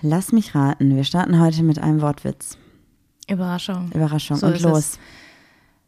Lass 0.00 0.32
mich 0.32 0.54
raten, 0.54 0.94
wir 0.94 1.04
starten 1.04 1.40
heute 1.40 1.62
mit 1.62 1.78
einem 1.80 2.00
Wortwitz. 2.00 2.56
Überraschung. 3.28 3.90
Überraschung 3.92 4.36
So 4.36 4.46
und 4.46 4.60
los. 4.62 4.78
es. 4.78 4.98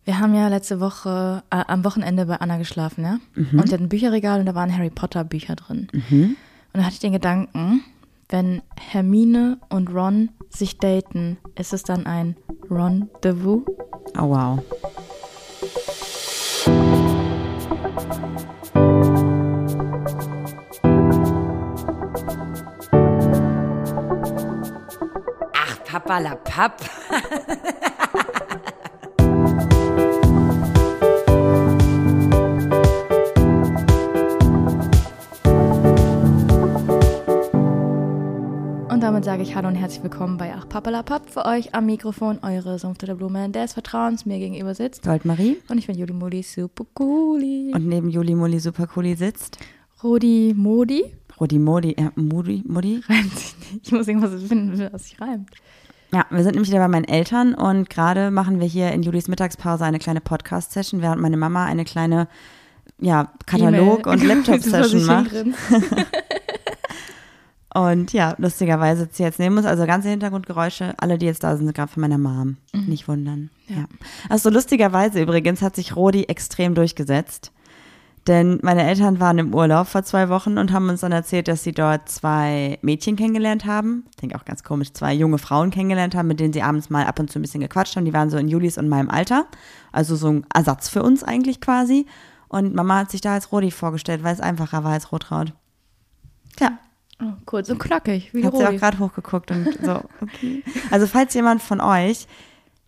Wir 0.05 0.19
haben 0.19 0.35
ja 0.35 0.49
letzte 0.49 0.81
Woche, 0.81 1.43
äh, 1.51 1.63
am 1.69 1.85
Wochenende 1.85 2.27
bei 2.27 2.37
Anna 2.37 2.57
geschlafen, 2.59 3.05
ja? 3.05 3.19
Mhm. 3.35 3.61
Und 3.61 3.69
die 3.69 3.75
hat 3.75 3.81
ein 3.81 3.89
Bücherregal 3.89 4.41
und 4.41 4.47
da 4.47 4.55
waren 4.55 4.75
Harry 4.75 4.91
Potter 4.91 5.25
Bücher 5.25 5.55
drin. 5.55 5.89
Mhm. 5.93 6.37
Und 6.73 6.81
da 6.81 6.83
hatte 6.83 6.95
ich 6.95 7.01
den 7.01 7.13
Gedanken, 7.13 7.83
wenn 8.29 8.63
Hermine 8.79 9.59
und 9.69 9.91
Ron 9.91 10.31
sich 10.49 10.79
daten, 10.79 11.37
ist 11.57 11.73
es 11.73 11.83
dann 11.85 12.07
ein 12.07 12.37
Rendezvous? 12.69 13.63
Oh 14.19 14.29
wow. 14.29 14.59
Papalapap. 26.11 26.81
Und 38.89 39.01
damit 39.01 39.25
sage 39.25 39.45
ich 39.45 39.55
Hallo 39.55 39.69
und 39.69 39.77
herzlich 39.77 40.03
willkommen 40.03 40.37
bei 40.37 40.53
Ach 40.53 40.69
Papalapap. 40.69 41.31
Für 41.31 41.45
euch 41.47 41.77
am 41.77 41.87
Mikrofon 41.87 42.41
eure 42.43 42.81
Sumpfte 42.81 43.07
der 43.07 43.15
Blume 43.15 43.49
des 43.51 43.75
Vertrauens 43.75 44.27
mir 44.27 44.41
gegenüber 44.41 44.75
sitzt. 44.75 45.05
Goldmarie. 45.05 45.59
Und 45.69 45.79
ich 45.79 45.87
bin 45.87 45.97
Juli 45.97 46.13
Modi 46.13 46.43
super 46.43 46.87
cooli. 46.93 47.71
Und 47.73 47.87
neben 47.87 48.11
Juli 48.11 48.35
Moli 48.35 48.59
Supercooli 48.59 49.15
sitzt 49.15 49.59
Rodi 50.03 50.55
Modi. 50.57 51.05
Rudi 51.41 51.61
Modi, 51.61 51.93
äh, 51.93 52.11
Modi, 52.17 52.65
Modi. 52.67 53.01
Reimt 53.09 53.39
sich 53.39 53.55
nicht. 53.59 53.87
Ich 53.87 53.93
muss 53.93 54.09
irgendwas 54.09 54.43
finden, 54.43 54.91
was 54.93 55.05
sich 55.05 55.21
reimt. 55.21 55.49
Ja, 56.13 56.27
wir 56.31 56.43
sind 56.43 56.55
nämlich 56.55 56.71
wieder 56.71 56.81
bei 56.81 56.89
meinen 56.89 57.05
Eltern 57.05 57.55
und 57.55 57.89
gerade 57.89 58.31
machen 58.31 58.59
wir 58.59 58.67
hier 58.67 58.91
in 58.93 59.03
Julis 59.03 59.29
Mittagspause 59.29 59.85
eine 59.85 60.01
kleine 60.01 60.21
Podcast-Session, 60.21 61.03
während 61.03 61.23
meine 61.23 61.37
Mama 61.37 61.65
eine 61.67 61.85
kleine, 61.85 62.27
ja, 62.99 63.33
Katalog- 63.47 64.07
und 64.07 64.23
Laptop-Session 64.27 65.05
macht. 65.07 65.31
Und 67.73 68.13
ja, 68.13 68.35
lustigerweise 68.39 69.03
sitzt 69.03 69.17
sie 69.17 69.23
jetzt 69.23 69.39
neben 69.39 69.57
uns, 69.57 69.65
also 69.65 69.87
ganze 69.87 70.09
Hintergrundgeräusche, 70.09 70.95
alle, 70.97 71.19
die 71.19 71.27
jetzt 71.27 71.45
da 71.45 71.57
sind, 71.57 71.67
sind 71.67 71.77
gerade 71.77 71.93
von 71.93 72.01
meiner 72.01 72.19
Mom. 72.19 72.57
Nicht 72.73 73.07
wundern. 73.07 73.51
Ja. 73.69 73.77
Ja. 73.77 73.85
Also 74.29 74.51
lustigerweise 74.51 75.23
übrigens 75.23 75.63
hat 75.63 75.77
sich 75.77 75.95
Rodi 75.95 76.25
extrem 76.25 76.75
durchgesetzt. 76.75 77.53
Denn 78.27 78.59
meine 78.63 78.87
Eltern 78.87 79.19
waren 79.19 79.39
im 79.39 79.55
Urlaub 79.55 79.87
vor 79.87 80.03
zwei 80.03 80.29
Wochen 80.29 80.59
und 80.59 80.73
haben 80.73 80.89
uns 80.89 81.01
dann 81.01 81.13
erzählt, 81.13 81.49
dass 81.49 81.65
sie 81.65 81.73
dort 81.73 82.09
zwei 82.09 82.79
Mädchen 82.83 83.17
kennengelernt 83.17 83.65
haben. 83.65 84.05
Ich 84.11 84.17
denke 84.17 84.37
auch 84.37 84.45
ganz 84.45 84.63
komisch, 84.63 84.93
zwei 84.93 85.15
junge 85.15 85.39
Frauen 85.39 85.71
kennengelernt 85.71 86.15
haben, 86.15 86.29
mit 86.29 86.39
denen 86.39 86.53
sie 86.53 86.63
abends 86.63 86.91
mal 86.91 87.07
ab 87.07 87.19
und 87.19 87.31
zu 87.31 87.39
ein 87.39 87.43
bisschen 87.43 87.63
gequatscht 87.63 87.97
haben. 87.97 88.05
Die 88.05 88.13
waren 88.13 88.29
so 88.29 88.37
in 88.37 88.49
Julis 88.49 88.77
und 88.77 88.89
meinem 88.89 89.09
Alter. 89.09 89.47
Also 89.91 90.17
so 90.17 90.29
ein 90.29 90.47
Ersatz 90.55 90.91
für 90.91 91.03
uns 91.03 91.25
eigentlich 91.25 91.61
quasi. 91.61 92.07
Und 92.49 92.75
Mama 92.75 92.99
hat 92.99 93.11
sich 93.11 93.23
da 93.23 93.35
als 93.35 93.53
Rodi 93.53 93.71
vorgestellt, 93.71 94.23
weil 94.23 94.35
es 94.35 94.41
einfacher 94.41 94.85
war 94.85 94.93
als 94.93 95.13
Rotraut. 95.13 95.55
Tja, 96.57 96.79
Oh, 97.23 97.33
kurz 97.45 97.69
und 97.69 97.79
knackig, 97.79 98.33
wie 98.33 98.45
hat 98.47 98.57
sie 98.57 98.65
auch 98.67 98.73
gerade 98.73 98.99
hochgeguckt 98.99 99.51
und 99.51 99.69
so, 99.83 100.01
okay. 100.23 100.65
Also 100.91 101.07
falls 101.07 101.35
jemand 101.35 101.61
von 101.61 101.81
euch 101.83 102.27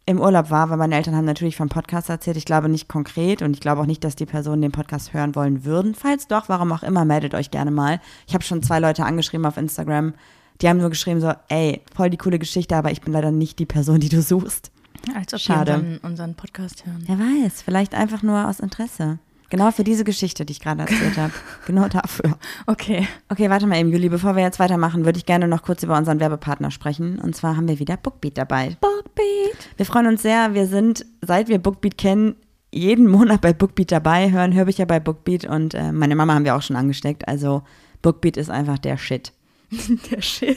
im 0.04 0.20
Urlaub 0.20 0.50
war, 0.50 0.68
weil 0.68 0.76
meine 0.76 0.96
Eltern 0.96 1.14
haben 1.14 1.24
natürlich 1.24 1.56
vom 1.56 1.68
Podcast 1.68 2.08
erzählt, 2.08 2.36
ich 2.36 2.44
glaube 2.44 2.68
nicht 2.68 2.88
konkret 2.88 3.40
und 3.42 3.54
ich 3.54 3.60
glaube 3.60 3.82
auch 3.82 3.86
nicht, 3.86 4.02
dass 4.02 4.16
die 4.16 4.26
Personen 4.26 4.62
den 4.62 4.72
Podcast 4.72 5.14
hören 5.14 5.34
wollen 5.34 5.64
würden. 5.64 5.94
Falls 5.94 6.26
doch, 6.26 6.48
warum 6.48 6.72
auch 6.72 6.82
immer, 6.82 7.04
meldet 7.04 7.34
euch 7.34 7.50
gerne 7.50 7.70
mal. 7.70 8.00
Ich 8.26 8.34
habe 8.34 8.44
schon 8.44 8.62
zwei 8.62 8.80
Leute 8.80 9.04
angeschrieben 9.04 9.46
auf 9.46 9.56
Instagram, 9.56 10.14
die 10.60 10.68
haben 10.68 10.78
nur 10.78 10.90
geschrieben 10.90 11.20
so, 11.20 11.32
ey, 11.48 11.82
voll 11.94 12.10
die 12.10 12.16
coole 12.16 12.38
Geschichte, 12.38 12.76
aber 12.76 12.90
ich 12.90 13.00
bin 13.00 13.12
leider 13.12 13.30
nicht 13.30 13.58
die 13.58 13.66
Person, 13.66 14.00
die 14.00 14.08
du 14.08 14.22
suchst. 14.22 14.70
Als 15.14 15.34
ob 15.34 15.40
Schade. 15.40 15.72
die 15.72 15.78
unseren, 15.78 15.98
unseren 15.98 16.34
Podcast 16.34 16.86
hören. 16.86 17.02
Wer 17.06 17.18
weiß, 17.18 17.62
vielleicht 17.62 17.94
einfach 17.94 18.22
nur 18.22 18.48
aus 18.48 18.60
Interesse. 18.60 19.18
Genau 19.52 19.70
für 19.70 19.84
diese 19.84 20.02
Geschichte, 20.02 20.46
die 20.46 20.52
ich 20.52 20.60
gerade 20.60 20.80
erzählt 20.80 21.18
habe. 21.18 21.32
Genau 21.66 21.86
dafür. 21.86 22.38
Okay. 22.66 23.06
Okay, 23.28 23.50
warte 23.50 23.66
mal 23.66 23.78
eben, 23.78 23.92
Juli. 23.92 24.08
Bevor 24.08 24.34
wir 24.34 24.42
jetzt 24.42 24.58
weitermachen, 24.58 25.04
würde 25.04 25.18
ich 25.18 25.26
gerne 25.26 25.46
noch 25.46 25.62
kurz 25.62 25.82
über 25.82 25.98
unseren 25.98 26.20
Werbepartner 26.20 26.70
sprechen. 26.70 27.18
Und 27.18 27.36
zwar 27.36 27.54
haben 27.54 27.68
wir 27.68 27.78
wieder 27.78 27.98
Bookbeat 27.98 28.38
dabei. 28.38 28.78
Bookbeat. 28.80 29.68
Wir 29.76 29.84
freuen 29.84 30.06
uns 30.06 30.22
sehr. 30.22 30.54
Wir 30.54 30.66
sind, 30.66 31.04
seit 31.20 31.48
wir 31.48 31.58
Bookbeat 31.58 31.98
kennen, 31.98 32.36
jeden 32.72 33.06
Monat 33.06 33.42
bei 33.42 33.52
Bookbeat 33.52 33.92
dabei, 33.92 34.32
hören 34.32 34.54
Hörbücher 34.54 34.86
bei 34.86 35.00
Bookbeat 35.00 35.44
und 35.44 35.74
äh, 35.74 35.92
meine 35.92 36.16
Mama 36.16 36.32
haben 36.34 36.46
wir 36.46 36.56
auch 36.56 36.62
schon 36.62 36.76
angesteckt. 36.76 37.28
Also 37.28 37.62
Bookbeat 38.00 38.38
ist 38.38 38.48
einfach 38.48 38.78
der 38.78 38.96
Shit. 38.96 39.32
Der 40.10 40.22
Shit. 40.22 40.56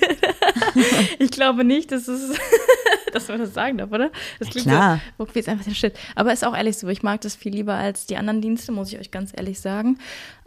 ich 1.19 1.31
glaube 1.31 1.66
nicht, 1.66 1.91
dass 1.91 2.07
es, 2.07 2.38
dass 3.15 3.27
man 3.27 3.39
das 3.39 3.53
sagen 3.53 3.77
darf, 3.77 3.91
oder? 3.91 4.11
Das 4.39 4.49
klingt 4.49 4.67
klar. 4.67 4.97
so, 4.97 5.01
Bookbeat 5.17 5.43
ist 5.43 5.49
einfach 5.49 5.65
der 5.65 5.73
Shit. 5.73 5.97
Aber 6.15 6.31
ist 6.31 6.45
auch 6.45 6.55
ehrlich 6.55 6.77
so, 6.77 6.87
ich 6.89 7.01
mag 7.01 7.21
das 7.21 7.35
viel 7.35 7.53
lieber 7.53 7.73
als 7.73 8.05
die 8.05 8.17
anderen 8.17 8.41
Dienste, 8.41 8.71
muss 8.71 8.91
ich 8.91 8.99
euch 8.99 9.09
ganz 9.09 9.31
ehrlich 9.35 9.59
sagen. 9.59 9.97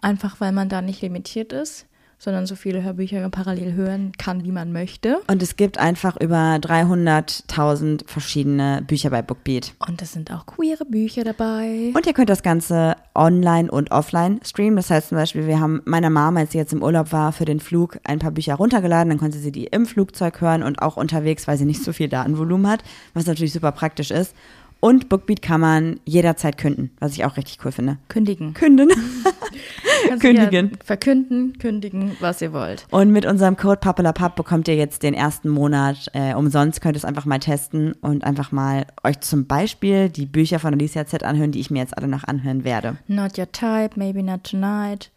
Einfach, 0.01 0.41
weil 0.41 0.53
man 0.53 0.69
da 0.69 0.83
nicht 0.83 1.03
limitiert 1.03 1.53
ist, 1.53 1.87
sondern 2.19 2.47
so 2.47 2.57
viele 2.57 2.83
Hörbücher 2.83 3.29
parallel 3.31 3.75
hören 3.75 4.13
kann, 4.19 4.45
wie 4.45 4.53
man 4.53 4.73
möchte. 4.73 5.21
Und 5.29 5.43
es 5.43 5.57
gibt 5.57 5.79
einfach 5.79 6.17
über 6.21 6.57
300.000 6.57 8.07
verschiedene 8.07 8.83
Bücher 8.87 9.11
bei 9.11 9.23
Bookbeat. 9.23 9.75
Und 9.87 10.03
es 10.03 10.13
sind 10.13 10.33
auch 10.33 10.47
queere 10.47 10.85
Bücher 10.85 11.25
dabei. 11.25 11.93
Und 11.95 12.07
ihr 12.07 12.13
könnt 12.13 12.31
das 12.31 12.43
Ganze 12.43 12.97
online 13.15 13.71
und 13.71 13.91
offline 13.93 14.41
streamen. 14.45 14.77
Das 14.77 14.91
heißt 14.91 15.11
zum 15.11 15.19
Beispiel, 15.19 15.47
wir 15.47 15.61
haben 15.61 15.81
meiner 15.85 16.11
Mama, 16.11 16.41
als 16.41 16.53
sie 16.53 16.59
jetzt 16.59 16.73
im 16.73 16.83
Urlaub 16.83 17.13
war, 17.13 17.33
für 17.33 17.45
den 17.45 17.61
Flug 17.61 17.99
ein 18.05 18.19
paar 18.19 18.33
Bücher 18.33 18.57
runtergeladen. 18.57 19.11
Dann 19.11 19.19
konnte 19.19 19.39
sie 19.39 19.53
die 19.53 19.67
im 19.67 19.87
Flugzeug 19.87 20.41
hören 20.41 20.63
und 20.63 20.83
auch 20.83 20.97
unterwegs, 20.97 21.47
weil 21.47 21.57
sie 21.57 21.65
nicht 21.65 21.85
so 21.85 21.93
viel 21.93 22.09
Datenvolumen 22.09 22.69
hat, 22.69 22.83
was 23.15 23.27
natürlich 23.27 23.53
super 23.53 23.73
praktisch 23.73 24.11
ist. 24.11 24.35
Und 24.81 25.09
Bookbeat 25.09 25.43
kann 25.43 25.61
man 25.61 26.01
jederzeit 26.05 26.57
künden, 26.57 26.91
was 27.01 27.13
ich 27.13 27.25
auch 27.25 27.37
richtig 27.37 27.59
cool 27.65 27.73
finde. 27.73 27.99
Kündigen. 28.09 28.55
Künden. 28.55 28.89
Kündigen. 30.21 30.71
Ja 30.73 30.79
verkünden, 30.85 31.59
kündigen, 31.59 32.17
was 32.21 32.41
ihr 32.41 32.53
wollt. 32.53 32.87
Und 32.91 33.11
mit 33.11 33.27
unserem 33.27 33.57
Code 33.57 33.79
Pappelapapp 33.81 34.37
bekommt 34.37 34.69
ihr 34.69 34.77
jetzt 34.77 35.03
den 35.03 35.15
ersten 35.15 35.49
Monat 35.49 36.09
äh, 36.15 36.35
umsonst. 36.35 36.81
Könnt 36.81 36.97
es 36.97 37.05
einfach 37.05 37.25
mal 37.25 37.39
testen 37.39 37.93
und 38.01 38.25
einfach 38.25 38.53
mal 38.53 38.87
euch 39.05 39.21
zum 39.21 39.47
Beispiel 39.47 40.09
die 40.09 40.27
Bücher 40.27 40.59
von 40.59 40.75
Alicia 40.75 41.07
Z 41.07 41.25
anhören, 41.25 41.53
die 41.53 41.61
ich 41.61 41.71
mir 41.71 41.81
jetzt 41.81 41.97
alle 41.97 42.09
noch 42.09 42.25
anhören 42.25 42.65
werde. 42.65 42.99
Not 43.09 43.39
your 43.39 43.51
type, 43.51 43.91
maybe 43.97 44.23
not 44.23 44.45
tonight. 44.45 45.11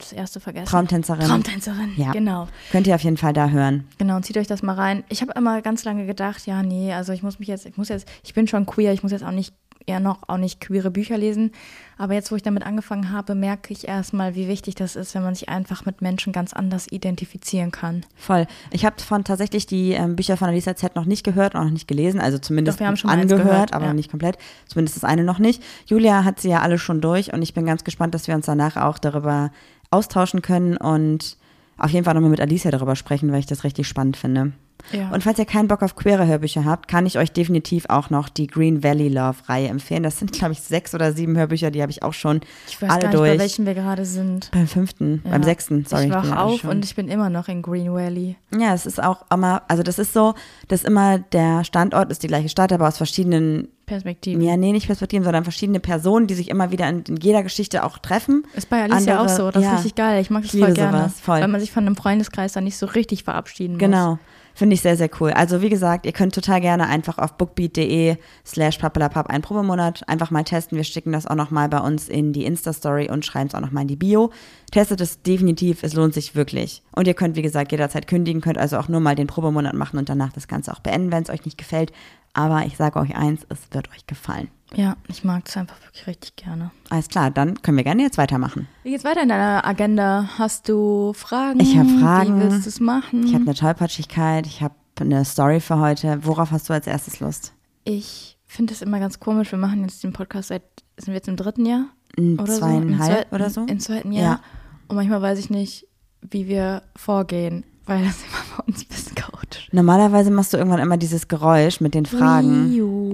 Das 0.00 0.12
erste 0.12 0.40
vergessen. 0.40 0.66
Traumtänzerin. 0.66 1.26
Traumtänzerin, 1.26 1.92
Ja. 1.96 2.12
genau. 2.12 2.48
Könnt 2.72 2.86
ihr 2.86 2.94
auf 2.94 3.02
jeden 3.02 3.16
Fall 3.16 3.32
da 3.32 3.48
hören. 3.48 3.84
Genau, 3.98 4.16
und 4.16 4.24
zieht 4.24 4.36
euch 4.36 4.46
das 4.46 4.62
mal 4.62 4.74
rein. 4.74 5.04
Ich 5.08 5.20
habe 5.22 5.32
immer 5.36 5.62
ganz 5.62 5.84
lange 5.84 6.06
gedacht, 6.06 6.46
ja, 6.46 6.62
nee, 6.62 6.92
also 6.92 7.12
ich 7.12 7.22
muss 7.22 7.38
mich 7.38 7.48
jetzt, 7.48 7.66
ich 7.66 7.76
muss 7.76 7.88
jetzt, 7.88 8.08
ich 8.24 8.34
bin 8.34 8.46
schon 8.46 8.66
queer, 8.66 8.92
ich 8.92 9.02
muss 9.02 9.12
jetzt 9.12 9.24
auch 9.24 9.30
nicht, 9.30 9.54
eher 9.86 10.00
noch 10.00 10.28
auch 10.28 10.36
nicht 10.36 10.60
queere 10.60 10.90
Bücher 10.90 11.18
lesen. 11.18 11.52
Aber 11.98 12.14
jetzt, 12.14 12.30
wo 12.30 12.36
ich 12.36 12.42
damit 12.42 12.64
angefangen 12.64 13.10
habe, 13.12 13.34
merke 13.34 13.72
ich 13.72 13.88
erstmal, 13.88 14.34
wie 14.34 14.48
wichtig 14.48 14.74
das 14.74 14.96
ist, 14.96 15.14
wenn 15.14 15.22
man 15.22 15.34
sich 15.34 15.48
einfach 15.48 15.84
mit 15.84 16.00
Menschen 16.00 16.32
ganz 16.32 16.52
anders 16.52 16.86
identifizieren 16.90 17.70
kann. 17.70 18.04
Voll. 18.16 18.46
Ich 18.70 18.84
habe 18.84 19.00
von 19.02 19.24
tatsächlich 19.24 19.66
die 19.66 19.92
ähm, 19.92 20.16
Bücher 20.16 20.36
von 20.36 20.48
Alisa 20.48 20.76
Z 20.76 20.96
noch 20.96 21.04
nicht 21.04 21.24
gehört 21.24 21.54
und 21.54 21.60
auch 21.60 21.64
noch 21.64 21.72
nicht 21.72 21.88
gelesen, 21.88 22.20
also 22.20 22.38
zumindest 22.38 22.76
Doch, 22.76 22.80
wir 22.80 22.86
haben 22.86 22.96
schon 22.96 23.08
mal 23.08 23.18
eins 23.18 23.32
angehört, 23.32 23.50
gehört, 23.50 23.72
aber 23.74 23.84
ja. 23.84 23.90
noch 23.90 23.96
nicht 23.96 24.10
komplett. 24.10 24.38
Zumindest 24.66 24.96
das 24.96 25.04
eine 25.04 25.24
noch 25.24 25.38
nicht. 25.38 25.62
Julia 25.86 26.24
hat 26.24 26.40
sie 26.40 26.50
ja 26.50 26.60
alle 26.60 26.78
schon 26.78 27.00
durch 27.00 27.32
und 27.32 27.42
ich 27.42 27.54
bin 27.54 27.66
ganz 27.66 27.84
gespannt, 27.84 28.14
dass 28.14 28.28
wir 28.28 28.34
uns 28.34 28.46
danach 28.46 28.76
auch 28.76 28.98
darüber 28.98 29.50
austauschen 29.90 30.42
können 30.42 30.76
und 30.76 31.36
auf 31.76 31.90
jeden 31.90 32.04
Fall 32.04 32.14
nochmal 32.14 32.30
mit 32.30 32.40
Alicia 32.40 32.70
darüber 32.70 32.96
sprechen, 32.96 33.32
weil 33.32 33.40
ich 33.40 33.46
das 33.46 33.64
richtig 33.64 33.88
spannend 33.88 34.16
finde. 34.16 34.52
Ja. 34.92 35.10
Und 35.10 35.22
falls 35.22 35.38
ihr 35.38 35.44
keinen 35.44 35.68
Bock 35.68 35.82
auf 35.82 35.96
queere 35.96 36.26
Hörbücher 36.26 36.64
habt, 36.64 36.88
kann 36.88 37.06
ich 37.06 37.18
euch 37.18 37.32
definitiv 37.32 37.86
auch 37.88 38.10
noch 38.10 38.28
die 38.28 38.46
Green 38.46 38.82
Valley 38.82 39.08
Love 39.08 39.36
Reihe 39.48 39.68
empfehlen. 39.68 40.02
Das 40.02 40.18
sind, 40.18 40.32
glaube 40.32 40.52
ich, 40.52 40.60
sechs 40.60 40.94
oder 40.94 41.12
sieben 41.12 41.36
Hörbücher, 41.36 41.70
die 41.70 41.82
habe 41.82 41.90
ich 41.92 42.02
auch 42.02 42.12
schon 42.14 42.40
Ich 42.68 42.80
weiß 42.80 42.90
alle 42.90 43.00
gar 43.00 43.08
nicht, 43.08 43.18
durch. 43.18 43.30
bei 43.32 43.38
welchen 43.38 43.66
wir 43.66 43.74
gerade 43.74 44.04
sind. 44.04 44.50
beim 44.52 44.66
fünften, 44.66 45.22
Ja. 45.24 45.30
beim 45.32 45.42
sechsten, 45.42 45.84
sorry. 45.86 46.04
Ich 46.04 46.10
bin 46.10 46.30
wach 46.30 46.36
auf 46.36 46.60
schon. 46.60 46.70
und 46.70 46.84
ich 46.84 46.94
bin 46.94 47.08
immer 47.08 47.30
noch 47.30 47.48
in 47.48 47.62
Green 47.62 47.92
Valley. 47.92 48.36
Ja, 48.58 48.74
es 48.74 48.86
ist 48.86 49.02
auch 49.02 49.24
immer, 49.32 49.62
also 49.68 49.82
das 49.82 49.98
ist 49.98 50.12
so, 50.12 50.34
dass 50.68 50.84
immer 50.84 51.18
der 51.18 51.64
Standort 51.64 52.10
ist 52.10 52.22
die 52.22 52.28
gleiche 52.28 52.48
Stadt, 52.48 52.72
aber 52.72 52.88
aus 52.88 52.96
verschiedenen, 52.96 53.68
Perspektiven. 53.86 54.40
ja, 54.42 54.56
nee, 54.56 54.70
nicht 54.70 54.86
Perspektiven, 54.86 55.24
sondern 55.24 55.42
verschiedene 55.42 55.80
Personen, 55.80 56.28
die 56.28 56.34
sich 56.34 56.48
immer 56.48 56.70
wieder 56.70 56.88
in, 56.88 57.02
in 57.08 57.16
jeder 57.16 57.42
Geschichte 57.42 57.82
auch 57.82 57.98
treffen. 57.98 58.44
Ist 58.54 58.70
bei 58.70 58.82
Alicia 58.84 59.18
Andere- 59.18 59.20
auch 59.20 59.28
so. 59.28 59.50
Das 59.50 59.64
ja. 59.64 59.70
ist 59.72 59.78
richtig 59.78 59.94
geil. 59.96 60.20
Ich 60.20 60.30
mag 60.30 60.42
das 60.44 60.54
Ich 60.54 60.60
voll 60.60 60.74
gerne. 60.74 60.98
sowas, 60.98 61.20
voll. 61.20 61.40
Weil 61.40 61.48
man 61.48 61.60
sich 61.60 61.72
von 61.72 61.84
einem 61.86 61.96
Freundeskreis 61.96 62.52
dann 62.52 62.62
nicht 62.64 62.76
so 62.76 62.86
richtig 62.86 63.24
verabschieden 63.24 63.72
muss. 63.74 63.80
Genau. 63.80 64.18
Finde 64.60 64.74
ich 64.74 64.82
sehr, 64.82 64.98
sehr 64.98 65.08
cool. 65.20 65.30
Also 65.30 65.62
wie 65.62 65.70
gesagt, 65.70 66.04
ihr 66.04 66.12
könnt 66.12 66.34
total 66.34 66.60
gerne 66.60 66.86
einfach 66.86 67.16
auf 67.16 67.38
bookbeat.de 67.38 68.18
slash 68.44 68.76
pappelapapp 68.76 69.30
einen 69.30 69.40
Probemonat 69.40 70.06
einfach 70.06 70.30
mal 70.30 70.44
testen. 70.44 70.76
Wir 70.76 70.84
schicken 70.84 71.12
das 71.12 71.26
auch 71.26 71.34
nochmal 71.34 71.70
bei 71.70 71.78
uns 71.78 72.10
in 72.10 72.34
die 72.34 72.44
Insta-Story 72.44 73.08
und 73.08 73.24
schreiben 73.24 73.48
es 73.48 73.54
auch 73.54 73.62
nochmal 73.62 73.84
in 73.84 73.88
die 73.88 73.96
Bio. 73.96 74.32
Testet 74.70 75.00
es 75.00 75.22
definitiv, 75.22 75.82
es 75.82 75.94
lohnt 75.94 76.12
sich 76.12 76.34
wirklich. 76.34 76.82
Und 76.94 77.08
ihr 77.08 77.14
könnt, 77.14 77.36
wie 77.36 77.42
gesagt, 77.42 77.72
jederzeit 77.72 78.06
kündigen, 78.06 78.42
könnt 78.42 78.58
also 78.58 78.76
auch 78.76 78.88
nur 78.88 79.00
mal 79.00 79.14
den 79.14 79.28
Probemonat 79.28 79.72
machen 79.72 79.98
und 79.98 80.10
danach 80.10 80.34
das 80.34 80.46
Ganze 80.46 80.74
auch 80.74 80.80
beenden, 80.80 81.10
wenn 81.10 81.22
es 81.22 81.30
euch 81.30 81.46
nicht 81.46 81.56
gefällt. 81.56 81.90
Aber 82.34 82.66
ich 82.66 82.76
sage 82.76 83.00
euch 83.00 83.16
eins, 83.16 83.46
es 83.48 83.60
wird 83.70 83.90
euch 83.92 84.06
gefallen. 84.06 84.48
Ja, 84.74 84.96
ich 85.08 85.24
mag 85.24 85.42
es 85.48 85.56
einfach 85.56 85.76
wirklich 85.82 86.06
richtig 86.06 86.36
gerne. 86.36 86.70
Alles 86.90 87.08
klar, 87.08 87.30
dann 87.30 87.60
können 87.62 87.76
wir 87.76 87.84
gerne 87.84 88.02
jetzt 88.02 88.18
weitermachen. 88.18 88.68
Wie 88.84 88.90
geht's 88.90 89.04
weiter 89.04 89.22
in 89.22 89.28
deiner 89.28 89.66
Agenda? 89.66 90.28
Hast 90.38 90.68
du 90.68 91.12
Fragen? 91.14 91.60
Ich 91.60 91.76
hab 91.76 91.86
Fragen. 91.88 92.38
Wie 92.38 92.42
willst 92.44 92.66
du 92.66 92.68
es 92.68 92.80
machen? 92.80 93.24
Ich 93.24 93.34
habe 93.34 93.44
eine 93.44 93.54
Tollpatschigkeit, 93.54 94.46
ich 94.46 94.62
habe 94.62 94.74
eine 95.00 95.24
Story 95.24 95.60
für 95.60 95.78
heute. 95.78 96.24
Worauf 96.24 96.50
hast 96.52 96.68
du 96.68 96.72
als 96.72 96.86
erstes 96.86 97.20
Lust? 97.20 97.52
Ich 97.84 98.38
finde 98.46 98.72
es 98.74 98.82
immer 98.82 99.00
ganz 99.00 99.18
komisch. 99.18 99.50
Wir 99.50 99.58
machen 99.58 99.82
jetzt 99.82 100.04
den 100.04 100.12
Podcast 100.12 100.48
seit, 100.48 100.62
sind 100.96 101.08
wir 101.08 101.14
jetzt 101.14 101.28
im 101.28 101.36
dritten 101.36 101.66
Jahr? 101.66 101.86
Oder 102.18 102.46
so? 102.46 102.58
zweieinhalb 102.58 102.82
Im 102.82 102.98
zweiten- 102.98 103.34
oder 103.34 103.50
so? 103.50 103.64
Im 103.66 103.80
zweiten 103.80 104.12
Jahr. 104.12 104.24
Ja. 104.24 104.40
Und 104.88 104.96
manchmal 104.96 105.22
weiß 105.22 105.38
ich 105.38 105.50
nicht, 105.50 105.86
wie 106.20 106.48
wir 106.48 106.82
vorgehen, 106.96 107.64
weil 107.86 108.04
das 108.04 108.16
immer 108.24 108.56
bei 108.58 108.64
uns 108.72 108.82
ein 108.82 108.88
bisschen 108.88 109.14
chaotisch 109.14 109.68
ist. 109.68 109.72
Normalerweise 109.72 110.30
machst 110.30 110.52
du 110.52 110.58
irgendwann 110.58 110.80
immer 110.80 110.96
dieses 110.96 111.28
Geräusch 111.28 111.80
mit 111.80 111.94
den 111.94 112.06
Fragen. 112.06 112.72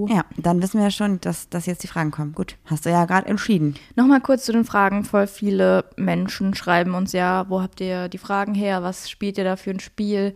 Ja, 0.08 0.24
dann 0.36 0.62
wissen 0.62 0.78
wir 0.78 0.84
ja 0.84 0.90
schon, 0.90 1.20
dass, 1.20 1.48
dass 1.48 1.66
jetzt 1.66 1.82
die 1.82 1.88
Fragen 1.88 2.10
kommen. 2.10 2.32
Gut, 2.32 2.56
hast 2.66 2.86
du 2.86 2.90
ja 2.90 3.04
gerade 3.04 3.28
entschieden. 3.28 3.74
Nochmal 3.94 4.20
kurz 4.20 4.44
zu 4.44 4.52
den 4.52 4.64
Fragen. 4.64 5.04
Voll 5.04 5.26
viele 5.26 5.84
Menschen 5.96 6.54
schreiben 6.54 6.94
uns 6.94 7.12
ja, 7.12 7.46
wo 7.48 7.60
habt 7.62 7.80
ihr 7.80 8.08
die 8.08 8.18
Fragen 8.18 8.54
her? 8.54 8.82
Was 8.82 9.10
spielt 9.10 9.38
ihr 9.38 9.44
da 9.44 9.56
für 9.56 9.70
ein 9.70 9.80
Spiel? 9.80 10.34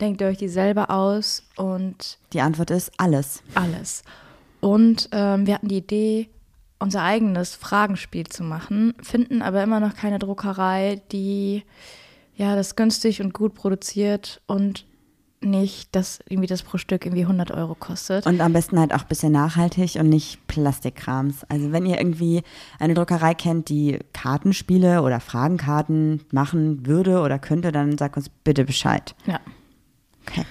Denkt 0.00 0.20
ihr 0.20 0.28
euch 0.28 0.38
die 0.38 0.48
selber 0.48 0.90
aus? 0.90 1.44
Und 1.56 2.18
Die 2.32 2.40
Antwort 2.40 2.70
ist 2.70 2.90
alles. 2.96 3.42
alles. 3.54 4.02
Und 4.60 5.08
ähm, 5.12 5.46
wir 5.46 5.54
hatten 5.54 5.68
die 5.68 5.78
Idee, 5.78 6.30
unser 6.78 7.02
eigenes 7.02 7.54
Fragenspiel 7.54 8.26
zu 8.26 8.42
machen, 8.42 8.94
finden 9.02 9.42
aber 9.42 9.62
immer 9.62 9.80
noch 9.80 9.94
keine 9.94 10.18
Druckerei, 10.18 11.02
die 11.12 11.64
ja 12.36 12.56
das 12.56 12.74
günstig 12.74 13.20
und 13.20 13.34
gut 13.34 13.54
produziert 13.54 14.40
und 14.46 14.86
nicht, 15.42 15.94
dass 15.96 16.20
irgendwie 16.28 16.46
das 16.46 16.62
pro 16.62 16.76
Stück 16.76 17.06
irgendwie 17.06 17.22
100 17.22 17.50
Euro 17.50 17.74
kostet. 17.74 18.26
Und 18.26 18.40
am 18.40 18.52
besten 18.52 18.78
halt 18.78 18.92
auch 18.94 19.00
ein 19.02 19.08
bisschen 19.08 19.32
nachhaltig 19.32 19.94
und 19.96 20.08
nicht 20.08 20.46
Plastikkrams. 20.48 21.44
Also 21.48 21.72
wenn 21.72 21.86
ihr 21.86 21.98
irgendwie 21.98 22.42
eine 22.78 22.92
Druckerei 22.94 23.34
kennt, 23.34 23.68
die 23.70 23.98
Kartenspiele 24.12 25.02
oder 25.02 25.18
Fragenkarten 25.20 26.20
machen 26.30 26.86
würde 26.86 27.20
oder 27.20 27.38
könnte, 27.38 27.72
dann 27.72 27.96
sagt 27.96 28.16
uns 28.18 28.28
bitte 28.28 28.64
Bescheid. 28.64 29.14
ja, 29.26 29.40
Okay. 30.26 30.44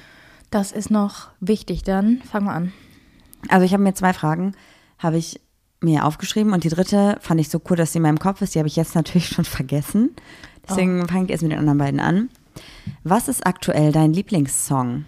das 0.50 0.71
ist 0.71 0.89
noch 0.89 1.27
wichtig. 1.39 1.83
Dann 1.83 2.21
fangen 2.24 2.47
wir 2.47 2.53
an. 2.53 2.74
Also 3.47 3.65
ich 3.65 3.74
habe 3.74 3.83
mir 3.83 3.94
zwei 3.94 4.13
Fragen, 4.13 4.53
habe 4.97 5.18
ich 5.18 5.39
mir 5.81 6.03
aufgeschrieben 6.06 6.51
und 6.51 6.63
die 6.63 6.69
dritte 6.69 7.18
fand 7.21 7.39
ich 7.39 7.50
so 7.50 7.62
cool, 7.69 7.77
dass 7.77 7.94
sie 7.94 8.00
in 8.00 8.03
meinem 8.03 8.19
Kopf 8.19 8.41
ist. 8.41 8.56
Die 8.56 8.59
habe 8.59 8.68
ich 8.68 8.75
jetzt 8.75 8.95
natürlich 8.95 9.27
schon 9.30 9.45
vergessen. 9.45 10.15
Deswegen 10.68 11.07
fange 11.07 11.25
ich 11.25 11.30
erst 11.31 11.44
mit 11.44 11.51
den 11.51 11.59
anderen 11.59 11.77
beiden 11.77 12.00
an. 12.00 12.30
Was 13.03 13.27
ist 13.27 13.45
aktuell 13.45 13.91
dein 13.91 14.13
Lieblingssong? 14.13 15.06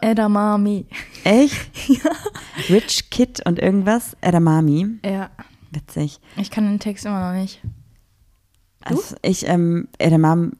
Edamame. 0.00 0.84
Echt? 1.24 1.70
Rich 2.68 3.10
Kid 3.10 3.44
und 3.44 3.58
irgendwas? 3.58 4.16
Edamame. 4.20 4.98
Ja, 5.04 5.30
Witzig. 5.72 6.20
ich 6.36 6.50
kann 6.50 6.64
den 6.66 6.78
Text 6.78 7.04
immer 7.04 7.32
noch 7.32 7.38
nicht. 7.40 7.60
Also 8.82 9.16
ich, 9.22 9.48
ähm, 9.48 9.88
Edamame, 9.98 10.52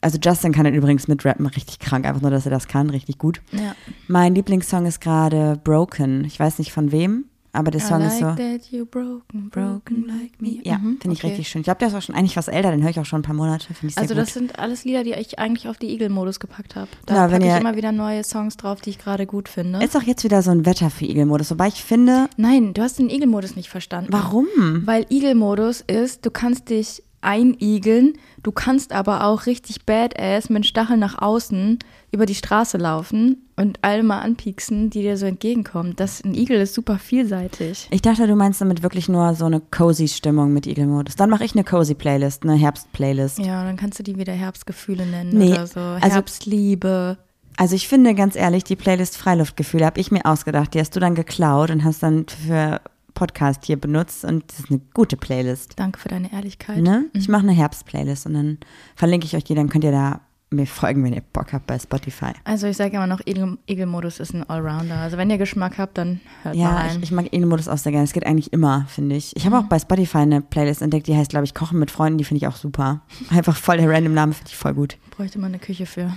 also 0.00 0.18
Justin 0.22 0.52
kann 0.52 0.64
dann 0.64 0.74
übrigens 0.74 1.08
mitrappen, 1.08 1.46
richtig 1.46 1.78
krank. 1.78 2.06
Einfach 2.06 2.22
nur, 2.22 2.30
dass 2.30 2.46
er 2.46 2.50
das 2.50 2.68
kann, 2.68 2.88
richtig 2.90 3.18
gut. 3.18 3.42
Ja. 3.52 3.74
Mein 4.08 4.34
Lieblingssong 4.34 4.86
ist 4.86 5.00
gerade 5.00 5.60
Broken. 5.62 6.24
Ich 6.24 6.40
weiß 6.40 6.58
nicht 6.58 6.72
von 6.72 6.92
wem, 6.92 7.26
aber 7.54 7.70
der 7.70 7.80
Song 7.80 8.02
I 8.02 8.06
ist 8.06 8.18
so. 8.18 8.26
like 8.26 8.36
that 8.36 8.70
you 8.70 8.84
broken, 8.84 9.48
broken 9.50 10.04
like 10.06 10.40
me. 10.40 10.58
Ja, 10.64 10.76
Mhm, 10.78 10.98
finde 11.00 11.14
ich 11.14 11.20
okay. 11.20 11.28
richtig 11.28 11.48
schön. 11.48 11.60
Ich 11.60 11.64
glaube, 11.64 11.78
der 11.78 11.88
ist 11.88 11.94
auch 11.94 12.02
schon 12.02 12.14
eigentlich 12.14 12.36
was 12.36 12.48
älter, 12.48 12.70
den 12.70 12.82
höre 12.82 12.90
ich 12.90 13.00
auch 13.00 13.06
schon 13.06 13.20
ein 13.20 13.22
paar 13.22 13.34
Monate. 13.34 13.66
Ich 13.70 13.78
sehr 13.94 14.02
Also 14.02 14.14
gut. 14.14 14.22
das 14.22 14.34
sind 14.34 14.58
alles 14.58 14.84
Lieder, 14.84 15.04
die 15.04 15.12
ich 15.12 15.38
eigentlich 15.38 15.68
auf 15.68 15.78
die 15.78 15.88
Eagle-Modus 15.90 16.40
gepackt 16.40 16.76
habe. 16.76 16.88
Da 17.06 17.14
Ja, 17.14 17.28
packe 17.28 17.46
ich 17.46 17.56
immer 17.60 17.76
wieder 17.76 17.92
neue 17.92 18.22
Songs 18.24 18.56
drauf, 18.56 18.80
die 18.80 18.90
ich 18.90 18.98
gerade 18.98 19.26
gut 19.26 19.48
finde. 19.48 19.82
ist 19.84 19.96
auch 19.96 20.02
jetzt 20.02 20.24
wieder 20.24 20.42
so 20.42 20.50
ein 20.50 20.66
Wetter 20.66 20.90
für 20.90 21.04
Igel-Modus. 21.06 21.50
Wobei 21.50 21.68
ich 21.68 21.82
finde, 21.82 22.28
Nein, 22.36 22.74
du 22.74 22.82
hast 22.82 22.98
den 22.98 23.08
Eagle-Modus 23.08 23.56
nicht 23.56 23.68
verstanden. 23.70 24.12
warum? 24.12 24.46
Weil 24.84 25.06
Eagle-Modus 25.08 25.80
ist, 25.86 26.26
du 26.26 26.30
kannst 26.30 26.68
dich 26.70 27.02
einigeln, 27.38 28.12
du 28.42 28.52
kannst 28.52 28.92
aber 28.92 29.24
auch 29.24 29.46
richtig 29.46 29.86
badass 29.86 30.50
mit 30.50 30.66
Stacheln 30.66 31.00
nach 31.00 31.20
außen 31.20 31.78
über 32.14 32.26
die 32.26 32.34
Straße 32.34 32.78
laufen 32.78 33.48
und 33.56 33.78
alle 33.82 34.02
mal 34.02 34.20
anpieksen, 34.20 34.88
die 34.90 35.02
dir 35.02 35.16
so 35.16 35.26
entgegenkommen. 35.26 35.94
Das, 35.96 36.22
ein 36.24 36.34
Igel 36.34 36.60
ist 36.60 36.74
super 36.74 36.98
vielseitig. 36.98 37.88
Ich 37.90 38.02
dachte, 38.02 38.26
du 38.26 38.34
meinst 38.36 38.60
damit 38.60 38.82
wirklich 38.82 39.08
nur 39.08 39.34
so 39.34 39.44
eine 39.44 39.60
cozy 39.60 40.08
Stimmung 40.08 40.52
mit 40.52 40.66
Igel-Modus. 40.66 41.16
Dann 41.16 41.28
mache 41.30 41.44
ich 41.44 41.52
eine 41.54 41.64
cozy 41.64 41.94
Playlist, 41.94 42.44
eine 42.44 42.54
Herbst-Playlist. 42.54 43.38
Ja, 43.40 43.64
dann 43.64 43.76
kannst 43.76 43.98
du 43.98 44.02
die 44.02 44.16
wieder 44.16 44.32
Herbstgefühle 44.32 45.04
nennen 45.06 45.36
Nee, 45.36 45.52
oder 45.52 45.66
so. 45.66 45.80
also- 45.80 46.08
Herbstliebe. 46.08 47.18
Also 47.56 47.76
ich 47.76 47.86
finde 47.86 48.14
ganz 48.14 48.34
ehrlich, 48.34 48.64
die 48.64 48.74
Playlist 48.76 49.16
Freiluftgefühle 49.16 49.86
habe 49.86 50.00
ich 50.00 50.10
mir 50.10 50.24
ausgedacht. 50.26 50.74
Die 50.74 50.80
hast 50.80 50.96
du 50.96 51.00
dann 51.00 51.14
geklaut 51.14 51.70
und 51.70 51.84
hast 51.84 52.02
dann 52.02 52.26
für 52.28 52.80
Podcast 53.14 53.64
hier 53.64 53.76
benutzt 53.76 54.24
und 54.24 54.42
das 54.50 54.58
ist 54.60 54.70
eine 54.70 54.80
gute 54.92 55.16
Playlist. 55.16 55.74
Danke 55.76 56.00
für 56.00 56.08
deine 56.08 56.32
Ehrlichkeit. 56.32 56.78
Ne? 56.82 57.04
Ich 57.12 57.28
mache 57.28 57.42
eine 57.44 57.52
Herbst-Playlist 57.52 58.26
und 58.26 58.34
dann 58.34 58.58
verlinke 58.96 59.26
ich 59.26 59.36
euch 59.36 59.44
die, 59.44 59.54
dann 59.54 59.68
könnt 59.68 59.84
ihr 59.84 59.92
da 59.92 60.20
mir 60.54 60.66
folgen, 60.66 61.04
wenn 61.04 61.12
ihr 61.12 61.20
Bock 61.32 61.52
habt 61.52 61.66
bei 61.66 61.78
Spotify. 61.78 62.32
Also 62.44 62.66
ich 62.66 62.76
sage 62.76 62.96
immer 62.96 63.06
noch, 63.06 63.20
Eagle-Modus 63.26 64.20
ist 64.20 64.32
ein 64.34 64.48
Allrounder. 64.48 64.96
Also 64.96 65.16
wenn 65.18 65.30
ihr 65.30 65.38
Geschmack 65.38 65.78
habt, 65.78 65.98
dann 65.98 66.20
hört 66.42 66.54
mal 66.56 66.60
Ja, 66.62 66.70
rein. 66.76 66.96
ich, 66.98 67.02
ich 67.04 67.12
mag 67.12 67.26
Igel-Modus 67.32 67.68
auch 67.68 67.78
sehr 67.78 67.92
gerne. 67.92 68.04
Es 68.04 68.12
geht 68.12 68.26
eigentlich 68.26 68.52
immer, 68.52 68.86
finde 68.88 69.16
ich. 69.16 69.34
Ich 69.36 69.46
habe 69.46 69.58
auch 69.58 69.64
bei 69.64 69.78
Spotify 69.78 70.18
eine 70.18 70.40
Playlist 70.40 70.82
entdeckt, 70.82 71.06
die 71.06 71.16
heißt, 71.16 71.30
glaube 71.30 71.44
ich, 71.44 71.54
Kochen 71.54 71.78
mit 71.78 71.90
Freunden. 71.90 72.18
Die 72.18 72.24
finde 72.24 72.38
ich 72.38 72.46
auch 72.48 72.56
super. 72.56 73.02
Einfach 73.30 73.56
voll 73.56 73.76
der 73.78 73.88
random 73.90 74.14
Name, 74.14 74.32
finde 74.32 74.50
ich 74.50 74.56
voll 74.56 74.74
gut. 74.74 74.96
bräuchte 75.10 75.38
mal 75.38 75.46
eine 75.48 75.58
Küche 75.58 75.86
für. 75.86 76.12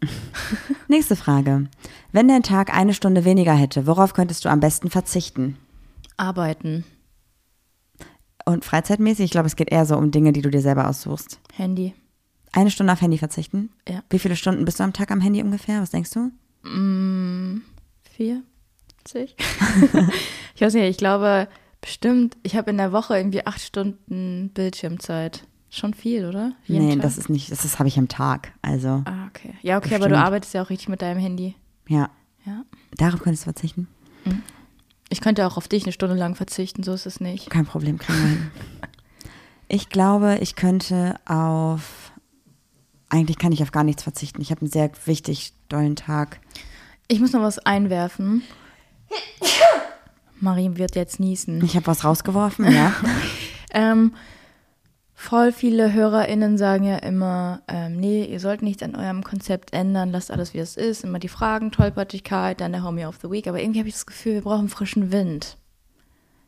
Nächste 0.88 1.16
Frage. 1.16 1.68
Wenn 2.12 2.28
dein 2.28 2.42
Tag 2.42 2.74
eine 2.76 2.92
Stunde 2.94 3.24
weniger 3.24 3.54
hätte, 3.54 3.86
worauf 3.86 4.12
könntest 4.14 4.44
du 4.44 4.48
am 4.50 4.60
besten 4.60 4.90
verzichten? 4.90 5.56
Arbeiten, 6.18 6.84
Und 8.46 8.64
freizeitmäßig, 8.64 9.24
ich 9.26 9.30
glaube, 9.30 9.46
es 9.46 9.56
geht 9.56 9.70
eher 9.72 9.84
so 9.86 9.96
um 9.96 10.10
Dinge, 10.10 10.32
die 10.32 10.40
du 10.42 10.50
dir 10.50 10.60
selber 10.60 10.88
aussuchst. 10.88 11.40
Handy. 11.52 11.94
Eine 12.56 12.70
Stunde 12.70 12.92
auf 12.92 13.02
Handy 13.02 13.18
verzichten? 13.18 13.70
Ja. 13.86 14.02
Wie 14.08 14.18
viele 14.18 14.34
Stunden 14.34 14.64
bist 14.64 14.80
du 14.80 14.84
am 14.84 14.94
Tag 14.94 15.10
am 15.10 15.20
Handy 15.20 15.42
ungefähr? 15.42 15.82
Was 15.82 15.90
denkst 15.90 16.10
du? 16.10 16.30
Mm, 16.68 17.62
40? 18.16 19.34
ich 20.54 20.60
weiß 20.62 20.72
nicht, 20.74 20.84
ich 20.88 20.96
glaube 20.96 21.48
bestimmt, 21.82 22.36
ich 22.42 22.56
habe 22.56 22.70
in 22.70 22.78
der 22.78 22.92
Woche 22.92 23.16
irgendwie 23.16 23.46
acht 23.46 23.60
Stunden 23.60 24.50
Bildschirmzeit. 24.54 25.46
Schon 25.68 25.92
viel, 25.92 26.24
oder? 26.24 26.52
Jeden 26.64 26.86
nee, 26.86 26.92
Tag? 26.94 27.02
das 27.02 27.18
ist 27.18 27.28
nicht, 27.28 27.50
das, 27.52 27.62
das 27.62 27.78
habe 27.78 27.88
ich 27.88 27.98
am 27.98 28.08
Tag. 28.08 28.52
Also, 28.62 29.02
Ah, 29.04 29.26
okay. 29.28 29.52
Ja, 29.60 29.76
okay, 29.76 29.88
aber 29.96 30.06
Bestimmt. 30.06 30.12
du 30.12 30.18
arbeitest 30.18 30.54
ja 30.54 30.62
auch 30.62 30.70
richtig 30.70 30.88
mit 30.88 31.02
deinem 31.02 31.20
Handy. 31.20 31.54
ja. 31.88 32.08
Ja. 32.46 32.62
Darauf 32.96 33.20
könntest 33.20 33.42
du 33.42 33.46
verzichten? 33.46 33.88
Ich 35.08 35.20
könnte 35.20 35.44
auch 35.46 35.56
auf 35.56 35.66
dich 35.66 35.82
eine 35.82 35.90
Stunde 35.90 36.14
lang 36.14 36.36
verzichten, 36.36 36.84
so 36.84 36.92
ist 36.94 37.04
es 37.04 37.18
nicht. 37.18 37.50
Kein 37.50 37.66
Problem, 37.66 37.98
kriegen 37.98 38.18
wir 38.20 38.28
hin. 38.28 38.50
Ich 39.68 39.88
glaube, 39.88 40.38
ich 40.40 40.54
könnte 40.54 41.16
auf. 41.26 42.12
Eigentlich 43.08 43.38
kann 43.38 43.52
ich 43.52 43.62
auf 43.62 43.72
gar 43.72 43.84
nichts 43.84 44.02
verzichten. 44.02 44.40
Ich 44.42 44.50
habe 44.50 44.62
einen 44.62 44.70
sehr 44.70 44.90
wichtig 45.04 45.52
dollen 45.68 45.96
Tag. 45.96 46.40
Ich 47.08 47.20
muss 47.20 47.32
noch 47.32 47.42
was 47.42 47.58
einwerfen. 47.60 48.42
Marie 50.40 50.70
wird 50.74 50.96
jetzt 50.96 51.20
niesen. 51.20 51.64
Ich 51.64 51.76
habe 51.76 51.86
was 51.86 52.04
rausgeworfen, 52.04 52.72
ja. 52.72 52.92
Ähm, 53.72 54.14
voll 55.12 55.52
viele 55.52 55.92
HörerInnen 55.92 56.56
sagen 56.56 56.84
ja 56.84 56.96
immer, 56.96 57.60
ähm, 57.68 57.96
nee, 57.96 58.24
ihr 58.24 58.40
sollt 58.40 58.62
nichts 58.62 58.82
an 58.82 58.94
eurem 58.94 59.22
Konzept 59.22 59.74
ändern, 59.74 60.10
lasst 60.12 60.30
alles 60.30 60.54
wie 60.54 60.58
es 60.60 60.78
ist. 60.78 61.04
Immer 61.04 61.18
die 61.18 61.28
Fragen, 61.28 61.72
Tollpatschigkeit, 61.72 62.60
dann 62.60 62.72
der 62.72 62.84
Homie 62.84 63.04
of 63.04 63.18
the 63.20 63.30
Week. 63.30 63.46
Aber 63.48 63.60
irgendwie 63.60 63.80
habe 63.80 63.88
ich 63.88 63.94
das 63.94 64.06
Gefühl, 64.06 64.34
wir 64.34 64.42
brauchen 64.42 64.68
frischen 64.68 65.12
Wind. 65.12 65.58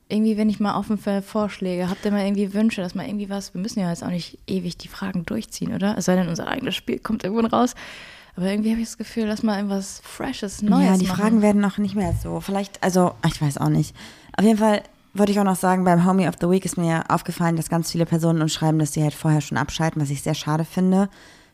Irgendwie, 0.08 0.36
wenn 0.36 0.48
ich 0.48 0.58
mal 0.58 0.78
offen 0.78 0.96
für 0.96 1.20
Vorschläge, 1.20 1.90
habt 1.90 2.04
ihr 2.04 2.10
mal 2.10 2.24
irgendwie 2.24 2.54
Wünsche, 2.54 2.80
dass 2.80 2.94
mal 2.94 3.06
irgendwie 3.06 3.28
was, 3.28 3.52
wir 3.52 3.60
müssen 3.60 3.80
ja 3.80 3.90
jetzt 3.90 4.02
auch 4.02 4.08
nicht 4.08 4.38
ewig 4.46 4.78
die 4.78 4.88
Fragen 4.88 5.26
durchziehen, 5.26 5.74
oder? 5.74 5.98
Es 5.98 6.06
sei 6.06 6.16
denn, 6.16 6.28
unser 6.28 6.48
eigenes 6.48 6.74
Spiel 6.74 6.98
kommt 6.98 7.24
irgendwann 7.24 7.46
raus. 7.46 7.74
Aber 8.36 8.46
irgendwie 8.46 8.70
habe 8.70 8.80
ich 8.80 8.86
das 8.86 8.98
Gefühl, 8.98 9.26
lass 9.26 9.42
mal 9.42 9.56
irgendwas 9.56 10.00
Freshes, 10.04 10.62
Neues 10.62 10.86
ja, 10.86 10.96
die 10.96 11.06
machen. 11.06 11.20
Fragen 11.20 11.42
werden 11.42 11.64
auch 11.64 11.76
nicht 11.78 11.96
mehr 11.96 12.14
so. 12.22 12.40
Vielleicht, 12.40 12.82
also, 12.82 13.12
ich 13.26 13.42
weiß 13.42 13.58
auch 13.58 13.68
nicht. 13.68 13.94
Auf 14.36 14.44
jeden 14.44 14.58
Fall 14.58 14.82
wollte 15.12 15.32
ich 15.32 15.40
auch 15.40 15.44
noch 15.44 15.56
sagen, 15.56 15.84
beim 15.84 16.06
Homie 16.06 16.28
of 16.28 16.36
the 16.40 16.48
Week 16.48 16.64
ist 16.64 16.78
mir 16.78 17.04
aufgefallen, 17.08 17.56
dass 17.56 17.68
ganz 17.68 17.90
viele 17.90 18.06
Personen 18.06 18.40
uns 18.40 18.52
schreiben, 18.52 18.78
dass 18.78 18.92
sie 18.92 19.02
halt 19.02 19.14
vorher 19.14 19.40
schon 19.40 19.58
abschalten, 19.58 20.00
was 20.00 20.10
ich 20.10 20.22
sehr 20.22 20.34
schade 20.34 20.64
finde, 20.64 21.08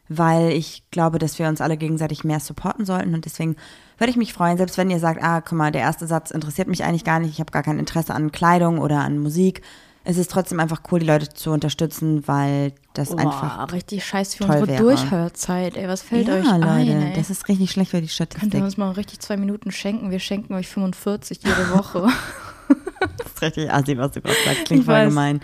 weil 0.08 0.50
ich 0.50 0.82
glaube, 0.90 1.18
dass 1.18 1.38
wir 1.38 1.48
uns 1.48 1.60
alle 1.60 1.76
gegenseitig 1.76 2.24
mehr 2.24 2.40
supporten 2.40 2.84
sollten 2.84 3.14
und 3.14 3.24
deswegen 3.24 3.56
würde 3.98 4.10
ich 4.10 4.16
mich 4.16 4.32
freuen, 4.32 4.56
selbst 4.56 4.76
wenn 4.78 4.90
ihr 4.90 4.98
sagt, 4.98 5.22
ah, 5.22 5.40
guck 5.40 5.52
mal, 5.58 5.72
der 5.72 5.82
erste 5.82 6.06
Satz 6.06 6.30
interessiert 6.30 6.68
mich 6.68 6.84
eigentlich 6.84 7.04
gar 7.04 7.20
nicht, 7.20 7.30
ich 7.30 7.40
habe 7.40 7.52
gar 7.52 7.62
kein 7.62 7.78
Interesse 7.78 8.14
an 8.14 8.32
Kleidung 8.32 8.78
oder 8.78 9.00
an 9.00 9.18
Musik. 9.18 9.62
Es 10.06 10.18
ist 10.18 10.30
trotzdem 10.30 10.60
einfach 10.60 10.82
cool, 10.92 10.98
die 11.00 11.06
Leute 11.06 11.32
zu 11.32 11.50
unterstützen, 11.50 12.28
weil 12.28 12.72
das 12.92 13.08
Boah, 13.08 13.20
einfach 13.20 13.72
richtig 13.72 14.04
scheiße 14.04 14.36
für 14.36 14.44
toll 14.44 14.56
unsere 14.56 14.68
wäre. 14.68 14.82
Durchhörzeit. 14.82 15.76
Ey, 15.78 15.88
was 15.88 16.02
fällt 16.02 16.28
ja, 16.28 16.34
euch 16.34 16.44
Leute, 16.44 16.68
ein? 16.68 16.88
Ey? 17.02 17.12
das 17.16 17.30
ist 17.30 17.48
richtig 17.48 17.70
schlecht 17.70 17.90
für 17.92 17.96
die 17.96 18.02
Könnt 18.02 18.12
Statistik. 18.12 18.54
ihr 18.54 18.64
uns 18.64 18.76
mal 18.76 18.90
richtig 18.90 19.20
zwei 19.20 19.38
Minuten 19.38 19.70
schenken? 19.70 20.10
Wir 20.10 20.18
schenken 20.18 20.52
euch 20.54 20.68
45 20.68 21.40
jede 21.42 21.70
Woche. 21.74 22.08
Das 23.18 23.26
ist 23.34 23.42
richtig 23.42 23.70
assi, 23.72 23.98
was 23.98 24.12
du 24.12 24.20
gerade 24.22 24.36
sagst. 24.46 24.64
Klingt 24.64 24.80
Ich 24.80 24.86
voll 24.86 24.94
weiß. 24.94 25.08
gemein. 25.08 25.40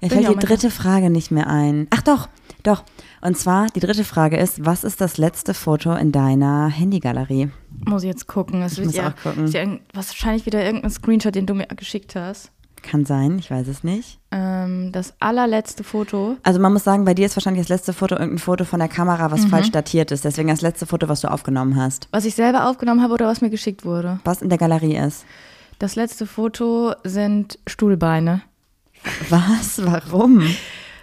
Mir 0.00 0.08
Bin 0.08 0.24
fällt 0.24 0.28
die 0.42 0.46
dritte 0.46 0.70
Frage 0.70 1.10
nicht 1.10 1.30
mehr 1.30 1.46
ein. 1.46 1.86
Ach 1.90 2.02
doch, 2.02 2.28
doch. 2.66 2.84
Und 3.20 3.36
zwar, 3.36 3.68
die 3.68 3.80
dritte 3.80 4.04
Frage 4.04 4.36
ist, 4.36 4.64
was 4.64 4.84
ist 4.84 5.00
das 5.00 5.18
letzte 5.18 5.54
Foto 5.54 5.94
in 5.94 6.12
deiner 6.12 6.68
Handygalerie? 6.68 7.50
Muss 7.86 8.02
ich 8.02 8.08
jetzt 8.08 8.26
gucken. 8.26 8.62
Es 8.62 8.76
wird 8.76 8.86
muss 8.86 8.96
ja, 8.96 9.08
auch 9.08 9.22
gucken. 9.22 9.44
Ist 9.44 9.54
ja 9.54 9.66
wahrscheinlich 9.92 10.46
wieder 10.46 10.64
irgendein 10.64 10.90
Screenshot, 10.90 11.34
den 11.34 11.46
du 11.46 11.54
mir 11.54 11.66
geschickt 11.66 12.14
hast. 12.16 12.50
Kann 12.82 13.04
sein, 13.04 13.38
ich 13.38 13.50
weiß 13.50 13.66
es 13.68 13.82
nicht. 13.82 14.20
Ähm, 14.30 14.92
das 14.92 15.14
allerletzte 15.18 15.82
Foto. 15.82 16.36
Also 16.44 16.60
man 16.60 16.72
muss 16.72 16.84
sagen, 16.84 17.04
bei 17.04 17.14
dir 17.14 17.26
ist 17.26 17.34
wahrscheinlich 17.34 17.62
das 17.62 17.68
letzte 17.68 17.92
Foto 17.92 18.14
irgendein 18.14 18.38
Foto 18.38 18.64
von 18.64 18.78
der 18.78 18.88
Kamera, 18.88 19.26
Mhm. 19.28 19.32
was 19.32 19.44
falsch 19.46 19.70
datiert 19.72 20.12
ist. 20.12 20.24
Deswegen 20.24 20.48
das 20.48 20.60
letzte 20.60 20.86
Foto, 20.86 21.08
was 21.08 21.20
du 21.20 21.28
aufgenommen 21.30 21.74
hast. 21.76 22.08
Was 22.12 22.24
ich 22.24 22.34
selber 22.34 22.68
aufgenommen 22.68 23.02
habe 23.02 23.14
oder 23.14 23.26
was 23.26 23.40
mir 23.40 23.50
geschickt 23.50 23.84
wurde. 23.84 24.20
Was 24.24 24.42
in 24.42 24.50
der 24.50 24.58
Galerie 24.58 24.96
ist. 24.96 25.24
Das 25.78 25.96
letzte 25.96 26.26
Foto 26.26 26.94
sind 27.02 27.58
Stuhlbeine. 27.66 28.42
Was? 29.30 29.84
Warum? 29.84 30.42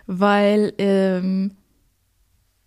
weil 0.05 0.73
ähm, 0.77 1.51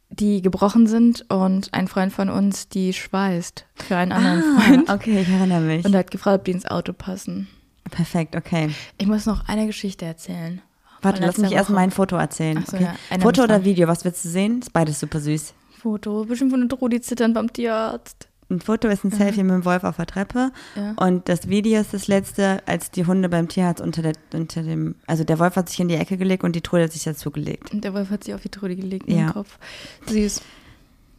die 0.08 0.42
gebrochen 0.42 0.86
sind 0.86 1.30
und 1.30 1.72
ein 1.72 1.88
Freund 1.88 2.12
von 2.12 2.30
uns 2.30 2.68
die 2.68 2.92
schweißt 2.92 3.66
für 3.74 3.96
einen 3.96 4.12
anderen 4.12 4.42
Freund. 4.60 4.88
Ah, 4.88 4.94
okay, 4.94 5.20
ich 5.20 5.28
erinnere 5.28 5.60
mich. 5.60 5.84
Und 5.84 5.94
er 5.94 6.00
hat 6.00 6.10
gefragt, 6.10 6.40
ob 6.40 6.44
die 6.44 6.52
ins 6.52 6.66
Auto 6.66 6.92
passen. 6.92 7.48
Perfekt, 7.90 8.36
okay. 8.36 8.70
Ich 8.98 9.06
muss 9.06 9.26
noch 9.26 9.48
eine 9.48 9.66
Geschichte 9.66 10.04
erzählen. 10.04 10.60
Warte, 11.02 11.22
lass 11.22 11.38
mich 11.38 11.52
erst 11.52 11.70
Woche. 11.70 11.74
mein 11.76 11.90
Foto 11.90 12.16
erzählen. 12.16 12.64
So, 12.66 12.76
okay. 12.76 12.88
ja, 13.10 13.18
Foto 13.20 13.44
oder. 13.44 13.64
Video, 13.64 13.86
was 13.86 14.04
willst 14.04 14.24
du 14.24 14.28
sehen? 14.28 14.60
Ist 14.60 14.72
beides 14.72 14.98
super 14.98 15.20
süß. 15.20 15.54
Foto, 15.78 16.24
bestimmt 16.24 16.50
von 16.50 16.66
der 16.66 16.68
Trudi 16.68 17.00
zittern 17.00 17.32
beim 17.32 17.52
Tierarzt. 17.52 18.28
Ein 18.48 18.60
Foto 18.60 18.86
ist 18.86 19.02
ein 19.04 19.10
Selfie 19.10 19.42
mit 19.42 19.52
dem 19.52 19.64
Wolf 19.64 19.82
auf 19.82 19.96
der 19.96 20.06
Treppe 20.06 20.52
Ja. 20.76 20.92
und 20.98 21.28
das 21.28 21.48
Video 21.48 21.80
ist 21.80 21.92
das 21.92 22.06
letzte, 22.06 22.62
als 22.66 22.92
die 22.92 23.04
Hunde 23.04 23.28
beim 23.28 23.48
Tierarzt 23.48 23.80
unter, 23.82 24.02
der, 24.02 24.12
unter 24.34 24.62
dem, 24.62 24.94
also 25.08 25.24
der 25.24 25.40
Wolf 25.40 25.56
hat 25.56 25.68
sich 25.68 25.80
in 25.80 25.88
die 25.88 25.96
Ecke 25.96 26.16
gelegt 26.16 26.44
und 26.44 26.54
die 26.54 26.60
Trude 26.60 26.84
hat 26.84 26.92
sich 26.92 27.02
dazu 27.02 27.32
gelegt. 27.32 27.72
Und 27.74 27.82
der 27.82 27.92
Wolf 27.92 28.10
hat 28.10 28.22
sich 28.22 28.34
auf 28.34 28.42
die 28.42 28.48
Trudi 28.48 28.76
gelegt 28.76 29.08
Ja. 29.08 29.16
den 29.16 29.32
Kopf. 29.32 29.58
Süß. 30.06 30.42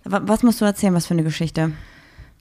Wa- 0.05 0.21
Was 0.23 0.41
musst 0.43 0.61
du 0.61 0.65
erzählen, 0.65 0.93
was 0.93 1.05
für 1.05 1.15
eine 1.15 1.23
Geschichte? 1.23 1.73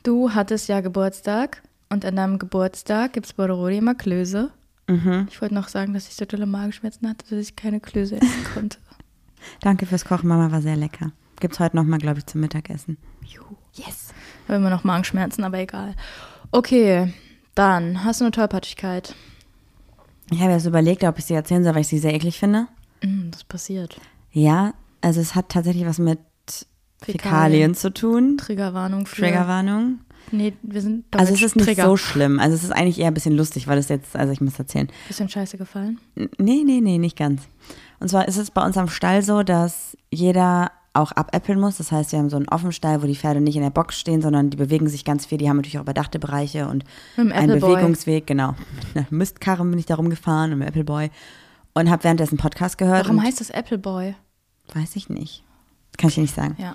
Du 0.04 0.30
hattest 0.34 0.68
ja 0.68 0.80
Geburtstag 0.80 1.62
und 1.88 2.04
an 2.04 2.14
deinem 2.14 2.38
Geburtstag 2.38 3.12
gibt 3.12 3.26
es 3.26 3.32
bei 3.32 3.46
der 3.48 3.56
Rudi 3.56 3.78
immer 3.78 3.96
Klöße. 3.96 4.50
Mhm. 4.86 5.26
Ich 5.28 5.42
wollte 5.42 5.56
noch 5.56 5.66
sagen, 5.66 5.94
dass 5.94 6.06
ich 6.06 6.14
so 6.14 6.26
tolle 6.26 6.46
Magenschmerzen 6.46 7.08
hatte, 7.08 7.26
dass 7.28 7.40
ich 7.40 7.56
keine 7.56 7.80
Klöße 7.80 8.16
essen 8.22 8.44
konnte. 8.54 8.78
Danke 9.62 9.84
fürs 9.86 10.04
Kochen, 10.04 10.28
Mama, 10.28 10.52
war 10.52 10.62
sehr 10.62 10.76
lecker. 10.76 11.10
Gibt's 11.40 11.58
heute 11.58 11.74
nochmal, 11.74 11.98
glaube 11.98 12.20
ich, 12.20 12.26
zum 12.26 12.40
Mittagessen. 12.40 12.96
Juhu. 13.24 13.56
Yes. 13.74 14.14
Immer 14.48 14.70
noch 14.70 14.84
Magenschmerzen, 14.84 15.44
aber 15.44 15.58
egal. 15.58 15.94
Okay, 16.52 17.12
dann 17.54 18.04
hast 18.04 18.20
du 18.20 18.24
eine 18.24 18.30
Tollpatschigkeit. 18.32 19.14
Ich 20.30 20.40
habe 20.40 20.52
jetzt 20.52 20.66
überlegt, 20.66 21.04
ob 21.04 21.18
ich 21.18 21.24
sie 21.24 21.34
erzählen 21.34 21.62
soll, 21.64 21.74
weil 21.74 21.80
ich 21.82 21.88
sie 21.88 21.98
sehr 21.98 22.14
eklig 22.14 22.38
finde. 22.38 22.66
Mm, 23.02 23.30
das 23.30 23.44
passiert. 23.44 24.00
Ja, 24.32 24.74
also 25.00 25.20
es 25.20 25.34
hat 25.34 25.48
tatsächlich 25.48 25.86
was 25.86 25.98
mit 25.98 26.18
Fäkalien. 27.00 27.20
Fäkalien 27.20 27.74
zu 27.74 27.92
tun. 27.92 28.36
Triggerwarnung 28.38 29.06
für. 29.06 29.22
Triggerwarnung. 29.22 30.00
Nee, 30.32 30.54
wir 30.62 30.80
sind 30.80 31.04
Also 31.16 31.34
es 31.34 31.42
ist 31.42 31.54
nicht 31.54 31.66
Trigger. 31.66 31.84
so 31.86 31.96
schlimm. 31.96 32.40
Also 32.40 32.56
es 32.56 32.64
ist 32.64 32.72
eigentlich 32.72 32.98
eher 32.98 33.06
ein 33.08 33.14
bisschen 33.14 33.36
lustig, 33.36 33.68
weil 33.68 33.78
es 33.78 33.88
jetzt, 33.88 34.16
also 34.16 34.32
ich 34.32 34.40
muss 34.40 34.58
erzählen. 34.58 34.88
Bisschen 35.06 35.28
scheiße 35.28 35.56
gefallen. 35.56 36.00
Nee, 36.16 36.64
nee, 36.64 36.80
nee, 36.80 36.98
nicht 36.98 37.16
ganz. 37.16 37.42
Und 38.00 38.08
zwar 38.08 38.26
ist 38.26 38.36
es 38.36 38.50
bei 38.50 38.64
uns 38.64 38.76
am 38.76 38.88
Stall 38.88 39.22
so, 39.22 39.44
dass 39.44 39.96
jeder 40.10 40.72
auch 40.96 41.12
abäppeln 41.12 41.60
muss. 41.60 41.78
Das 41.78 41.92
heißt, 41.92 42.12
wir 42.12 42.18
haben 42.18 42.30
so 42.30 42.36
einen 42.36 42.48
Offenstall, 42.48 43.02
wo 43.02 43.06
die 43.06 43.16
Pferde 43.16 43.40
nicht 43.40 43.56
in 43.56 43.62
der 43.62 43.70
Box 43.70 43.98
stehen, 43.98 44.22
sondern 44.22 44.50
die 44.50 44.56
bewegen 44.56 44.88
sich 44.88 45.04
ganz 45.04 45.26
viel. 45.26 45.38
Die 45.38 45.48
haben 45.48 45.56
natürlich 45.56 45.78
auch 45.78 45.82
überdachte 45.82 46.18
Bereiche 46.18 46.68
und 46.68 46.84
einen. 47.16 47.60
Bewegungsweg, 47.60 48.26
genau. 48.26 48.54
Mit 48.76 48.96
einer 48.96 49.06
Mistkarre 49.10 49.64
bin 49.64 49.78
ich 49.78 49.86
da 49.86 49.96
rumgefahren 49.96 50.52
und 50.52 50.58
mit 50.58 50.68
dem 50.68 50.72
Appleboy 50.72 51.10
und 51.74 51.90
habe 51.90 52.04
währenddessen 52.04 52.38
Podcast 52.38 52.78
gehört. 52.78 53.04
Warum 53.04 53.22
heißt 53.22 53.40
das 53.40 53.50
Appleboy? 53.50 54.14
Weiß 54.74 54.96
ich 54.96 55.08
nicht. 55.08 55.44
Kann 55.96 56.08
ich 56.08 56.16
dir 56.16 56.22
nicht 56.22 56.34
sagen. 56.34 56.56
Ja. 56.58 56.74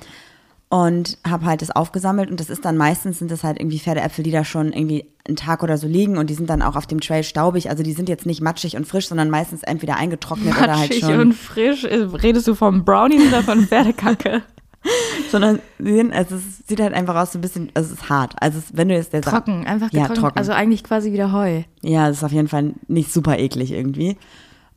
Und 0.72 1.18
habe 1.28 1.46
halt 1.46 1.62
das 1.62 1.70
aufgesammelt 1.70 2.32
und 2.32 2.40
das 2.40 2.50
ist 2.50 2.64
dann 2.64 2.78
meistens 2.78 3.20
sind 3.20 3.30
das 3.30 3.44
halt 3.44 3.60
irgendwie 3.60 3.78
Pferdeäpfel, 3.78 4.24
die 4.24 4.32
da 4.32 4.46
schon 4.46 4.72
irgendwie 4.72 5.06
einen 5.28 5.36
Tag 5.36 5.64
oder 5.64 5.78
so 5.78 5.86
liegen 5.86 6.18
und 6.18 6.30
die 6.30 6.34
sind 6.34 6.50
dann 6.50 6.62
auch 6.62 6.78
auf 6.78 6.88
dem 6.88 7.02
Trail 7.02 7.24
staubig. 7.24 7.70
Also 7.70 7.84
die 7.84 7.92
sind 7.92 8.08
jetzt 8.08 8.26
nicht 8.26 8.42
matschig 8.42 8.78
und 8.78 8.88
frisch, 8.88 9.10
sondern 9.10 9.30
meistens 9.30 9.64
entweder 9.64 9.98
eingetrocknet 9.98 10.56
oder 10.58 10.80
halt 10.80 10.90
Matschig 10.90 11.02
schon. 11.02 11.20
und 11.20 11.34
frisch. 11.34 11.84
Redest 11.84 12.48
du 12.48 12.56
vom 12.56 12.86
Brownies 12.86 13.28
oder 13.28 13.44
von 13.44 13.68
Pferdekacke? 13.68 14.44
sondern 15.32 15.60
sie 15.78 15.94
sind, 15.94 16.14
also 16.14 16.36
es 16.36 16.68
sieht 16.68 16.80
halt 16.80 16.94
einfach 16.94 17.16
aus 17.16 17.34
so 17.34 17.38
ein 17.40 17.42
bisschen, 17.42 17.70
also 17.74 17.94
es 17.94 18.02
ist 18.02 18.10
hart. 18.10 18.36
Also 18.40 18.60
es, 18.60 18.76
wenn 18.76 18.88
du 18.90 18.96
jetzt 18.96 19.14
der 19.14 19.22
trocken, 19.22 19.66
einfach 19.68 19.92
Ja, 19.92 20.08
trocken. 20.08 20.38
Also 20.38 20.54
eigentlich 20.54 20.84
quasi 20.84 21.12
wieder 21.12 21.32
Heu. 21.32 21.64
Ja, 21.82 22.08
das 22.08 22.18
ist 22.18 22.24
auf 22.24 22.32
jeden 22.32 22.48
Fall 22.48 22.74
nicht 22.88 23.12
super 23.12 23.38
eklig 23.38 23.72
irgendwie. 23.72 24.18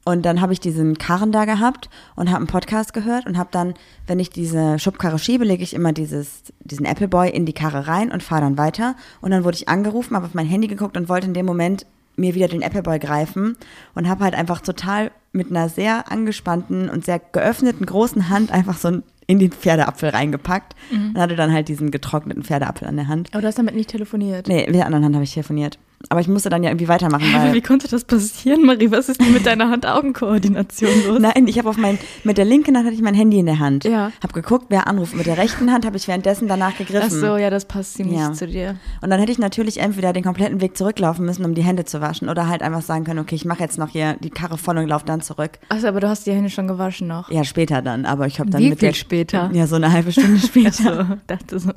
Und 0.04 0.26
dann 0.26 0.40
habe 0.40 0.52
ich 0.52 0.60
diesen 0.60 0.98
Karren 0.98 1.32
da 1.32 1.46
gehabt 1.46 1.88
und 2.14 2.28
habe 2.28 2.38
einen 2.38 2.46
Podcast 2.46 2.92
gehört 2.92 3.26
und 3.26 3.38
habe 3.38 3.48
dann, 3.52 3.74
wenn 4.06 4.18
ich 4.18 4.30
diese 4.30 4.78
Schubkarre 4.78 5.18
schiebe, 5.18 5.44
lege 5.44 5.62
ich 5.62 5.72
immer 5.72 5.92
dieses, 5.92 6.42
diesen 6.60 6.86
Appleboy 6.86 7.30
in 7.30 7.46
die 7.46 7.54
Karre 7.54 7.86
rein 7.86 8.12
und 8.12 8.22
fahre 8.22 8.42
dann 8.42 8.58
weiter. 8.58 8.96
Und 9.22 9.30
dann 9.30 9.44
wurde 9.44 9.56
ich 9.56 9.68
angerufen, 9.68 10.14
habe 10.14 10.26
auf 10.26 10.34
mein 10.34 10.46
Handy 10.46 10.68
geguckt 10.68 10.96
und 10.96 11.08
wollte 11.08 11.26
in 11.26 11.34
dem 11.34 11.46
Moment 11.46 11.86
mir 12.16 12.34
wieder 12.34 12.48
den 12.48 12.62
Appleboy 12.62 12.98
greifen 12.98 13.56
und 13.94 14.08
habe 14.08 14.24
halt 14.24 14.34
einfach 14.34 14.60
total 14.60 15.10
mit 15.32 15.50
einer 15.50 15.68
sehr 15.68 16.12
angespannten 16.12 16.88
und 16.88 17.04
sehr 17.04 17.18
geöffneten 17.18 17.86
großen 17.86 18.28
Hand 18.28 18.52
einfach 18.52 18.76
so 18.76 19.00
in 19.26 19.38
den 19.38 19.50
Pferdeapfel 19.50 20.10
reingepackt 20.10 20.76
und 20.92 21.18
hatte 21.18 21.34
dann 21.34 21.52
halt 21.52 21.68
diesen 21.68 21.90
getrockneten 21.90 22.44
Pferdeapfel 22.44 22.86
an 22.86 22.96
der 22.96 23.08
Hand. 23.08 23.30
Aber 23.32 23.40
du 23.40 23.48
hast 23.48 23.58
damit 23.58 23.74
nicht 23.74 23.90
telefoniert. 23.90 24.46
Nee, 24.46 24.66
mit 24.66 24.76
der 24.76 24.86
anderen 24.86 25.04
Hand 25.04 25.14
habe 25.14 25.24
ich 25.24 25.32
telefoniert. 25.32 25.78
Aber 26.08 26.20
ich 26.20 26.28
musste 26.28 26.48
dann 26.50 26.62
ja 26.62 26.70
irgendwie 26.70 26.88
weitermachen, 26.88 27.24
weil 27.34 27.54
Wie 27.54 27.60
konnte 27.60 27.88
das 27.88 28.04
passieren, 28.04 28.64
Marie? 28.64 28.90
Was 28.90 29.08
ist 29.08 29.20
denn 29.20 29.32
mit 29.32 29.46
deiner 29.46 29.70
Hand-Augen-Koordination 29.70 30.90
los? 31.06 31.18
Nein, 31.20 31.46
ich 31.46 31.58
habe 31.58 31.68
auf 31.68 31.76
mein, 31.76 31.98
mit 32.24 32.38
der 32.38 32.44
linken 32.44 32.76
Hand 32.76 32.86
hatte 32.86 32.94
ich 32.94 33.02
mein 33.02 33.14
Handy 33.14 33.38
in 33.38 33.46
der 33.46 33.58
Hand. 33.58 33.84
Ja. 33.84 34.12
Hab 34.22 34.32
geguckt, 34.32 34.66
wer 34.68 34.86
anruft. 34.86 35.14
Mit 35.14 35.26
der 35.26 35.38
rechten 35.38 35.72
Hand 35.72 35.86
habe 35.86 35.96
ich 35.96 36.06
währenddessen 36.08 36.48
danach 36.48 36.76
gegriffen. 36.76 37.08
Ach 37.08 37.10
so, 37.10 37.36
ja, 37.36 37.50
das 37.50 37.64
passt 37.64 37.94
ziemlich 37.94 38.18
Ja. 38.18 38.32
zu 38.32 38.46
dir. 38.46 38.76
Und 39.00 39.10
dann 39.10 39.20
hätte 39.20 39.32
ich 39.32 39.38
natürlich 39.38 39.78
entweder 39.80 40.12
den 40.12 40.24
kompletten 40.24 40.60
Weg 40.60 40.76
zurücklaufen 40.76 41.24
müssen, 41.24 41.44
um 41.44 41.54
die 41.54 41.62
Hände 41.62 41.84
zu 41.84 42.00
waschen, 42.00 42.28
oder 42.28 42.48
halt 42.48 42.62
einfach 42.62 42.82
sagen 42.82 43.04
können, 43.04 43.18
okay, 43.20 43.34
ich 43.34 43.44
mache 43.44 43.60
jetzt 43.60 43.78
noch 43.78 43.88
hier 43.90 44.16
die 44.20 44.30
Karre 44.30 44.58
voll 44.58 44.78
und 44.78 44.88
laufe 44.88 45.06
dann 45.06 45.20
zurück. 45.20 45.52
Achso, 45.68 45.88
aber 45.88 46.00
du 46.00 46.08
hast 46.08 46.26
die 46.26 46.32
Hände 46.32 46.50
schon 46.50 46.68
gewaschen 46.68 47.08
noch. 47.08 47.30
Ja, 47.30 47.44
später 47.44 47.82
dann. 47.82 48.04
Aber 48.06 48.26
ich 48.26 48.40
habe 48.40 48.50
dann 48.50 48.60
Wie 48.60 48.70
mit 48.70 48.80
viel 48.80 48.88
der, 48.90 48.94
später? 48.94 49.50
Ja, 49.52 49.66
so 49.66 49.76
eine 49.76 49.92
halbe 49.92 50.12
Stunde 50.12 50.38
später. 50.40 50.70
So, 51.06 51.16
dachte 51.26 51.58
so. 51.58 51.70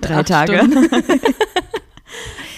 Drei 0.00 0.22
Tage. 0.22 0.60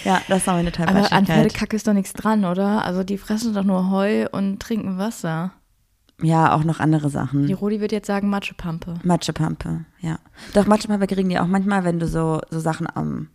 Ja, 0.05 0.21
das 0.27 0.47
war 0.47 0.53
meine 0.55 0.71
Aber 0.87 1.11
an. 1.11 1.25
Pferdekacke 1.25 1.75
ist 1.75 1.87
doch 1.87 1.93
nichts 1.93 2.13
dran, 2.13 2.45
oder? 2.45 2.85
Also 2.85 3.03
die 3.03 3.17
fressen 3.17 3.53
doch 3.53 3.63
nur 3.63 3.89
Heu 3.89 4.27
und 4.31 4.59
trinken 4.61 4.97
Wasser. 4.97 5.51
Ja, 6.21 6.55
auch 6.55 6.63
noch 6.63 6.79
andere 6.79 7.09
Sachen. 7.09 7.47
Die 7.47 7.53
Rodi 7.53 7.81
wird 7.81 7.91
jetzt 7.91 8.07
sagen 8.07 8.29
Matschepampe. 8.29 8.93
Matschepampe, 9.03 9.83
ja. 9.99 10.19
Doch, 10.53 10.65
Matschepampe 10.65 11.07
kriegen 11.07 11.27
die 11.27 11.39
auch 11.39 11.47
manchmal, 11.47 11.83
wenn 11.83 11.99
du 11.99 12.07
so, 12.07 12.39
so 12.49 12.59
Sachen 12.59 12.87
ähm, 12.95 13.27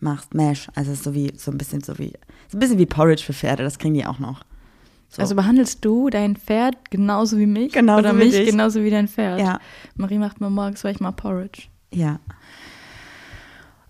machst, 0.00 0.32
Mash. 0.34 0.68
Also 0.74 0.92
ist 0.92 1.04
so 1.04 1.12
wie, 1.14 1.32
so 1.36 1.50
ein 1.50 1.58
bisschen 1.58 1.82
so 1.82 1.98
wie, 1.98 2.14
so 2.48 2.56
ein 2.56 2.60
bisschen 2.60 2.78
wie 2.78 2.86
Porridge 2.86 3.22
für 3.22 3.34
Pferde, 3.34 3.62
das 3.62 3.78
kriegen 3.78 3.94
die 3.94 4.06
auch 4.06 4.20
noch. 4.20 4.42
So. 5.10 5.20
Also 5.20 5.34
behandelst 5.34 5.84
du 5.84 6.10
dein 6.10 6.36
Pferd 6.36 6.90
genauso 6.90 7.38
wie 7.38 7.46
mich? 7.46 7.72
Genauso 7.72 8.00
Oder 8.00 8.12
mich 8.12 8.32
dich. 8.32 8.50
genauso 8.50 8.82
wie 8.82 8.90
dein 8.90 9.06
Pferd? 9.06 9.40
Ja. 9.40 9.60
Marie 9.96 10.18
macht 10.18 10.40
mir 10.40 10.50
morgens 10.50 10.82
manchmal 10.82 11.12
Porridge. 11.12 11.64
Ja. 11.92 12.20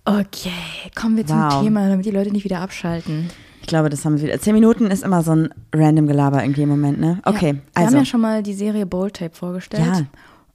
Okay, 0.05 0.51
kommen 0.95 1.17
wir 1.17 1.27
zum 1.27 1.41
Wow. 1.41 1.63
Thema, 1.63 1.89
damit 1.89 2.05
die 2.05 2.11
Leute 2.11 2.31
nicht 2.31 2.45
wieder 2.45 2.61
abschalten. 2.61 3.31
Ich 3.63 3.67
glaube, 3.69 3.89
das 3.89 4.05
haben 4.05 4.19
wir 4.19 4.23
wieder. 4.29 4.39
Zehn 4.39 4.53
Minuten 4.53 4.89
ist 4.91 5.03
immer 5.03 5.23
so 5.23 5.35
ein 5.35 5.49
random 5.75 6.07
Gelaber 6.07 6.43
irgendwie 6.43 6.63
im 6.63 6.69
Moment, 6.69 7.01
ne? 7.01 7.21
Okay, 7.25 7.47
ja, 7.49 7.53
Wir 7.55 7.63
also. 7.75 7.87
haben 7.89 7.97
ja 7.97 8.05
schon 8.05 8.21
mal 8.21 8.43
die 8.43 8.53
Serie 8.53 8.85
Bold 8.85 9.15
Tape 9.17 9.35
vorgestellt. 9.35 9.83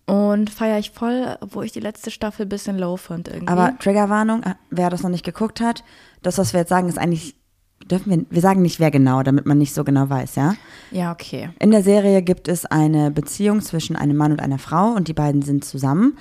Ja. 0.08 0.14
Und 0.14 0.50
feiere 0.52 0.78
ich 0.78 0.92
voll, 0.92 1.36
obwohl 1.42 1.66
ich 1.66 1.72
die 1.72 1.80
letzte 1.80 2.12
Staffel 2.12 2.46
ein 2.46 2.50
bisschen 2.50 2.78
low 2.78 2.98
fand 2.98 3.28
irgendwie. 3.28 3.48
aber 3.48 3.78
Triggerwarnung, 3.80 4.44
äh, 4.44 4.56
wer 4.70 4.90
das 4.90 5.02
noch 5.04 5.10
nicht 5.10 5.26
geguckt 5.26 5.62
hat, 5.62 5.84
das, 6.22 6.38
was 6.38 6.54
wir 6.54 6.62
jetzt 6.62 6.70
sagen, 6.70 6.88
ist 6.90 6.98
eigentlich, 6.98 7.36
dürfen 7.90 8.12
wir, 8.12 8.26
wir 8.30 8.42
sagen 8.42 8.62
nicht 8.62 8.80
wer 8.80 8.90
genau, 8.92 9.22
damit 9.24 9.46
man 9.46 9.58
nicht 9.60 9.74
so 9.74 9.84
genau 9.84 10.10
weiß, 10.10 10.36
ja? 10.36 10.54
ja, 10.92 11.12
okay. 11.12 11.50
In 11.60 11.70
der 11.72 11.84
Serie 11.84 12.22
gibt 12.24 12.48
es 12.48 12.66
eine 12.66 13.12
Beziehung 13.12 13.62
zwischen 13.62 13.96
einem 13.96 14.18
Mann 14.18 14.32
und 14.32 14.40
einer 14.42 14.58
Frau 14.60 14.92
und 14.94 15.08
die 15.08 15.14
beiden 15.14 15.42
sind 15.44 15.64
zusammen. 15.64 16.18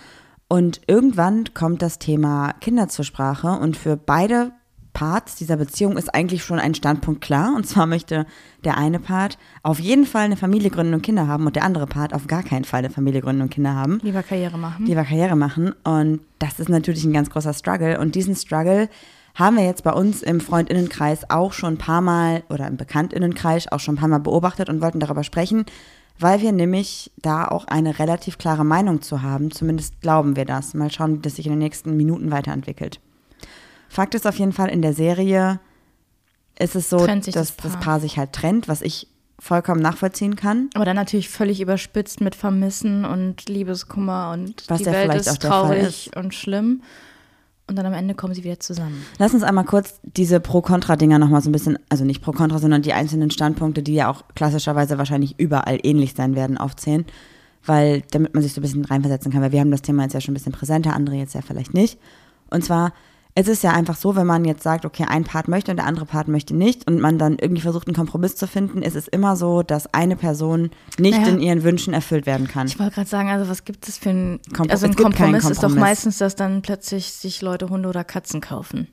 Und 0.49 0.81
irgendwann 0.87 1.53
kommt 1.53 1.83
das 1.83 1.99
Thema 1.99 2.55
Kinder 2.61 2.89
zur 2.89 3.05
Sprache 3.05 3.49
und 3.49 3.77
für 3.77 3.97
beide 3.97 4.53
Parts 4.95 5.37
dieser 5.37 5.57
Beziehung 5.57 5.97
ist 5.97 6.13
eigentlich 6.13 6.43
schon 6.43 6.59
ein 6.59 6.75
Standpunkt 6.75 7.21
klar. 7.21 7.55
Und 7.55 7.67
zwar 7.67 7.87
möchte 7.87 8.27
der 8.65 8.79
eine 8.79 8.99
Part 8.99 9.39
auf 9.63 9.79
jeden 9.79 10.07
Fall 10.07 10.25
eine 10.25 10.37
Familie 10.37 10.71
gründen 10.71 10.95
und 10.95 11.03
Kinder 11.03 11.29
haben 11.29 11.47
und 11.47 11.55
der 11.55 11.65
andere 11.65 11.87
Part 11.87 12.15
auf 12.15 12.27
gar 12.27 12.43
keinen 12.43 12.65
Fall 12.65 12.79
eine 12.79 12.91
Familie 12.91 13.21
gründen 13.21 13.43
und 13.43 13.51
Kinder 13.51 13.75
haben 13.75 14.01
Lieber 14.03 14.25
Karriere 14.25 14.59
machen. 14.59 14.87
lieber 14.87 15.05
Karriere 15.05 15.37
machen. 15.37 15.73
Und 15.85 16.21
das 16.41 16.59
ist 16.59 16.69
natürlich 16.69 17.05
ein 17.05 17.13
ganz 17.13 17.31
großer 17.31 17.53
Struggle. 17.53 18.01
Und 18.01 18.17
diesen 18.17 18.35
Struggle 18.35 18.89
haben 19.37 19.57
wir 19.57 19.65
jetzt 19.65 19.85
bei 19.85 19.93
uns 19.93 20.23
im 20.23 20.41
Freundinnenkreis 20.41 21.31
auch 21.31 21.53
schon 21.53 21.75
ein 21.75 21.79
paar 21.79 22.01
Mal 22.01 22.43
oder 22.49 22.67
im 22.67 22.77
Bekanntinnenkreis 22.77 23.71
auch 23.71 23.79
schon 23.79 23.95
ein 23.95 23.99
paar 23.99 24.09
Mal 24.09 24.19
beobachtet 24.19 24.69
und 24.69 24.81
wollten 24.81 24.99
darüber 24.99 25.23
sprechen, 25.23 25.65
weil 26.19 26.41
wir 26.41 26.53
nämlich 26.53 27.11
da 27.17 27.47
auch 27.47 27.67
eine 27.67 27.99
relativ 27.99 28.39
klare 28.39 28.65
Meinung 28.65 29.03
zu 29.03 29.23
haben. 29.23 29.51
Zumindest 29.51 30.01
glauben 30.01 30.37
wir 30.37 30.45
das. 30.45 30.75
Mal 30.75 30.91
schauen, 30.91 31.19
wie 31.19 31.23
das 31.23 31.37
sich 31.37 31.47
in 31.47 31.53
den 31.53 31.61
nächsten 31.61 31.97
Minuten 31.97 32.31
weiterentwickelt. 32.31 33.01
Fakt 33.89 34.15
ist 34.15 34.27
auf 34.27 34.39
jeden 34.39 34.53
Fall, 34.53 34.69
in 34.69 34.83
der 34.83 34.93
Serie 34.93 35.61
ist 36.59 36.75
es 36.75 36.91
so, 36.91 37.07
dass 37.07 37.25
das 37.27 37.35
das 37.35 37.53
Paar. 37.53 37.81
Paar 37.81 38.01
sich 38.01 38.19
halt 38.19 38.33
trennt, 38.33 38.69
was 38.69 38.83
ich 38.83 39.09
vollkommen 39.39 39.81
nachvollziehen 39.81 40.37
kann. 40.37 40.69
Aber 40.75 40.85
dann 40.85 40.97
natürlich 40.97 41.29
völlig 41.29 41.61
überspitzt 41.61 42.21
mit 42.21 42.35
Vermissen 42.35 43.05
und 43.05 43.49
Liebeskummer 43.49 44.33
und 44.33 44.65
Was 44.69 44.79
die 44.79 44.85
ja 44.85 44.93
Welt 44.93 45.13
vielleicht 45.13 45.27
ist 45.29 45.43
traurig 45.43 46.11
und 46.17 46.35
schlimm. 46.35 46.83
Und 47.69 47.77
dann 47.77 47.85
am 47.85 47.93
Ende 47.93 48.15
kommen 48.15 48.33
sie 48.35 48.45
wieder 48.45 48.59
zusammen. 48.59 49.05
Lass 49.19 49.35
uns 49.35 49.43
einmal 49.43 49.65
kurz 49.65 50.01
diese 50.03 50.41
Pro-Kontra-Dinger 50.41 51.19
nochmal 51.19 51.43
so 51.43 51.51
ein 51.51 51.53
bisschen, 51.53 51.79
also 51.91 52.05
nicht 52.05 52.23
Pro-Kontra, 52.23 52.59
sondern 52.59 52.81
die 52.81 52.95
einzelnen 52.95 53.31
Standpunkte, 53.31 53.83
die 53.83 53.95
ja 53.95 54.11
auch 54.11 54.23
klassischerweise 54.35 54.97
wahrscheinlich 54.97 55.39
überall 55.39 55.79
ähnlich 55.83 56.15
sein 56.15 56.35
werden, 56.35 56.57
aufzählen. 56.57 57.05
Weil, 57.67 58.03
damit 58.11 58.33
man 58.33 58.43
sich 58.43 58.55
so 58.55 58.61
ein 58.61 58.63
bisschen 58.63 58.85
reinversetzen 58.85 59.31
kann, 59.31 59.43
weil 59.43 59.53
wir 59.53 59.61
haben 59.61 59.71
das 59.71 59.83
Thema 59.83 60.05
jetzt 60.05 60.15
ja 60.15 60.21
schon 60.21 60.33
ein 60.33 60.35
bisschen 60.35 60.53
präsenter, 60.53 60.95
andere 60.95 61.17
jetzt 61.17 61.35
ja 61.35 61.43
vielleicht 61.43 61.75
nicht. 61.75 61.99
Und 62.51 62.65
zwar, 62.65 62.95
es 63.41 63.47
ist 63.47 63.63
ja 63.63 63.71
einfach 63.73 63.97
so, 63.97 64.17
wenn 64.17 64.27
man 64.27 64.45
jetzt 64.45 64.65
sagt, 64.65 64.85
okay, 64.85 65.05
ein 65.09 65.23
Part 65.23 65.47
möchte 65.47 65.71
und 65.71 65.77
der 65.77 65.87
andere 65.87 66.07
Part 66.07 66.27
möchte 66.27 66.57
nicht 66.57 66.89
und 66.89 66.99
man 67.01 67.19
dann 67.19 67.39
irgendwie 67.39 67.63
versucht, 67.63 67.87
einen 67.87 67.95
Kompromiss 67.95 68.35
zu 68.35 68.49
finden, 68.49 68.83
ist 68.83 68.97
es 68.97 69.07
immer 69.07 69.37
so, 69.37 69.63
dass 69.63 69.93
eine 69.95 70.17
Person 70.17 70.71
nicht 70.99 71.21
Naja. 71.21 71.29
in 71.33 71.41
ihren 71.41 71.63
Wünschen 71.63 71.95
erfüllt 71.95 72.27
werden 72.27 72.49
kann. 72.49 72.67
Ich 72.67 72.79
wollte 72.81 72.95
gerade 72.97 73.09
sagen, 73.09 73.29
also 73.29 73.49
was 73.49 73.65
gibt 73.65 73.87
es 73.89 73.97
für 73.99 74.11
ein 74.11 74.41
Kompro- 74.53 74.71
also 74.73 74.87
ein 74.87 74.97
keinen 74.97 75.05
Kompromiss, 75.05 75.45
ist 75.45 75.59
doch 75.59 75.69
Kompromiss. 75.69 75.81
meistens, 75.81 76.19
dass 76.19 76.35
dann 76.35 76.63
plötzlich 76.63 77.13
sich 77.13 77.41
Leute 77.41 77.69
Hunde 77.69 77.89
oder 77.89 78.03
Katzen 78.03 78.41
kaufen. 78.41 78.89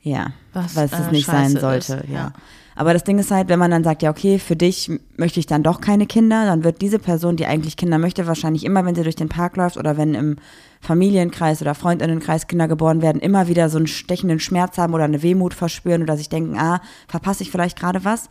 Ja, 0.00 0.32
Was, 0.52 0.74
weil 0.74 0.86
es 0.86 0.90
das 0.92 1.08
äh, 1.08 1.12
nicht 1.12 1.26
sein 1.26 1.50
sollte, 1.56 1.94
ist, 1.94 2.08
ja. 2.08 2.14
ja. 2.14 2.32
Aber 2.74 2.94
das 2.94 3.04
Ding 3.04 3.18
ist 3.18 3.30
halt, 3.30 3.48
wenn 3.48 3.58
man 3.58 3.70
dann 3.70 3.84
sagt, 3.84 4.02
ja, 4.02 4.10
okay, 4.10 4.38
für 4.38 4.56
dich 4.56 4.90
möchte 5.18 5.38
ich 5.38 5.46
dann 5.46 5.62
doch 5.62 5.80
keine 5.82 6.06
Kinder, 6.06 6.46
dann 6.46 6.64
wird 6.64 6.80
diese 6.80 6.98
Person, 6.98 7.36
die 7.36 7.44
eigentlich 7.46 7.76
Kinder 7.76 7.98
möchte, 7.98 8.26
wahrscheinlich 8.26 8.64
immer, 8.64 8.84
wenn 8.86 8.94
sie 8.94 9.02
durch 9.02 9.14
den 9.16 9.28
Park 9.28 9.56
läuft 9.56 9.76
oder 9.76 9.96
wenn 9.98 10.14
im 10.14 10.36
Familienkreis 10.82 11.62
oder 11.62 11.76
Freundinnenkreis 11.76 12.48
Kinder 12.48 12.66
geboren 12.66 13.02
werden, 13.02 13.22
immer 13.22 13.46
wieder 13.46 13.68
so 13.68 13.78
einen 13.78 13.86
stechenden 13.86 14.40
Schmerz 14.40 14.78
haben 14.78 14.94
oder 14.94 15.04
eine 15.04 15.22
Wehmut 15.22 15.54
verspüren 15.54 16.02
oder 16.02 16.16
sich 16.16 16.28
denken, 16.28 16.58
ah, 16.58 16.82
verpasse 17.06 17.44
ich 17.44 17.52
vielleicht 17.52 17.78
gerade 17.78 18.04
was. 18.04 18.28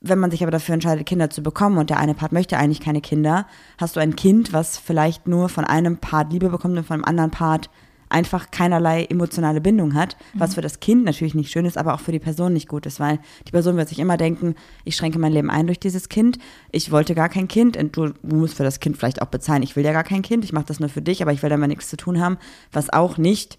Wenn 0.00 0.18
man 0.18 0.30
sich 0.30 0.42
aber 0.42 0.50
dafür 0.50 0.74
entscheidet, 0.74 1.06
Kinder 1.06 1.30
zu 1.30 1.42
bekommen 1.42 1.78
und 1.78 1.90
der 1.90 1.98
eine 1.98 2.14
Part 2.14 2.32
möchte 2.32 2.56
eigentlich 2.56 2.80
keine 2.80 3.02
Kinder, 3.02 3.46
hast 3.78 3.96
du 3.96 4.00
ein 4.00 4.16
Kind, 4.16 4.52
was 4.52 4.78
vielleicht 4.78 5.28
nur 5.28 5.50
von 5.50 5.64
einem 5.64 5.98
Part 5.98 6.32
Liebe 6.32 6.48
bekommt 6.48 6.76
und 6.76 6.86
von 6.86 6.96
einem 6.96 7.04
anderen 7.04 7.30
Part 7.30 7.68
einfach 8.14 8.52
keinerlei 8.52 9.04
emotionale 9.04 9.60
Bindung 9.60 9.94
hat, 9.94 10.16
was 10.34 10.54
für 10.54 10.60
das 10.60 10.78
Kind 10.78 11.04
natürlich 11.04 11.34
nicht 11.34 11.50
schön 11.50 11.66
ist, 11.66 11.76
aber 11.76 11.94
auch 11.94 12.00
für 12.00 12.12
die 12.12 12.20
Person 12.20 12.52
nicht 12.52 12.68
gut 12.68 12.86
ist, 12.86 13.00
weil 13.00 13.18
die 13.46 13.50
Person 13.50 13.76
wird 13.76 13.88
sich 13.88 13.98
immer 13.98 14.16
denken, 14.16 14.54
ich 14.84 14.94
schränke 14.94 15.18
mein 15.18 15.32
Leben 15.32 15.50
ein 15.50 15.66
durch 15.66 15.80
dieses 15.80 16.08
Kind, 16.08 16.38
ich 16.70 16.92
wollte 16.92 17.14
gar 17.14 17.28
kein 17.28 17.48
Kind 17.48 17.76
und 17.76 17.96
du, 17.96 18.14
du 18.22 18.36
musst 18.36 18.54
für 18.54 18.62
das 18.62 18.78
Kind 18.78 18.96
vielleicht 18.96 19.20
auch 19.20 19.26
bezahlen, 19.26 19.64
ich 19.64 19.74
will 19.74 19.84
ja 19.84 19.92
gar 19.92 20.04
kein 20.04 20.22
Kind, 20.22 20.44
ich 20.44 20.52
mache 20.52 20.66
das 20.66 20.78
nur 20.78 20.88
für 20.88 21.02
dich, 21.02 21.22
aber 21.22 21.32
ich 21.32 21.42
will 21.42 21.50
damit 21.50 21.68
nichts 21.68 21.88
zu 21.88 21.96
tun 21.96 22.20
haben, 22.20 22.38
was 22.72 22.92
auch 22.92 23.18
nicht 23.18 23.58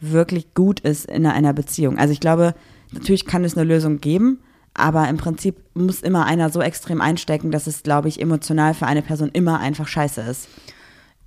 wirklich 0.00 0.54
gut 0.54 0.80
ist 0.80 1.06
in 1.06 1.24
einer 1.26 1.52
Beziehung. 1.52 1.98
Also 1.98 2.12
ich 2.12 2.20
glaube, 2.20 2.54
natürlich 2.92 3.26
kann 3.26 3.44
es 3.44 3.56
eine 3.56 3.64
Lösung 3.64 4.00
geben, 4.00 4.40
aber 4.74 5.08
im 5.08 5.16
Prinzip 5.18 5.56
muss 5.74 6.02
immer 6.02 6.26
einer 6.26 6.50
so 6.50 6.60
extrem 6.60 7.00
einstecken, 7.00 7.50
dass 7.52 7.66
es, 7.66 7.82
glaube 7.82 8.08
ich, 8.08 8.20
emotional 8.20 8.74
für 8.74 8.86
eine 8.86 9.02
Person 9.02 9.30
immer 9.32 9.60
einfach 9.60 9.86
scheiße 9.86 10.20
ist. 10.22 10.48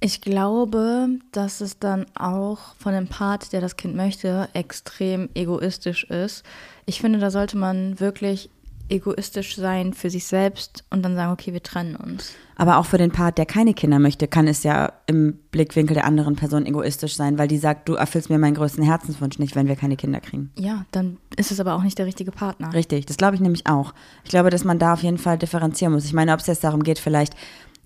Ich 0.03 0.21
glaube, 0.21 1.09
dass 1.31 1.61
es 1.61 1.77
dann 1.77 2.07
auch 2.15 2.75
von 2.79 2.91
dem 2.91 3.07
Part, 3.07 3.53
der 3.53 3.61
das 3.61 3.77
Kind 3.77 3.95
möchte, 3.95 4.49
extrem 4.53 5.29
egoistisch 5.35 6.05
ist. 6.05 6.43
Ich 6.87 6.99
finde, 6.99 7.19
da 7.19 7.29
sollte 7.29 7.55
man 7.55 7.99
wirklich 7.99 8.49
egoistisch 8.89 9.55
sein 9.55 9.93
für 9.93 10.09
sich 10.09 10.25
selbst 10.25 10.83
und 10.89 11.03
dann 11.03 11.15
sagen, 11.15 11.31
okay, 11.31 11.53
wir 11.53 11.61
trennen 11.61 11.95
uns. 11.95 12.33
Aber 12.55 12.77
auch 12.77 12.85
für 12.87 12.97
den 12.97 13.11
Part, 13.11 13.37
der 13.37 13.45
keine 13.45 13.75
Kinder 13.75 13.99
möchte, 13.99 14.27
kann 14.27 14.47
es 14.47 14.63
ja 14.63 14.91
im 15.05 15.39
Blickwinkel 15.51 15.93
der 15.93 16.05
anderen 16.05 16.35
Person 16.35 16.65
egoistisch 16.65 17.15
sein, 17.15 17.37
weil 17.37 17.47
die 17.47 17.59
sagt, 17.59 17.87
du 17.87 17.93
erfüllst 17.93 18.31
mir 18.31 18.39
meinen 18.39 18.55
größten 18.55 18.83
Herzenswunsch 18.83 19.37
nicht, 19.37 19.55
wenn 19.55 19.67
wir 19.67 19.75
keine 19.75 19.97
Kinder 19.97 20.19
kriegen. 20.19 20.51
Ja, 20.57 20.85
dann 20.91 21.17
ist 21.37 21.51
es 21.51 21.59
aber 21.59 21.75
auch 21.75 21.83
nicht 21.83 21.99
der 21.99 22.07
richtige 22.07 22.31
Partner. 22.31 22.73
Richtig, 22.73 23.05
das 23.05 23.17
glaube 23.17 23.35
ich 23.35 23.41
nämlich 23.41 23.67
auch. 23.67 23.93
Ich 24.23 24.31
glaube, 24.31 24.49
dass 24.49 24.63
man 24.63 24.79
da 24.79 24.93
auf 24.93 25.03
jeden 25.03 25.19
Fall 25.19 25.37
differenzieren 25.37 25.93
muss. 25.93 26.05
Ich 26.05 26.13
meine, 26.13 26.33
ob 26.33 26.39
es 26.39 26.47
jetzt 26.47 26.63
darum 26.63 26.83
geht, 26.83 26.97
vielleicht 26.97 27.35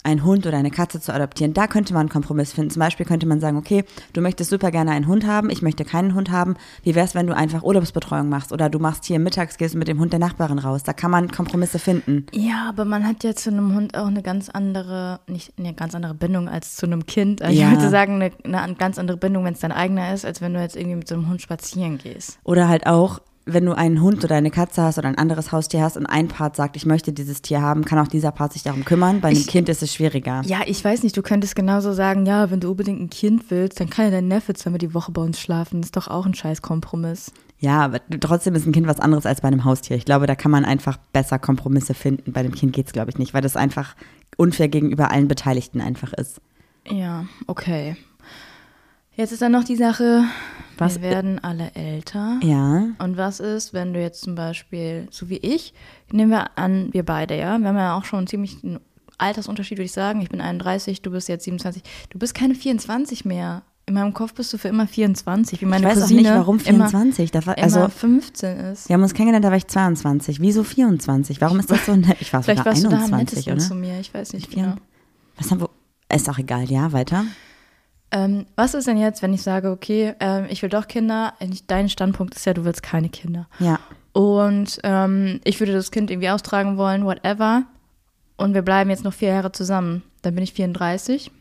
einen 0.05 0.24
Hund 0.24 0.45
oder 0.45 0.57
eine 0.57 0.71
Katze 0.71 1.01
zu 1.01 1.13
adoptieren, 1.13 1.53
da 1.53 1.67
könnte 1.67 1.93
man 1.93 2.01
einen 2.01 2.09
Kompromiss 2.09 2.53
finden. 2.53 2.69
Zum 2.69 2.79
Beispiel 2.79 3.05
könnte 3.05 3.25
man 3.25 3.39
sagen, 3.39 3.57
okay, 3.57 3.83
du 4.13 4.21
möchtest 4.21 4.50
super 4.50 4.71
gerne 4.71 4.91
einen 4.91 5.07
Hund 5.07 5.25
haben, 5.25 5.50
ich 5.50 5.62
möchte 5.62 5.83
keinen 5.83 6.13
Hund 6.13 6.31
haben. 6.31 6.55
Wie 6.83 6.95
wäre 6.95 7.05
es, 7.05 7.15
wenn 7.15 7.27
du 7.27 7.35
einfach 7.35 7.63
Urlaubsbetreuung 7.63 8.29
machst 8.29 8.53
oder 8.53 8.69
du 8.69 8.79
machst 8.79 9.05
hier 9.05 9.19
mittags, 9.19 9.57
gehst 9.57 9.75
mit 9.75 9.88
dem 9.88 10.00
Hund 10.00 10.13
der 10.13 10.19
Nachbarin 10.19 10.59
raus. 10.59 10.83
Da 10.83 10.93
kann 10.93 11.12
man 11.12 11.31
Kompromisse 11.31 11.79
finden. 11.79 12.27
Ja, 12.33 12.69
aber 12.69 12.85
man 12.85 13.05
hat 13.05 13.24
ja 13.24 13.35
zu 13.35 13.50
einem 13.50 13.74
Hund 13.74 13.97
auch 13.97 14.07
eine 14.07 14.21
ganz 14.21 14.50
andere, 14.50 15.19
nicht 15.27 15.53
eine 15.57 15.74
ganz 15.74 15.95
andere 15.95 16.13
Bindung 16.13 16.47
als 16.47 16.75
zu 16.75 16.85
einem 16.85 17.05
Kind. 17.05 17.41
Also 17.41 17.59
Ja. 17.59 17.67
Ich 17.67 17.77
würde 17.77 17.89
sagen, 17.89 18.21
eine, 18.21 18.31
eine 18.62 18.75
ganz 18.75 19.00
andere 19.00 19.17
Bindung, 19.17 19.43
wenn 19.43 19.53
es 19.53 19.59
dein 19.59 19.71
eigener 19.71 20.13
ist, 20.13 20.25
als 20.25 20.41
wenn 20.41 20.53
du 20.53 20.62
jetzt 20.62 20.75
irgendwie 20.75 20.97
mit 20.97 21.07
so 21.07 21.15
einem 21.15 21.29
Hund 21.29 21.41
spazieren 21.41 21.97
gehst. 21.97 22.39
Oder 22.43 22.67
halt 22.67 22.85
auch, 22.85 23.19
wenn 23.45 23.65
du 23.65 23.73
einen 23.73 24.01
Hund 24.01 24.23
oder 24.23 24.36
eine 24.36 24.49
Katze 24.49 24.81
hast 24.81 24.97
oder 24.97 25.08
ein 25.08 25.17
anderes 25.17 25.51
Haustier 25.51 25.81
hast 25.81 25.97
und 25.97 26.05
ein 26.08 26.27
Part 26.27 26.55
sagt, 26.55 26.75
ich 26.75 26.86
möchte 26.86 27.13
dieses 27.13 27.41
Tier 27.43 27.62
haben, 27.62 27.86
kann 27.86 27.99
auch 27.99 28.08
dieser 28.08 28.31
Part 28.31 28.53
sich 28.53 28.63
darum 28.63 28.84
kümmern. 28.86 29.21
Bei 29.21 29.27
einem 29.29 29.38
Ich- 29.38 29.47
Kind 29.47 29.69
ist 29.69 29.84
es 29.84 29.93
schwieriger. 29.93 30.41
Ja, 30.45 30.62
ich 30.65 30.84
weiß 30.84 31.03
nicht, 31.03 31.15
du 31.15 31.21
könntest 31.21 31.55
genauso 31.55 31.93
sagen, 31.93 32.25
ja, 32.25 32.49
wenn 32.49 32.60
du 32.60 32.71
unbedingt 32.71 32.99
ein 33.01 33.10
Kind 33.10 33.51
willst, 33.51 33.79
dann 33.79 33.89
kann 33.89 34.05
ja 34.05 34.12
dein 34.12 34.27
Neffe 34.27 34.53
zweimal 34.55 34.79
die 34.79 34.93
Woche 34.93 35.12
bei 35.12 35.21
uns 35.21 35.39
schlafen. 35.39 35.81
Das 35.81 35.89
ist 35.89 35.95
doch 35.97 36.08
auch 36.08 36.25
ein 36.25 36.34
scheiß 36.34 36.62
Kompromiss. 36.63 37.31
Ja, 37.60 37.81
aber 37.86 37.99
trotzdem 38.19 38.55
ist 38.55 38.65
ein 38.65 38.71
Kind 38.73 38.88
was 38.88 38.99
anderes 38.99 39.25
als 39.25 39.41
bei 39.41 39.47
einem 39.47 39.63
Haustier. 39.63 39.95
Ich 39.95 40.05
glaube, 40.05 40.25
da 40.27 40.36
kann 40.36 40.51
man 40.51 40.65
einfach 40.65 40.97
besser 41.13 41.39
Kompromisse 41.39 41.93
finden. 41.93 42.34
Bei 42.34 42.43
dem 42.43 42.51
Kind 42.53 42.73
geht's, 42.73 42.93
glaube 42.93 43.12
ich, 43.12 43.17
nicht, 43.17 43.34
weil 43.34 43.41
das 43.41 43.55
einfach 43.55 43.95
unfair 44.38 44.67
gegenüber 44.67 45.12
allen 45.12 45.27
Beteiligten 45.27 45.81
einfach 45.81 46.13
ist. 46.13 46.41
Ja, 46.89 47.25
okay. 47.47 47.95
Jetzt 49.17 49.32
ist 49.32 49.41
dann 49.41 49.51
noch 49.54 49.63
die 49.63 49.75
Sache, 49.75 50.23
Was- 50.78 50.95
wir 50.95 51.01
werden 51.10 51.39
alle 51.43 51.71
älter. 51.73 52.39
Ja. 52.43 52.88
Und 52.99 53.17
was 53.17 53.39
ist, 53.39 53.73
wenn 53.73 53.93
du 53.93 54.01
jetzt 54.01 54.21
zum 54.21 54.36
Beispiel, 54.36 55.08
so 55.12 55.30
wie 55.30 55.38
ich, 55.38 55.73
nehmen 56.12 56.32
wir 56.32 56.58
an, 56.58 56.89
wir 56.91 57.04
beide, 57.04 57.38
ja, 57.38 57.58
wir 57.58 57.67
haben 57.69 57.78
ja 57.78 57.97
auch 57.97 58.06
schon 58.06 58.19
einen 58.19 58.28
ziemlichen 58.28 58.80
Altersunterschied, 59.17 59.78
würde 59.78 59.86
ich 59.86 59.93
sagen. 59.93 60.19
Ich 60.21 60.30
bin 60.30 60.41
31, 60.41 61.01
du 61.01 61.12
bist 61.12 61.30
jetzt 61.30 61.45
27. 61.45 61.82
Du 62.10 62.19
bist 62.19 62.36
keine 62.36 62.56
24 62.56 63.23
mehr. 63.23 63.63
In 63.88 63.93
meinem 63.93 64.13
Kopf 64.13 64.34
bist 64.34 64.51
du 64.51 64.58
für 64.58 64.67
immer 64.67 64.88
24, 64.88 65.62
wie 65.62 65.65
meine 65.65 65.86
ich 65.88 65.91
weiß 65.95 66.01
Cousine 66.01 66.21
auch 66.21 66.23
nicht, 66.23 66.34
warum 66.36 66.58
immer- 66.58 66.89
24. 66.89 67.32
Das 67.32 67.45
war, 67.47 67.56
Immer, 67.58 67.63
also, 67.65 67.88
15 67.88 68.58
ist. 68.58 68.89
wir 68.89 68.95
haben 68.95 69.04
uns 69.04 69.13
kennengelernt, 69.13 69.45
da 69.45 69.49
war 69.51 69.58
ich 69.58 69.67
22. 69.67 70.41
Wieso 70.41 70.63
24? 70.63 71.39
Warum 71.39 71.60
ist 71.60 71.69
das 71.71 71.86
so? 71.86 71.95
Ne, 71.95 72.15
ich 72.19 72.34
war 72.34 72.41
Vielleicht 72.41 72.60
sogar 72.60 72.73
warst 72.73 72.84
du 72.84 72.89
da 72.89 72.95
am 72.97 73.04
21, 73.13 73.45
nettesten 73.45 73.60
zu 73.60 73.73
oder? 73.73 73.82
mir, 73.93 73.99
ich 73.99 74.12
weiß 74.13 74.34
nicht 74.34 74.49
genau. 74.51 74.73
Was 75.38 75.51
haben 75.51 75.62
wir? 75.62 75.69
Ist 76.13 76.28
auch 76.30 76.39
egal, 76.39 76.63
ja, 76.69 76.91
weiter. 76.91 77.25
Ähm, 78.12 78.46
was 78.56 78.74
ist 78.74 78.88
denn 78.88 78.98
jetzt, 78.98 79.22
wenn 79.22 79.34
ich 79.34 79.41
sage, 79.41 79.72
okay, 79.72 80.13
ähm, 80.20 80.46
ich 80.50 80.62
will 80.62 80.70
doch 80.70 80.88
Kinder, 80.88 81.34
dein 81.68 81.89
Standpunkt 81.89 82.36
ist 82.36 82.46
ja, 82.46 82.54
du 82.54 82.63
willst 82.63 82.84
keine 82.84 83.10
Kinder. 83.10 83.48
Ja. 83.60 83.80
Und 84.13 84.80
ähm, 84.84 85.41
ich 85.44 85.60
würde 85.60 85.74
das 85.74 85.91
Kind 85.91 86.10
irgendwie 86.10 86.30
austragen 86.30 86.78
wollen, 86.78 87.06
whatever. 87.06 87.63
Und 88.38 88.54
wir 88.54 88.62
bleiben 88.62 88.89
jetzt 88.89 89.04
noch 89.04 89.13
vier 89.13 89.30
Jahre 89.30 89.52
zusammen. 89.52 90.04
Dann 90.22 90.36
bin 90.36 90.44
ich 90.44 90.54
34. 90.54 91.32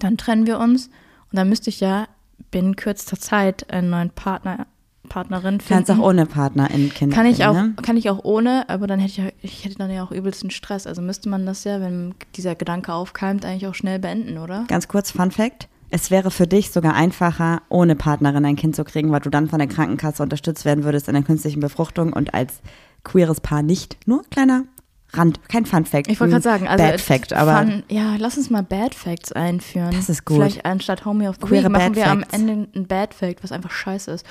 Dann 0.00 0.16
trennen 0.16 0.46
wir 0.46 0.58
uns. 0.58 0.86
Und 0.86 1.36
dann 1.38 1.48
müsste 1.48 1.70
ich 1.70 1.80
ja 1.80 2.06
binnen 2.50 2.76
kürzester 2.76 3.18
Zeit 3.18 3.70
einen 3.70 3.90
neuen 3.90 4.10
Partner, 4.10 4.66
Partnerin 5.08 5.60
finden. 5.60 5.84
Kannst 5.86 5.90
auch 5.90 6.04
ohne 6.04 6.26
Partner 6.26 6.70
in 6.70 6.92
Kinder 6.92 7.14
kann 7.14 7.26
ich 7.26 7.44
auch, 7.44 7.54
ne? 7.54 7.74
kann 7.82 7.96
ich 7.96 8.10
auch 8.10 8.24
ohne, 8.24 8.68
aber 8.68 8.86
dann 8.86 9.00
hätte 9.00 9.32
ich, 9.40 9.44
ich 9.44 9.64
hätte 9.64 9.76
dann 9.76 9.90
ja 9.90 10.04
auch 10.04 10.10
übelsten 10.10 10.50
Stress. 10.50 10.86
Also 10.86 11.02
müsste 11.02 11.28
man 11.28 11.46
das 11.46 11.64
ja, 11.64 11.80
wenn 11.80 12.14
dieser 12.36 12.54
Gedanke 12.54 12.92
aufkeimt, 12.92 13.44
eigentlich 13.44 13.66
auch 13.66 13.74
schnell 13.74 13.98
beenden, 13.98 14.38
oder? 14.38 14.64
Ganz 14.68 14.88
kurz, 14.88 15.10
Fun 15.10 15.30
Fact. 15.30 15.68
Es 15.90 16.10
wäre 16.10 16.30
für 16.30 16.46
dich 16.46 16.70
sogar 16.70 16.94
einfacher, 16.94 17.62
ohne 17.68 17.96
Partnerin 17.96 18.44
ein 18.44 18.56
Kind 18.56 18.76
zu 18.76 18.84
kriegen, 18.84 19.10
weil 19.10 19.20
du 19.20 19.30
dann 19.30 19.48
von 19.48 19.58
der 19.58 19.68
Krankenkasse 19.68 20.22
unterstützt 20.22 20.64
werden 20.64 20.84
würdest 20.84 21.08
in 21.08 21.14
der 21.14 21.22
künstlichen 21.22 21.60
Befruchtung 21.60 22.12
und 22.12 22.34
als 22.34 22.60
queeres 23.04 23.40
Paar 23.40 23.62
nicht. 23.62 23.96
Nur 24.06 24.22
kleiner 24.30 24.64
Rand, 25.12 25.40
kein 25.48 25.64
Fun 25.64 25.86
Fact. 25.86 26.08
Ich 26.08 26.20
wollte 26.20 26.36
ein 26.36 26.42
gerade 26.42 26.58
sagen, 26.58 26.68
also 26.68 26.84
Bad 26.84 27.00
Fact, 27.00 27.32
aber 27.32 27.62
Fun, 27.62 27.82
ja, 27.88 28.16
lass 28.18 28.36
uns 28.36 28.50
mal 28.50 28.62
Bad 28.62 28.94
Facts 28.94 29.32
einführen. 29.32 29.92
Das 29.92 30.10
ist 30.10 30.26
gut. 30.26 30.36
Vielleicht 30.36 30.66
anstatt 30.66 31.06
Homie 31.06 31.28
of 31.28 31.36
the 31.36 31.46
Queere 31.46 31.64
Week 31.64 31.72
machen 31.72 31.92
Bad 31.92 31.96
wir 31.96 32.10
am 32.10 32.20
Facts. 32.20 32.34
Ende 32.34 32.68
ein 32.74 32.86
Bad 32.86 33.14
Fact, 33.14 33.42
was 33.42 33.52
einfach 33.52 33.70
scheiße 33.70 34.10
ist. 34.10 34.26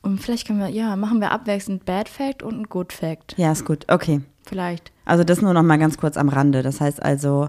Und 0.00 0.20
vielleicht 0.20 0.46
können 0.46 0.60
wir, 0.60 0.68
ja, 0.68 0.96
machen 0.96 1.20
wir 1.20 1.32
abwechselnd 1.32 1.84
Bad 1.84 2.08
Fact 2.08 2.42
und 2.42 2.60
ein 2.60 2.64
Good 2.64 2.92
Fact. 2.92 3.34
ja, 3.36 3.52
ist 3.52 3.66
gut. 3.66 3.84
Okay. 3.88 4.22
Vielleicht. 4.46 4.92
Also 5.04 5.24
das 5.24 5.40
nur 5.42 5.54
noch 5.54 5.62
mal 5.62 5.78
ganz 5.78 5.98
kurz 5.98 6.16
am 6.16 6.28
Rande. 6.28 6.62
Das 6.62 6.80
heißt 6.80 7.02
also, 7.02 7.48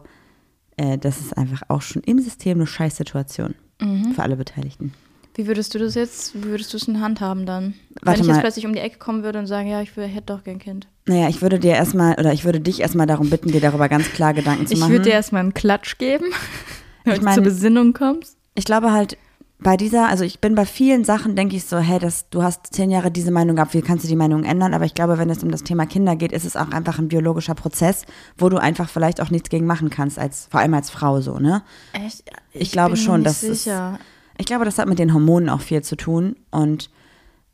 äh, 0.77 0.97
das 0.97 1.19
ist 1.19 1.37
einfach 1.37 1.63
auch 1.69 1.81
schon 1.81 2.01
im 2.03 2.19
System 2.19 2.57
eine 2.57 2.67
Scheißsituation 2.67 3.55
Mhm. 3.81 4.13
für 4.13 4.23
alle 4.23 4.35
Beteiligten. 4.37 4.93
Wie 5.35 5.47
würdest 5.47 5.73
du 5.75 5.79
das 5.79 5.95
jetzt, 5.95 6.33
wie 6.35 6.45
würdest 6.45 6.71
du 6.71 6.77
es 6.77 6.87
in 6.87 6.93
der 6.93 7.03
Hand 7.03 7.19
haben 7.19 7.45
dann? 7.45 7.73
Warte 8.01 8.05
Wenn 8.05 8.13
ich 8.21 8.27
jetzt 8.27 8.35
mal. 8.37 8.41
plötzlich 8.41 8.65
um 8.65 8.71
die 8.73 8.79
Ecke 8.79 8.97
kommen 8.99 9.21
würde 9.23 9.37
und 9.39 9.47
sagen, 9.47 9.67
ja, 9.67 9.81
ich 9.81 9.97
will, 9.97 10.05
hätte 10.05 10.27
doch 10.33 10.45
gern 10.45 10.59
Kind. 10.59 10.87
Naja, 11.07 11.27
ich 11.27 11.41
würde 11.41 11.59
dir 11.59 11.71
erstmal, 11.73 12.13
oder 12.17 12.31
ich 12.31 12.45
würde 12.45 12.61
dich 12.61 12.79
erstmal 12.79 13.05
darum 13.05 13.29
bitten, 13.29 13.51
dir 13.51 13.59
darüber 13.59 13.89
ganz 13.89 14.09
klar 14.13 14.33
Gedanken 14.33 14.65
zu 14.65 14.73
Ich 14.73 14.79
machen. 14.79 14.93
würde 14.93 15.03
dir 15.03 15.11
erstmal 15.11 15.41
einen 15.41 15.53
Klatsch 15.53 15.97
geben, 15.97 16.25
damit 17.03 17.19
du 17.19 17.25
meine- 17.25 17.35
zur 17.35 17.43
Besinnung 17.43 17.91
kommst. 17.93 18.37
ich 18.55 18.63
glaube 18.63 18.93
halt, 18.93 19.17
bei 19.57 19.77
dieser, 19.77 20.09
also 20.09 20.23
ich 20.25 20.41
bin 20.41 20.53
bei 20.53 20.65
vielen 20.65 21.05
Sachen, 21.05 21.35
denke 21.35 21.55
ich 21.55 21.65
so, 21.65 21.77
hey, 21.77 21.97
das, 21.97 22.29
du 22.29 22.43
hast 22.43 22.73
zehn 22.73 22.91
Jahre 22.91 23.09
diese 23.09 23.31
Meinung 23.31 23.55
gehabt, 23.55 23.73
wie 23.73 23.81
kannst 23.81 24.03
du 24.03 24.07
die 24.09 24.15
Meinung 24.15 24.43
ändern? 24.43 24.73
Aber 24.73 24.83
ich 24.85 24.93
glaube, 24.93 25.17
wenn 25.17 25.29
es 25.29 25.43
um 25.43 25.49
das 25.51 25.63
Thema 25.63 25.85
Kinder 25.85 26.15
geht, 26.15 26.33
ist 26.33 26.45
es 26.45 26.55
auch 26.57 26.69
einfach 26.71 26.99
ein 26.99 27.07
biologischer 27.07 27.55
Prozess, 27.55 28.03
wo 28.37 28.49
du 28.49 28.57
einfach 28.57 28.89
vielleicht 28.89 29.21
auch 29.21 29.29
nichts 29.31 29.49
gegen 29.49 29.65
machen 29.65 29.89
kannst, 29.89 30.19
als, 30.19 30.47
vor 30.51 30.59
allem 30.59 30.73
als 30.73 30.89
Frau 30.89 31.21
so, 31.21 31.39
ne? 31.39 31.63
Echt? 31.93 32.23
Ich 32.51 32.71
glaube 32.73 32.91
bin 32.93 32.99
mir 32.99 33.05
schon, 33.05 33.23
dass 33.23 33.43
es- 33.43 33.63
sicher. 33.63 33.97
Ich 34.37 34.45
glaube, 34.45 34.65
das 34.65 34.77
hat 34.77 34.89
mit 34.89 34.99
den 34.99 35.13
Hormonen 35.13 35.47
auch 35.49 35.61
viel 35.61 35.81
zu 35.81 35.95
tun 35.95 36.35
und 36.51 36.89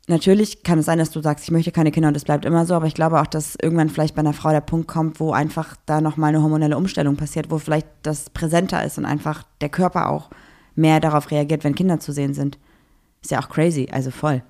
natürlich 0.08 0.64
kann 0.64 0.80
es 0.80 0.86
sein, 0.86 0.98
dass 0.98 1.10
du 1.10 1.20
sagst, 1.20 1.44
ich 1.44 1.50
möchte 1.52 1.70
keine 1.70 1.92
Kinder 1.92 2.08
und 2.08 2.16
es 2.16 2.24
bleibt 2.24 2.44
immer 2.44 2.66
so, 2.66 2.74
aber 2.74 2.86
ich 2.86 2.94
glaube 2.94 3.20
auch, 3.20 3.26
dass 3.26 3.56
irgendwann 3.62 3.88
vielleicht 3.88 4.14
bei 4.16 4.20
einer 4.20 4.32
Frau 4.32 4.50
der 4.50 4.60
Punkt 4.60 4.88
kommt, 4.88 5.20
wo 5.20 5.32
einfach 5.32 5.76
da 5.86 6.00
nochmal 6.00 6.30
eine 6.30 6.42
hormonelle 6.42 6.76
Umstellung 6.76 7.16
passiert, 7.16 7.50
wo 7.50 7.58
vielleicht 7.58 7.86
das 8.02 8.30
präsenter 8.30 8.84
ist 8.84 8.98
und 8.98 9.04
einfach 9.04 9.44
der 9.60 9.68
Körper 9.68 10.10
auch 10.10 10.30
mehr 10.74 11.00
darauf 11.00 11.30
reagiert, 11.30 11.64
wenn 11.64 11.74
Kinder 11.74 12.00
zu 12.00 12.12
sehen 12.12 12.34
sind. 12.34 12.58
Ist 13.22 13.30
ja 13.30 13.40
auch 13.40 13.48
crazy, 13.48 13.88
also 13.92 14.10
voll. 14.10 14.42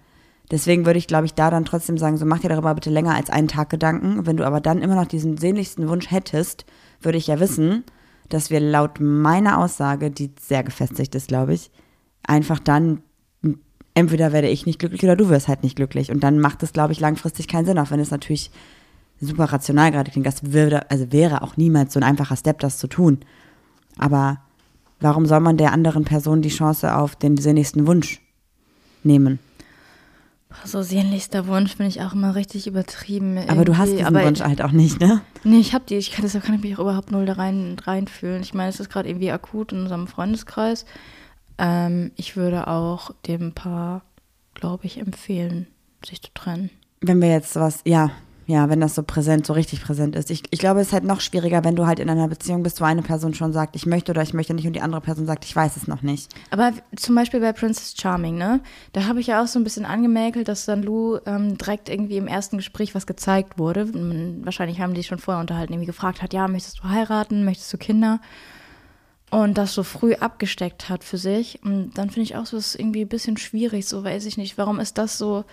Deswegen 0.50 0.84
würde 0.86 0.98
ich, 0.98 1.06
glaube 1.06 1.26
ich, 1.26 1.34
da 1.34 1.50
dann 1.50 1.64
trotzdem 1.64 1.98
sagen, 1.98 2.16
so 2.16 2.26
mach 2.26 2.40
dir 2.40 2.48
darüber 2.48 2.74
bitte 2.74 2.90
länger 2.90 3.14
als 3.14 3.30
einen 3.30 3.48
Tag 3.48 3.70
Gedanken. 3.70 4.26
Wenn 4.26 4.36
du 4.36 4.46
aber 4.46 4.60
dann 4.60 4.82
immer 4.82 4.96
noch 4.96 5.06
diesen 5.06 5.38
sehnlichsten 5.38 5.88
Wunsch 5.88 6.10
hättest, 6.10 6.66
würde 7.00 7.18
ich 7.18 7.26
ja 7.26 7.40
wissen, 7.40 7.84
dass 8.28 8.50
wir 8.50 8.60
laut 8.60 9.00
meiner 9.00 9.58
Aussage, 9.58 10.10
die 10.10 10.32
sehr 10.40 10.62
gefestigt 10.62 11.14
ist, 11.14 11.28
glaube 11.28 11.54
ich, 11.54 11.70
einfach 12.22 12.58
dann 12.58 13.02
entweder 13.94 14.32
werde 14.32 14.48
ich 14.48 14.66
nicht 14.66 14.78
glücklich 14.78 15.02
oder 15.02 15.16
du 15.16 15.28
wirst 15.28 15.48
halt 15.48 15.62
nicht 15.62 15.76
glücklich. 15.76 16.10
Und 16.10 16.20
dann 16.20 16.38
macht 16.38 16.62
es, 16.62 16.72
glaube 16.72 16.92
ich, 16.92 17.00
langfristig 17.00 17.48
keinen 17.48 17.66
Sinn, 17.66 17.78
auch 17.78 17.90
wenn 17.90 18.00
es 18.00 18.10
natürlich 18.10 18.50
super 19.20 19.44
rational 19.44 19.90
gerade 19.90 20.10
klingt. 20.10 20.26
Das 20.26 20.52
würde, 20.52 20.90
also 20.90 21.12
wäre 21.12 21.42
auch 21.42 21.56
niemals 21.56 21.92
so 21.92 22.00
ein 22.00 22.04
einfacher 22.04 22.36
Step, 22.36 22.58
das 22.60 22.78
zu 22.78 22.88
tun. 22.88 23.20
Aber 23.98 24.40
warum 25.02 25.26
soll 25.26 25.40
man 25.40 25.56
der 25.56 25.72
anderen 25.72 26.04
Person 26.04 26.42
die 26.42 26.48
Chance 26.48 26.94
auf 26.96 27.16
den 27.16 27.36
sehnlichsten 27.36 27.86
Wunsch 27.86 28.20
nehmen? 29.02 29.38
So 30.64 30.82
sehnlichster 30.82 31.46
Wunsch 31.46 31.76
finde 31.76 31.88
ich 31.88 32.02
auch 32.02 32.12
immer 32.12 32.34
richtig 32.34 32.66
übertrieben. 32.66 33.38
Aber 33.48 33.64
du 33.64 33.78
hast 33.78 33.88
irgendwie. 33.88 34.04
diesen 34.04 34.16
Aber- 34.16 34.26
Wunsch 34.26 34.40
halt 34.40 34.60
auch 34.62 34.72
nicht, 34.72 35.00
ne? 35.00 35.22
Nee, 35.44 35.58
ich 35.58 35.72
habe 35.74 35.84
die. 35.88 35.96
Ich 35.96 36.12
kann, 36.12 36.22
deshalb 36.24 36.44
kann 36.44 36.54
ich 36.54 36.62
mich 36.62 36.74
auch 36.76 36.80
überhaupt 36.82 37.10
null 37.10 37.24
da 37.24 37.32
rein, 37.34 37.76
reinfühlen. 37.82 38.42
Ich 38.42 38.52
meine, 38.52 38.68
es 38.68 38.78
ist 38.78 38.90
gerade 38.90 39.08
irgendwie 39.08 39.30
akut 39.32 39.72
in 39.72 39.80
unserem 39.82 40.06
Freundeskreis. 40.06 40.84
Ähm, 41.58 42.12
ich 42.16 42.36
würde 42.36 42.68
auch 42.68 43.12
dem 43.26 43.52
Paar, 43.52 44.02
glaube 44.54 44.84
ich, 44.86 44.98
empfehlen, 44.98 45.66
sich 46.04 46.20
zu 46.22 46.30
trennen. 46.34 46.70
Wenn 47.00 47.20
wir 47.22 47.30
jetzt 47.30 47.56
was, 47.56 47.80
ja, 47.84 48.10
ja, 48.46 48.68
wenn 48.68 48.80
das 48.80 48.94
so 48.94 49.02
präsent, 49.02 49.46
so 49.46 49.52
richtig 49.52 49.82
präsent 49.82 50.16
ist. 50.16 50.30
Ich, 50.30 50.42
ich 50.50 50.58
glaube, 50.58 50.80
es 50.80 50.88
ist 50.88 50.92
halt 50.92 51.04
noch 51.04 51.20
schwieriger, 51.20 51.64
wenn 51.64 51.76
du 51.76 51.86
halt 51.86 52.00
in 52.00 52.10
einer 52.10 52.28
Beziehung 52.28 52.62
bist, 52.62 52.80
wo 52.80 52.84
eine 52.84 53.02
Person 53.02 53.34
schon 53.34 53.52
sagt, 53.52 53.76
ich 53.76 53.86
möchte 53.86 54.12
oder 54.12 54.22
ich 54.22 54.34
möchte 54.34 54.54
nicht 54.54 54.66
und 54.66 54.72
die 54.72 54.80
andere 54.80 55.00
Person 55.00 55.26
sagt, 55.26 55.44
ich 55.44 55.54
weiß 55.54 55.76
es 55.76 55.86
noch 55.86 56.02
nicht. 56.02 56.32
Aber 56.50 56.72
zum 56.96 57.14
Beispiel 57.14 57.40
bei 57.40 57.52
Princess 57.52 57.94
Charming, 57.96 58.36
ne? 58.36 58.60
Da 58.92 59.06
habe 59.06 59.20
ich 59.20 59.28
ja 59.28 59.42
auch 59.42 59.46
so 59.46 59.58
ein 59.58 59.64
bisschen 59.64 59.84
angemäkelt, 59.84 60.48
dass 60.48 60.64
dann 60.64 60.82
Lou 60.82 61.18
ähm, 61.26 61.56
direkt 61.56 61.88
irgendwie 61.88 62.16
im 62.16 62.26
ersten 62.26 62.56
Gespräch 62.56 62.94
was 62.94 63.06
gezeigt 63.06 63.58
wurde. 63.58 63.88
Wahrscheinlich 64.44 64.80
haben 64.80 64.94
die 64.94 65.04
schon 65.04 65.18
vorher 65.18 65.40
unterhalten, 65.40 65.72
irgendwie 65.72 65.86
gefragt 65.86 66.22
hat, 66.22 66.32
ja, 66.34 66.48
möchtest 66.48 66.80
du 66.80 66.88
heiraten, 66.88 67.44
möchtest 67.44 67.72
du 67.72 67.78
Kinder? 67.78 68.20
Und 69.30 69.56
das 69.56 69.72
so 69.72 69.82
früh 69.82 70.14
abgesteckt 70.14 70.90
hat 70.90 71.04
für 71.04 71.16
sich. 71.16 71.60
Und 71.64 71.96
dann 71.96 72.10
finde 72.10 72.24
ich 72.24 72.36
auch 72.36 72.44
so, 72.44 72.56
das 72.56 72.74
ist 72.74 72.80
irgendwie 72.80 73.02
ein 73.02 73.08
bisschen 73.08 73.38
schwierig, 73.38 73.86
so 73.86 74.04
weiß 74.04 74.26
ich 74.26 74.36
nicht. 74.36 74.58
Warum 74.58 74.78
ist 74.78 74.98
das 74.98 75.16
so, 75.16 75.44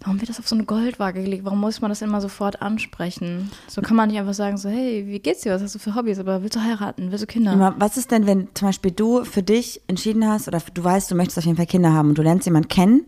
warum 0.00 0.20
wird 0.20 0.28
das 0.28 0.38
auf 0.38 0.48
so 0.48 0.54
eine 0.54 0.64
Goldwaage 0.64 1.22
gelegt? 1.22 1.44
Warum 1.44 1.60
muss 1.60 1.80
man 1.80 1.90
das 1.90 2.02
immer 2.02 2.20
sofort 2.20 2.62
ansprechen? 2.62 3.50
So 3.66 3.82
kann 3.82 3.96
man 3.96 4.08
nicht 4.08 4.18
einfach 4.18 4.34
sagen, 4.34 4.56
so, 4.56 4.68
hey, 4.68 5.06
wie 5.06 5.18
geht's 5.18 5.40
dir? 5.40 5.52
Was 5.52 5.62
hast 5.62 5.74
du 5.74 5.78
für 5.78 5.94
Hobbys? 5.94 6.18
Aber 6.18 6.42
willst 6.42 6.56
du 6.56 6.62
heiraten? 6.62 7.10
Willst 7.10 7.22
du 7.22 7.26
Kinder? 7.26 7.74
Was 7.78 7.96
ist 7.96 8.10
denn, 8.10 8.26
wenn 8.26 8.48
zum 8.54 8.68
Beispiel 8.68 8.90
du 8.90 9.24
für 9.24 9.42
dich 9.42 9.80
entschieden 9.86 10.26
hast 10.28 10.48
oder 10.48 10.60
du 10.74 10.84
weißt, 10.84 11.10
du 11.10 11.14
möchtest 11.14 11.38
auf 11.38 11.44
jeden 11.44 11.56
Fall 11.56 11.66
Kinder 11.66 11.92
haben 11.92 12.10
und 12.10 12.18
du 12.18 12.22
lernst 12.22 12.46
jemanden 12.46 12.68
kennen 12.68 13.06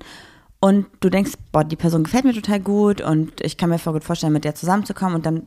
und 0.61 0.87
du 1.01 1.09
denkst, 1.11 1.33
boah, 1.53 1.65
die 1.65 1.77
Person 1.77 2.05
gefällt 2.05 2.25
mir 2.25 2.35
total 2.35 2.61
gut 2.61 3.01
und 3.01 3.41
ich 3.43 3.57
kann 3.57 3.71
mir 3.71 3.79
voll 3.79 3.93
gut 3.93 4.05
vorstellen, 4.05 4.33
mit 4.33 4.45
der 4.45 4.55
zusammenzukommen 4.55 5.17
und 5.17 5.27
dann 5.27 5.47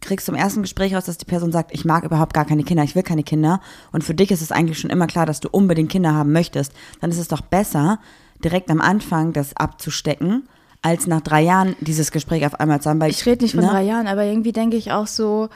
kriegst 0.00 0.28
du 0.28 0.32
im 0.32 0.38
ersten 0.38 0.62
Gespräch 0.62 0.94
raus, 0.94 1.06
dass 1.06 1.18
die 1.18 1.24
Person 1.24 1.52
sagt, 1.52 1.72
ich 1.72 1.84
mag 1.84 2.04
überhaupt 2.04 2.34
gar 2.34 2.44
keine 2.44 2.64
Kinder, 2.64 2.84
ich 2.84 2.94
will 2.94 3.02
keine 3.02 3.22
Kinder 3.22 3.60
und 3.92 4.04
für 4.04 4.14
dich 4.14 4.30
ist 4.30 4.42
es 4.42 4.52
eigentlich 4.52 4.78
schon 4.78 4.90
immer 4.90 5.06
klar, 5.06 5.26
dass 5.26 5.40
du 5.40 5.48
unbedingt 5.50 5.90
Kinder 5.90 6.14
haben 6.14 6.32
möchtest, 6.32 6.72
dann 7.00 7.10
ist 7.10 7.18
es 7.18 7.28
doch 7.28 7.40
besser, 7.40 7.98
direkt 8.44 8.70
am 8.70 8.80
Anfang 8.80 9.32
das 9.32 9.56
abzustecken, 9.56 10.48
als 10.86 11.08
nach 11.08 11.20
drei 11.20 11.42
Jahren 11.42 11.74
dieses 11.80 12.12
Gespräch 12.12 12.46
auf 12.46 12.60
einmal 12.60 12.80
zu 12.80 12.88
haben. 12.88 13.00
Weil, 13.00 13.10
Ich 13.10 13.26
rede 13.26 13.42
nicht 13.42 13.56
von 13.56 13.64
ne? 13.64 13.70
drei 13.70 13.82
Jahren, 13.82 14.06
aber 14.06 14.24
irgendwie 14.24 14.52
denke 14.52 14.76
ich 14.76 14.92
auch 14.92 15.08
so, 15.08 15.48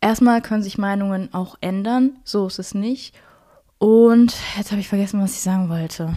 erstmal 0.00 0.40
können 0.40 0.62
sich 0.62 0.78
Meinungen 0.78 1.34
auch 1.34 1.56
ändern, 1.60 2.12
so 2.22 2.46
ist 2.46 2.60
es 2.60 2.72
nicht. 2.72 3.12
Und 3.78 4.34
jetzt 4.56 4.70
habe 4.70 4.80
ich 4.80 4.88
vergessen, 4.88 5.20
was 5.20 5.32
ich 5.32 5.40
sagen 5.40 5.68
wollte. 5.68 6.14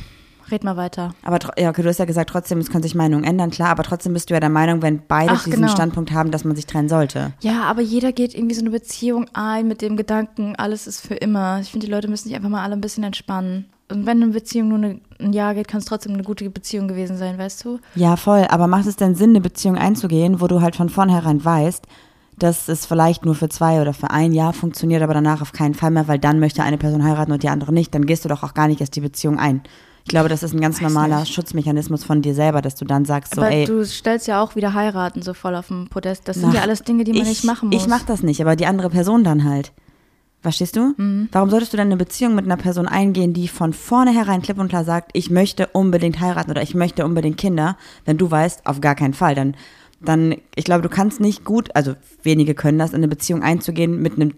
Red 0.52 0.64
mal 0.64 0.78
weiter. 0.78 1.14
Aber 1.24 1.40
ja, 1.58 1.70
okay, 1.70 1.82
du 1.82 1.90
hast 1.90 1.98
ja 1.98 2.06
gesagt, 2.06 2.30
trotzdem, 2.30 2.60
es 2.60 2.70
können 2.70 2.84
sich 2.84 2.96
Meinungen 2.96 3.24
ändern, 3.24 3.50
klar, 3.50 3.70
aber 3.70 3.84
trotzdem 3.84 4.14
bist 4.14 4.30
du 4.30 4.36
ja 4.36 4.40
der 4.40 4.50
Meinung, 4.50 4.82
wenn 4.82 5.02
beide 5.08 5.34
Ach, 5.34 5.44
diesen 5.44 5.62
genau. 5.62 5.72
Standpunkt 5.72 6.12
haben, 6.12 6.32
dass 6.32 6.44
man 6.44 6.56
sich 6.56 6.66
trennen 6.66 6.90
sollte. 6.90 7.34
Ja, 7.42 7.64
aber 7.64 7.82
jeder 7.82 8.12
geht 8.12 8.36
irgendwie 8.36 8.56
so 8.56 8.62
eine 8.62 8.72
Beziehung 8.72 9.28
ein 9.34 9.68
mit 9.68 9.82
dem 9.82 9.98
Gedanken, 9.98 10.56
alles 10.56 10.88
ist 10.88 11.02
für 11.06 11.16
immer. 11.16 11.60
Ich 11.60 11.72
finde, 11.72 11.88
die 11.88 11.92
Leute 11.92 12.08
müssen 12.08 12.28
sich 12.28 12.36
einfach 12.36 12.50
mal 12.50 12.64
alle 12.64 12.74
ein 12.74 12.82
bisschen 12.82 13.04
entspannen. 13.04 13.66
Und 13.92 14.06
wenn 14.06 14.22
eine 14.22 14.32
Beziehung 14.32 14.70
nur 14.70 14.78
eine, 14.78 15.02
ein 15.20 15.34
Jahr 15.34 15.56
geht, 15.56 15.68
kann 15.68 15.80
es 15.80 15.86
trotzdem 15.86 16.14
eine 16.14 16.24
gute 16.24 16.48
Beziehung 16.50 16.88
gewesen 16.88 17.18
sein, 17.18 17.38
weißt 17.38 17.66
du? 17.66 17.80
Ja, 17.96 18.16
voll. 18.18 18.46
Aber 18.50 18.68
macht 18.68 18.86
es 18.86 18.96
denn 18.96 19.16
Sinn, 19.16 19.32
eine 19.32 19.42
Beziehung 19.42 19.78
einzugehen, 19.78 20.42
wo 20.42 20.48
du 20.48 20.62
halt 20.62 20.76
von 20.76 20.90
vornherein 20.90 21.44
weißt, 21.44 21.86
dass 22.38 22.70
es 22.70 22.86
vielleicht 22.86 23.26
nur 23.26 23.36
für 23.36 23.50
zwei 23.50 23.82
oder 23.82 23.94
für 23.94 24.12
ein 24.12 24.32
Jahr 24.32 24.54
funktioniert, 24.54 25.02
aber 25.02 25.14
danach 25.14 25.42
auf 25.42 25.52
keinen 25.52 25.74
Fall 25.74 25.92
mehr, 25.92 26.08
weil 26.08 26.20
dann 26.20 26.40
möchte 26.40 26.64
eine 26.64 26.78
Person 26.78 27.04
heiraten 27.04 27.32
und 27.32 27.44
die 27.44 27.50
andere 27.50 27.74
nicht, 27.74 27.94
dann 27.94 28.06
gehst 28.06 28.24
du 28.26 28.30
doch 28.30 28.44
auch 28.44 28.54
gar 28.54 28.68
nicht 28.68 28.80
erst 28.80 28.96
die 28.96 29.02
Beziehung 29.02 29.40
ein. 29.40 29.62
Ich 30.06 30.10
glaube, 30.10 30.30
das 30.30 30.44
ist 30.44 30.54
ein 30.54 30.62
ganz 30.62 30.78
Weiß 30.78 30.84
normaler 30.84 31.20
nicht. 31.20 31.34
Schutzmechanismus 31.34 32.04
von 32.04 32.22
dir 32.22 32.34
selber, 32.34 32.62
dass 32.62 32.76
du 32.76 32.86
dann 32.86 33.06
sagst, 33.06 33.36
so, 33.36 33.42
aber 33.42 33.52
ey, 33.52 33.66
du 33.66 33.86
stellst 33.86 34.28
ja 34.28 34.42
auch 34.42 34.56
wieder 34.56 34.74
heiraten 34.74 35.22
so 35.22 35.34
voll 35.34 35.56
auf 35.56 35.68
dem 35.68 35.88
Podest. 35.88 36.28
Das 36.28 36.38
sind 36.38 36.54
ja 36.54 36.62
alles 36.62 36.84
Dinge, 36.84 37.04
die 37.04 37.12
man 37.12 37.24
ich, 37.24 37.28
nicht 37.28 37.44
machen 37.44 37.70
muss. 37.70 37.82
Ich 37.82 37.88
mach 37.88 38.04
das 38.04 38.24
nicht, 38.24 38.42
aber 38.42 38.56
die 38.56 38.66
andere 38.66 38.90
Person 38.90 39.24
dann 39.24 39.44
halt. 39.44 39.72
Verstehst 40.42 40.78
du? 40.78 40.94
Mhm. 40.96 41.28
Warum 41.32 41.50
solltest 41.50 41.74
du 41.74 41.78
dann 41.78 41.88
eine 41.88 41.98
Beziehung 41.98 42.34
mit 42.34 42.46
einer 42.46 42.56
Person 42.56 42.88
eingehen, 42.88 43.34
die 43.34 43.48
von 43.50 43.74
vornherein 43.74 44.42
klipp 44.42 44.58
und 44.58 44.70
klar 44.70 44.86
sagt, 44.86 45.12
ich 45.14 45.30
möchte 45.30 45.68
unbedingt 45.68 46.20
heiraten 46.22 46.50
oder 46.52 46.62
ich 46.62 46.76
möchte 46.76 47.04
unbedingt 47.06 47.38
Kinder, 47.38 47.78
wenn 48.06 48.18
du 48.18 48.32
weißt, 48.32 48.66
auf 48.66 48.80
gar 48.80 48.96
keinen 48.96 49.14
Fall. 49.14 49.36
Dann, 49.36 49.56
dann, 50.00 50.36
ich 50.56 50.64
glaube, 50.64 50.82
du 50.82 50.90
kannst 50.90 51.20
nicht 51.20 51.44
gut, 51.44 51.76
also 51.76 51.96
wenige 52.24 52.56
können 52.56 52.80
das, 52.80 52.92
in 52.92 52.98
eine 52.98 53.10
Beziehung 53.10 53.44
einzugehen 53.44 54.02
mit 54.02 54.14
einem 54.14 54.34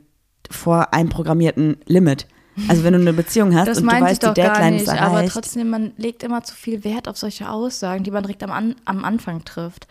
vor 0.50 0.94
einprogrammierten 0.94 1.78
Limit. 1.86 2.28
Also 2.68 2.84
wenn 2.84 2.94
du 2.94 3.00
eine 3.00 3.14
Beziehung 3.14 3.56
hast 3.56 3.68
Das 3.68 3.78
und 3.78 3.92
du 3.92 4.02
weißt, 4.02 4.24
die 4.24 4.34
Deadline 4.34 4.74
nicht, 4.74 4.84
ist 4.84 4.90
aber 4.90 5.18
erreicht. 5.18 5.34
trotzdem, 5.34 5.70
man 5.70 5.94
legt 5.98 6.24
immer 6.24 6.44
zu 6.44 6.54
viel 6.54 6.84
Wert 6.84 7.08
auf 7.08 7.18
solche 7.18 7.50
Aussagen, 7.50 8.04
die 8.04 8.12
man 8.12 8.24
direkt 8.24 8.44
am, 8.44 8.52
An 8.52 8.76
am 8.86 9.06
Anfang 9.06 9.46
trifft. 9.46 9.88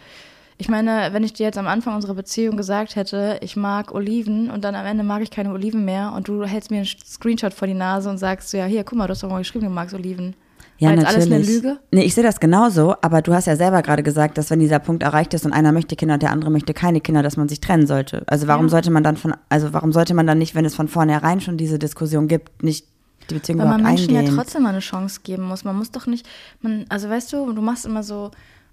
Ich 0.60 0.68
meine, 0.68 1.08
wenn 1.12 1.24
ich 1.24 1.32
dir 1.32 1.44
jetzt 1.46 1.56
am 1.56 1.66
Anfang 1.66 1.94
unserer 1.94 2.12
Beziehung 2.12 2.58
gesagt 2.58 2.94
hätte, 2.94 3.38
ich 3.40 3.56
mag 3.56 3.94
Oliven 3.94 4.50
und 4.50 4.62
dann 4.62 4.74
am 4.74 4.84
Ende 4.84 5.02
mag 5.02 5.22
ich 5.22 5.30
keine 5.30 5.52
Oliven 5.54 5.86
mehr 5.86 6.12
und 6.14 6.28
du 6.28 6.44
hältst 6.44 6.70
mir 6.70 6.76
einen 6.76 6.86
Screenshot 6.86 7.54
vor 7.54 7.66
die 7.66 7.72
Nase 7.72 8.10
und 8.10 8.18
sagst 8.18 8.52
ja, 8.52 8.66
hier, 8.66 8.84
guck 8.84 8.98
mal, 8.98 9.06
du 9.06 9.12
hast 9.12 9.22
doch 9.22 9.30
mal 9.30 9.38
geschrieben, 9.38 9.64
du 9.64 9.70
magst 9.70 9.94
Oliven. 9.94 10.34
Ja, 10.76 10.90
natürlich. 10.90 11.08
alles 11.08 11.26
eine 11.32 11.38
Lüge? 11.42 11.78
Nee, 11.92 12.02
ich 12.04 12.14
sehe 12.14 12.22
das 12.24 12.40
genauso, 12.40 12.94
aber 13.00 13.22
du 13.22 13.32
hast 13.32 13.46
ja 13.46 13.56
selber 13.56 13.80
gerade 13.80 14.02
gesagt, 14.02 14.36
dass 14.36 14.50
wenn 14.50 14.60
dieser 14.60 14.80
Punkt 14.80 15.02
erreicht 15.02 15.32
ist 15.32 15.46
und 15.46 15.52
einer 15.54 15.72
möchte 15.72 15.96
Kinder 15.96 16.14
und 16.14 16.22
der 16.22 16.30
andere 16.30 16.50
möchte 16.50 16.74
keine 16.74 17.00
Kinder, 17.00 17.22
dass 17.22 17.38
man 17.38 17.48
sich 17.48 17.60
trennen 17.60 17.86
sollte. 17.86 18.22
Also 18.26 18.46
warum 18.46 18.66
Ja. 18.66 18.70
sollte 18.70 18.90
man 18.90 19.02
dann 19.02 19.16
von, 19.16 19.34
also 19.48 19.72
warum 19.72 19.92
sollte 19.92 20.12
man 20.12 20.26
dann 20.26 20.36
nicht, 20.38 20.54
wenn 20.54 20.66
es 20.66 20.74
von 20.74 20.88
vornherein 20.88 21.40
schon 21.40 21.56
diese 21.56 21.78
Diskussion 21.78 22.28
gibt, 22.28 22.62
nicht 22.62 22.86
die 23.30 23.34
Beziehung 23.34 23.60
Weil 23.60 23.68
man 23.68 23.82
Menschen 23.82 24.14
eingehen? 24.14 24.26
ja 24.36 24.36
trotzdem 24.42 24.62
mal 24.64 24.70
eine 24.70 24.80
Chance 24.80 25.20
geben 25.22 25.44
muss. 25.44 25.64
Man 25.64 25.76
muss 25.76 25.90
doch 25.90 26.06
nicht, 26.06 26.26
man, 26.60 26.84
also 26.90 27.08
weißt 27.08 27.32
du, 27.32 27.50
du 27.52 27.62
machst 27.62 27.86
immer 27.86 28.02
so, 28.02 28.30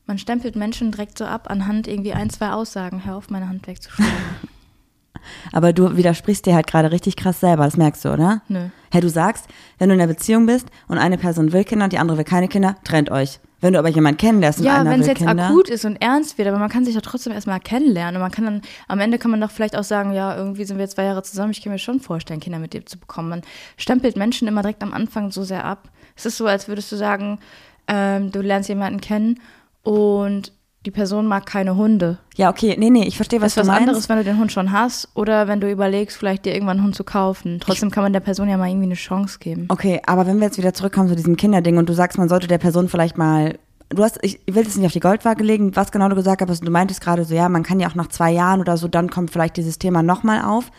man 0.08 0.18
stempelt 0.18 0.56
Menschen 0.56 0.92
direkt 0.92 1.18
so 1.18 1.26
ab 1.26 1.50
anhand 1.50 1.88
irgendwie 1.88 2.14
ein, 2.14 2.30
zwei 2.30 2.52
Aussagen. 2.52 3.06
Hör 3.06 3.18
auf, 3.18 3.30
meine 3.30 3.50
Hand 3.50 3.68
wegzuschlagen. 3.68 4.14
aber 5.52 5.74
du 5.74 5.98
widersprichst 5.98 6.46
dir 6.46 6.56
halt 6.56 6.68
gerade 6.68 6.92
richtig 6.92 7.16
krass 7.18 7.40
selber, 7.40 7.66
das 7.66 7.78
merkst 7.78 8.06
du, 8.06 8.14
oder? 8.14 8.42
Nö. 8.48 8.70
Hey, 8.92 9.02
du 9.02 9.10
sagst, 9.10 9.48
wenn 9.78 9.90
du 9.90 9.96
in 9.96 10.02
einer 10.02 10.12
Beziehung 10.12 10.46
bist 10.46 10.68
und 10.88 10.98
eine 10.98 11.18
Person 11.18 11.52
will 11.52 11.66
Kinder 11.66 11.86
und 11.86 11.94
die 11.94 11.98
andere 11.98 12.18
will 12.18 12.24
keine 12.24 12.48
Kinder, 12.48 12.78
trennt 12.84 13.12
euch. 13.12 13.40
Wenn 13.60 13.74
du 13.74 13.80
aber 13.80 13.90
jemanden 13.90 14.18
kennenlernst 14.18 14.60
und 14.60 14.66
Ja, 14.66 14.80
einer 14.80 14.92
wenn 14.92 15.02
es 15.02 15.08
will 15.08 15.14
jetzt 15.14 15.26
Kinder, 15.26 15.48
akut 15.48 15.68
ist 15.70 15.84
und 15.84 16.00
ernst 16.00 16.38
wird, 16.38 16.48
aber 16.48 16.60
man 16.60 16.70
kann 16.70 16.86
sich 16.86 16.94
doch 16.94 17.02
trotzdem 17.02 17.34
erstmal 17.34 17.60
kennenlernen. 17.60 18.16
Und 18.16 18.22
man 18.22 18.32
kann 18.32 18.46
dann, 18.46 18.62
am 18.88 19.00
Ende 19.00 19.18
kann 19.18 19.32
man 19.32 19.42
doch 19.42 19.50
vielleicht 19.50 19.76
auch 19.76 19.84
sagen, 19.84 20.14
ja, 20.14 20.38
irgendwie 20.38 20.64
sind 20.64 20.78
wir 20.78 20.84
jetzt 20.84 20.96
zwei 20.96 21.06
Jahre 21.06 21.24
zusammen, 21.24 21.52
ich 21.52 21.64
kann 21.64 21.74
mir 21.74 21.80
schon 21.80 22.00
vorstellen, 22.00 22.40
Kinder 22.40 22.60
mit 22.60 22.74
dir 22.74 22.86
zu 22.86 23.00
bekommen. 23.00 23.30
Man 23.30 23.42
stempelt 23.76 24.16
Menschen 24.16 24.48
immer 24.48 24.62
direkt 24.62 24.84
am 24.84 24.94
Anfang 24.94 25.32
so 25.32 25.44
sehr 25.44 25.66
ab. 25.66 25.90
Es 26.16 26.28
ist 26.28 26.38
so, 26.38 26.46
als 26.46 26.68
würdest 26.68 26.92
du 26.92 26.96
sagen, 26.98 27.40
ähm, 27.88 28.32
du 28.32 28.42
lernst 28.42 28.70
jemanden 28.70 29.02
kennen 29.02 29.40
und 29.88 30.52
die 30.86 30.92
Person 30.92 31.28
mag 31.28 31.46
keine 31.46 31.78
Hunde. 31.78 32.18
Ja, 32.36 32.50
okay, 32.50 32.76
nee, 32.78 32.90
nee, 32.90 33.06
ich 33.08 33.16
verstehe, 33.16 33.40
was 33.40 33.56
Das 33.56 33.56
ist 33.56 33.56
du 33.56 33.62
was 33.62 33.68
meinst. 33.68 33.88
anderes, 33.88 34.10
wenn 34.10 34.18
du 34.18 34.24
den 34.26 34.38
Hund 34.38 34.52
schon 34.52 34.74
hast 34.74 35.08
oder 35.16 35.48
wenn 35.48 35.62
du 35.62 35.72
überlegst, 35.72 36.18
vielleicht 36.18 36.44
dir 36.46 36.54
irgendwann 36.54 36.78
einen 36.78 36.86
Hund 36.88 36.96
zu 36.96 37.06
kaufen. 37.06 37.60
Trotzdem 37.62 37.90
kann 37.90 38.04
man 38.04 38.12
der 38.12 38.20
Person 38.20 38.50
ja 38.50 38.58
mal 38.58 38.68
irgendwie 38.68 38.88
eine 38.88 38.96
Chance 38.96 39.40
geben. 39.40 39.66
Okay, 39.70 40.02
aber 40.06 40.28
wenn 40.28 40.40
wir 40.40 40.46
jetzt 40.46 40.58
wieder 40.58 40.74
zurückkommen 40.74 41.08
zu 41.08 41.16
diesem 41.16 41.38
Kinderding 41.38 41.78
und 41.78 41.88
du 41.88 41.94
sagst, 41.94 42.18
man 42.18 42.28
sollte 42.28 42.48
der 42.48 42.58
Person 42.58 42.90
vielleicht 42.90 43.18
mal, 43.18 43.58
du 43.90 44.04
hast, 44.04 44.20
ich 44.24 44.42
will 44.46 44.66
das 44.66 44.76
nicht 44.76 44.86
auf 44.86 44.92
die 44.92 45.00
Goldwaage 45.00 45.42
legen, 45.44 45.74
was 45.78 45.92
genau 45.94 46.10
du 46.10 46.16
gesagt 46.16 46.42
hast, 46.46 46.66
du 46.66 46.72
meintest 46.72 47.00
gerade 47.00 47.24
so, 47.24 47.34
ja, 47.34 47.48
man 47.48 47.64
kann 47.64 47.80
ja 47.80 47.88
auch 47.90 47.96
nach 47.96 48.08
zwei 48.08 48.32
Jahren 48.32 48.60
oder 48.60 48.76
so, 48.76 48.90
dann 48.90 49.10
kommt 49.10 49.32
vielleicht 49.32 49.56
dieses 49.56 49.80
Thema 49.80 50.04
nochmal 50.04 50.42
auf. 50.44 50.70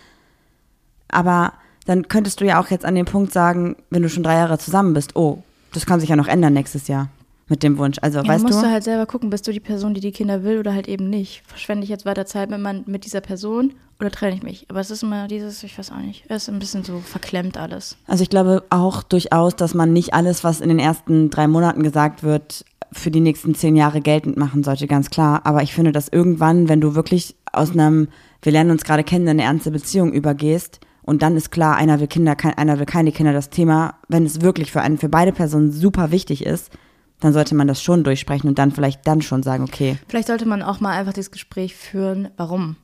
Aber 1.09 1.55
dann 1.87 2.09
könntest 2.09 2.43
du 2.43 2.45
ja 2.45 2.61
auch 2.61 2.69
jetzt 2.69 2.85
an 2.85 2.95
dem 2.95 3.07
Punkt 3.07 3.33
sagen, 3.33 3.77
wenn 3.89 4.03
du 4.03 4.11
schon 4.11 4.23
drei 4.23 4.35
Jahre 4.35 4.59
zusammen 4.59 4.93
bist, 4.93 5.17
oh, 5.17 5.43
das 5.73 5.87
kann 5.87 5.99
sich 6.01 6.11
ja 6.11 6.17
noch 6.17 6.29
ändern 6.29 6.53
nächstes 6.53 6.89
Jahr 6.89 7.09
mit 7.49 7.63
dem 7.63 7.79
Wunsch. 7.79 7.99
Also, 8.03 8.19
Ja, 8.21 8.29
weißt 8.29 8.45
musst 8.45 8.59
du? 8.59 8.63
du 8.67 8.71
halt 8.71 8.85
selber 8.85 9.07
gucken, 9.07 9.31
bist 9.31 9.47
du 9.47 9.53
die 9.53 9.61
Person, 9.61 9.95
die 9.95 10.01
die 10.01 10.13
Kinder 10.13 10.43
will 10.45 10.59
oder 10.59 10.75
halt 10.75 10.89
eben 10.89 11.09
nicht. 11.11 11.43
Verschwende 11.47 11.85
ich 11.85 11.91
jetzt 11.91 12.05
weiter 12.07 12.27
Zeit 12.27 12.51
mit, 12.51 12.61
mein, 12.61 12.85
mit 12.87 13.05
dieser 13.05 13.21
Person 13.21 13.75
oder 14.01 14.11
trenne 14.11 14.37
ich 14.37 14.43
mich? 14.43 14.67
Aber 14.69 14.81
es 14.81 14.91
ist 14.91 15.03
immer 15.03 15.27
dieses, 15.29 15.63
ich 15.63 15.77
weiß 15.79 15.91
auch 15.93 15.99
nicht, 15.99 16.25
es 16.29 16.45
ist 16.45 16.49
ein 16.49 16.59
bisschen 16.59 16.85
so 16.85 16.99
verklemmt 17.01 17.57
alles. 17.57 17.97
Also 18.07 18.23
ich 18.23 18.31
glaube 18.31 18.63
auch 18.71 19.03
durchaus, 19.03 19.57
dass 19.57 19.75
man 19.75 19.93
nicht 19.93 20.15
alles, 20.15 20.45
was 20.45 20.61
in 20.61 20.69
den 20.69 20.79
ersten 20.79 21.31
drei 21.31 21.49
Monaten 21.49 21.83
gesagt 21.83 22.23
wird, 22.23 22.65
für 22.93 23.11
die 23.11 23.21
nächsten 23.21 23.55
zehn 23.55 23.77
Jahre 23.77 24.01
geltend 24.01 24.37
machen 24.37 24.63
sollte, 24.63 24.87
ganz 24.87 25.11
klar. 25.11 25.43
Aber 25.45 25.63
ich 25.63 25.75
finde, 25.75 25.93
dass 25.93 26.09
irgendwann, 26.09 26.69
wenn 26.69 26.81
du 26.81 26.95
wirklich 26.95 27.35
aus 27.53 27.73
einem, 27.73 28.09
wir 28.43 28.53
lernen 28.53 28.71
uns 28.71 28.85
gerade 28.85 29.05
kennen, 29.05 29.29
eine 29.29 29.43
ernste 29.43 29.71
Beziehung 29.71 30.13
übergehst 30.13 30.81
und 31.03 31.23
dann 31.23 31.37
ist 31.37 31.51
klar, 31.51 31.77
einer 31.77 32.01
will 32.01 32.07
Kinder, 32.07 32.37
einer 32.57 32.79
will 32.79 32.87
keine 32.87 33.13
Kinder, 33.13 33.33
das 33.33 33.51
Thema, 33.51 33.95
wenn 34.09 34.25
es 34.25 34.41
wirklich 34.41 34.73
für 34.73 34.81
einen, 34.81 34.97
für 34.99 35.09
beide 35.09 35.33
Personen 35.33 35.71
super 35.73 36.11
wichtig 36.11 36.47
ist, 36.47 36.71
dann 37.21 37.33
sollte 37.33 37.55
man 37.55 37.67
das 37.67 37.83
schon 37.83 38.05
durchsprechen 38.05 38.49
und 38.49 38.59
dann 38.59 38.71
vielleicht 38.71 39.07
dann 39.07 39.23
schon 39.23 39.43
sagen, 39.43 39.65
okay. 39.65 39.99
Vielleicht 40.09 40.29
sollte 40.29 40.47
man 40.47 40.63
auch 40.63 40.81
mal 40.81 40.97
einfach 40.97 41.13
dieses 41.13 41.31
Gespräch 41.31 41.75
führen, 41.75 42.29
warum 42.37 42.77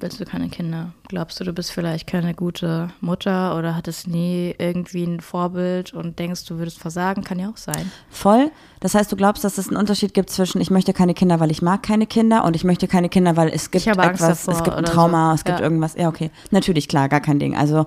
willst 0.00 0.20
du 0.20 0.24
keine 0.24 0.48
Kinder? 0.48 0.92
Glaubst 1.08 1.40
du, 1.40 1.44
du 1.44 1.52
bist 1.52 1.72
vielleicht 1.72 2.06
keine 2.06 2.34
gute 2.34 2.90
Mutter 3.00 3.56
oder 3.56 3.74
hattest 3.74 4.06
nie 4.06 4.54
irgendwie 4.58 5.04
ein 5.04 5.20
Vorbild 5.20 5.92
und 5.92 6.18
denkst, 6.18 6.44
du 6.44 6.58
würdest 6.58 6.78
versagen? 6.78 7.24
Kann 7.24 7.38
ja 7.38 7.50
auch 7.50 7.56
sein. 7.56 7.90
Voll. 8.08 8.50
Das 8.80 8.94
heißt, 8.94 9.10
du 9.10 9.16
glaubst, 9.16 9.42
dass 9.42 9.58
es 9.58 9.68
einen 9.68 9.76
Unterschied 9.76 10.14
gibt 10.14 10.30
zwischen 10.30 10.60
ich 10.60 10.70
möchte 10.70 10.92
keine 10.92 11.14
Kinder, 11.14 11.40
weil 11.40 11.50
ich 11.50 11.62
mag 11.62 11.82
keine 11.82 12.06
Kinder 12.06 12.44
und 12.44 12.54
ich 12.54 12.64
möchte 12.64 12.86
keine 12.86 13.08
Kinder, 13.08 13.36
weil 13.36 13.48
es 13.48 13.70
gibt 13.70 13.86
etwas, 13.86 14.46
es 14.46 14.62
gibt 14.62 14.76
ein 14.76 14.84
Trauma, 14.84 15.30
so. 15.30 15.34
es 15.36 15.44
gibt 15.44 15.58
ja. 15.58 15.64
irgendwas. 15.64 15.94
Ja, 15.96 16.08
okay. 16.08 16.30
Natürlich, 16.50 16.88
klar, 16.88 17.08
gar 17.08 17.20
kein 17.20 17.38
Ding. 17.38 17.56
Also 17.56 17.86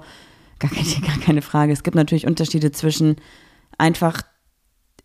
gar 0.60 0.72
keine, 0.72 0.90
gar 1.08 1.18
keine 1.20 1.42
Frage. 1.42 1.72
Es 1.72 1.84
gibt 1.84 1.96
natürlich 1.96 2.28
Unterschiede 2.28 2.72
zwischen 2.72 3.16
einfach 3.78 4.22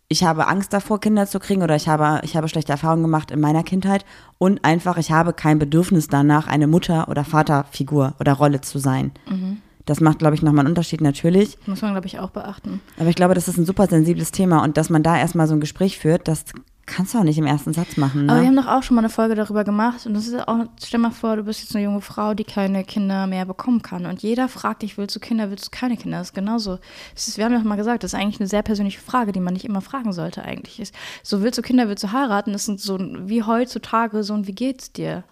ich 0.09 0.23
habe 0.23 0.47
Angst 0.47 0.71
davor, 0.73 0.99
Kinder 0.99 1.27
zu 1.27 1.39
kriegen 1.39 1.63
oder 1.63 1.75
ich 1.75 1.87
habe, 1.87 2.21
ich 2.23 2.37
habe 2.37 2.47
schlechte 2.47 2.71
Erfahrungen 2.71 3.03
gemacht 3.03 3.31
in 3.31 3.41
meiner 3.41 3.63
Kindheit 3.63 4.05
und 4.37 4.63
einfach, 4.63 4.97
ich 4.97 5.11
habe 5.11 5.33
kein 5.33 5.59
Bedürfnis 5.59 6.07
danach, 6.07 6.47
eine 6.47 6.67
Mutter- 6.67 7.09
oder 7.09 7.25
Vaterfigur 7.25 8.15
oder 8.19 8.33
Rolle 8.33 8.61
zu 8.61 8.79
sein. 8.79 9.11
Mhm. 9.29 9.57
Das 9.85 10.01
macht, 10.01 10.19
glaube 10.19 10.35
ich, 10.35 10.41
nochmal 10.41 10.61
einen 10.61 10.69
Unterschied 10.69 11.01
natürlich. 11.01 11.57
Muss 11.65 11.81
man, 11.81 11.91
glaube 11.91 12.07
ich, 12.07 12.19
auch 12.19 12.29
beachten. 12.29 12.81
Aber 12.97 13.09
ich 13.09 13.15
glaube, 13.15 13.33
das 13.33 13.47
ist 13.47 13.57
ein 13.57 13.65
super 13.65 13.87
sensibles 13.87 14.31
Thema 14.31 14.63
und 14.63 14.77
dass 14.77 14.89
man 14.89 15.03
da 15.03 15.17
erstmal 15.17 15.47
so 15.47 15.53
ein 15.53 15.61
Gespräch 15.61 15.97
führt, 15.97 16.27
das 16.27 16.45
Kannst 16.87 17.13
du 17.13 17.17
auch 17.17 17.23
nicht 17.23 17.37
im 17.37 17.45
ersten 17.45 17.73
Satz 17.73 17.97
machen. 17.97 18.25
Ne? 18.25 18.31
Aber 18.31 18.41
wir 18.41 18.47
haben 18.47 18.55
doch 18.55 18.65
auch 18.65 18.81
schon 18.81 18.95
mal 18.95 19.01
eine 19.01 19.09
Folge 19.09 19.35
darüber 19.35 19.65
gemacht. 19.65 20.05
Und 20.05 20.13
das 20.13 20.25
ist 20.25 20.47
auch, 20.47 20.65
stell 20.81 21.01
mal 21.01 21.11
vor, 21.11 21.35
du 21.35 21.43
bist 21.43 21.61
jetzt 21.61 21.75
eine 21.75 21.83
junge 21.83 21.99
Frau, 21.99 22.33
die 22.33 22.45
keine 22.45 22.85
Kinder 22.85 23.27
mehr 23.27 23.45
bekommen 23.45 23.81
kann. 23.81 24.05
Und 24.05 24.23
jeder 24.23 24.47
fragt 24.47 24.83
dich, 24.83 24.97
willst 24.97 25.13
du 25.13 25.19
Kinder, 25.19 25.51
willst 25.51 25.65
du 25.65 25.69
keine 25.69 25.97
Kinder? 25.97 26.19
Das 26.19 26.29
ist 26.29 26.33
genauso. 26.33 26.79
Das 27.13 27.27
ist, 27.27 27.37
wir 27.37 27.43
haben 27.43 27.55
auch 27.57 27.63
mal 27.63 27.75
gesagt, 27.75 28.03
das 28.03 28.13
ist 28.13 28.19
eigentlich 28.19 28.39
eine 28.39 28.47
sehr 28.47 28.61
persönliche 28.61 29.01
Frage, 29.01 29.33
die 29.33 29.41
man 29.41 29.53
nicht 29.53 29.65
immer 29.65 29.81
fragen 29.81 30.13
sollte 30.13 30.43
eigentlich. 30.43 30.79
Ist, 30.79 30.95
so 31.23 31.43
willst 31.43 31.57
du 31.57 31.61
Kinder, 31.61 31.89
willst 31.89 32.05
du 32.05 32.13
heiraten? 32.13 32.53
Das 32.53 32.65
sind 32.65 32.79
so 32.79 32.97
wie 32.97 33.43
heutzutage 33.43 34.23
so 34.23 34.33
ein 34.33 34.47
Wie 34.47 34.55
geht's 34.55 34.93
dir? 34.93 35.25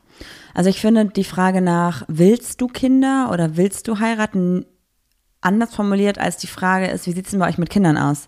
Also 0.54 0.70
ich 0.70 0.82
finde 0.82 1.06
die 1.06 1.24
Frage 1.24 1.62
nach, 1.62 2.04
willst 2.10 2.60
du 2.60 2.68
Kinder 2.68 3.30
oder 3.32 3.56
willst 3.56 3.88
du 3.88 4.00
heiraten, 4.00 4.66
anders 5.40 5.74
formuliert 5.74 6.20
als 6.20 6.36
die 6.36 6.48
Frage 6.48 6.88
ist, 6.88 7.08
wie 7.08 7.14
sieht 7.14 7.26
es 7.26 7.32
denn 7.32 7.40
bei 7.40 7.48
euch 7.48 7.58
mit 7.58 7.70
Kindern 7.70 7.98
aus? 7.98 8.28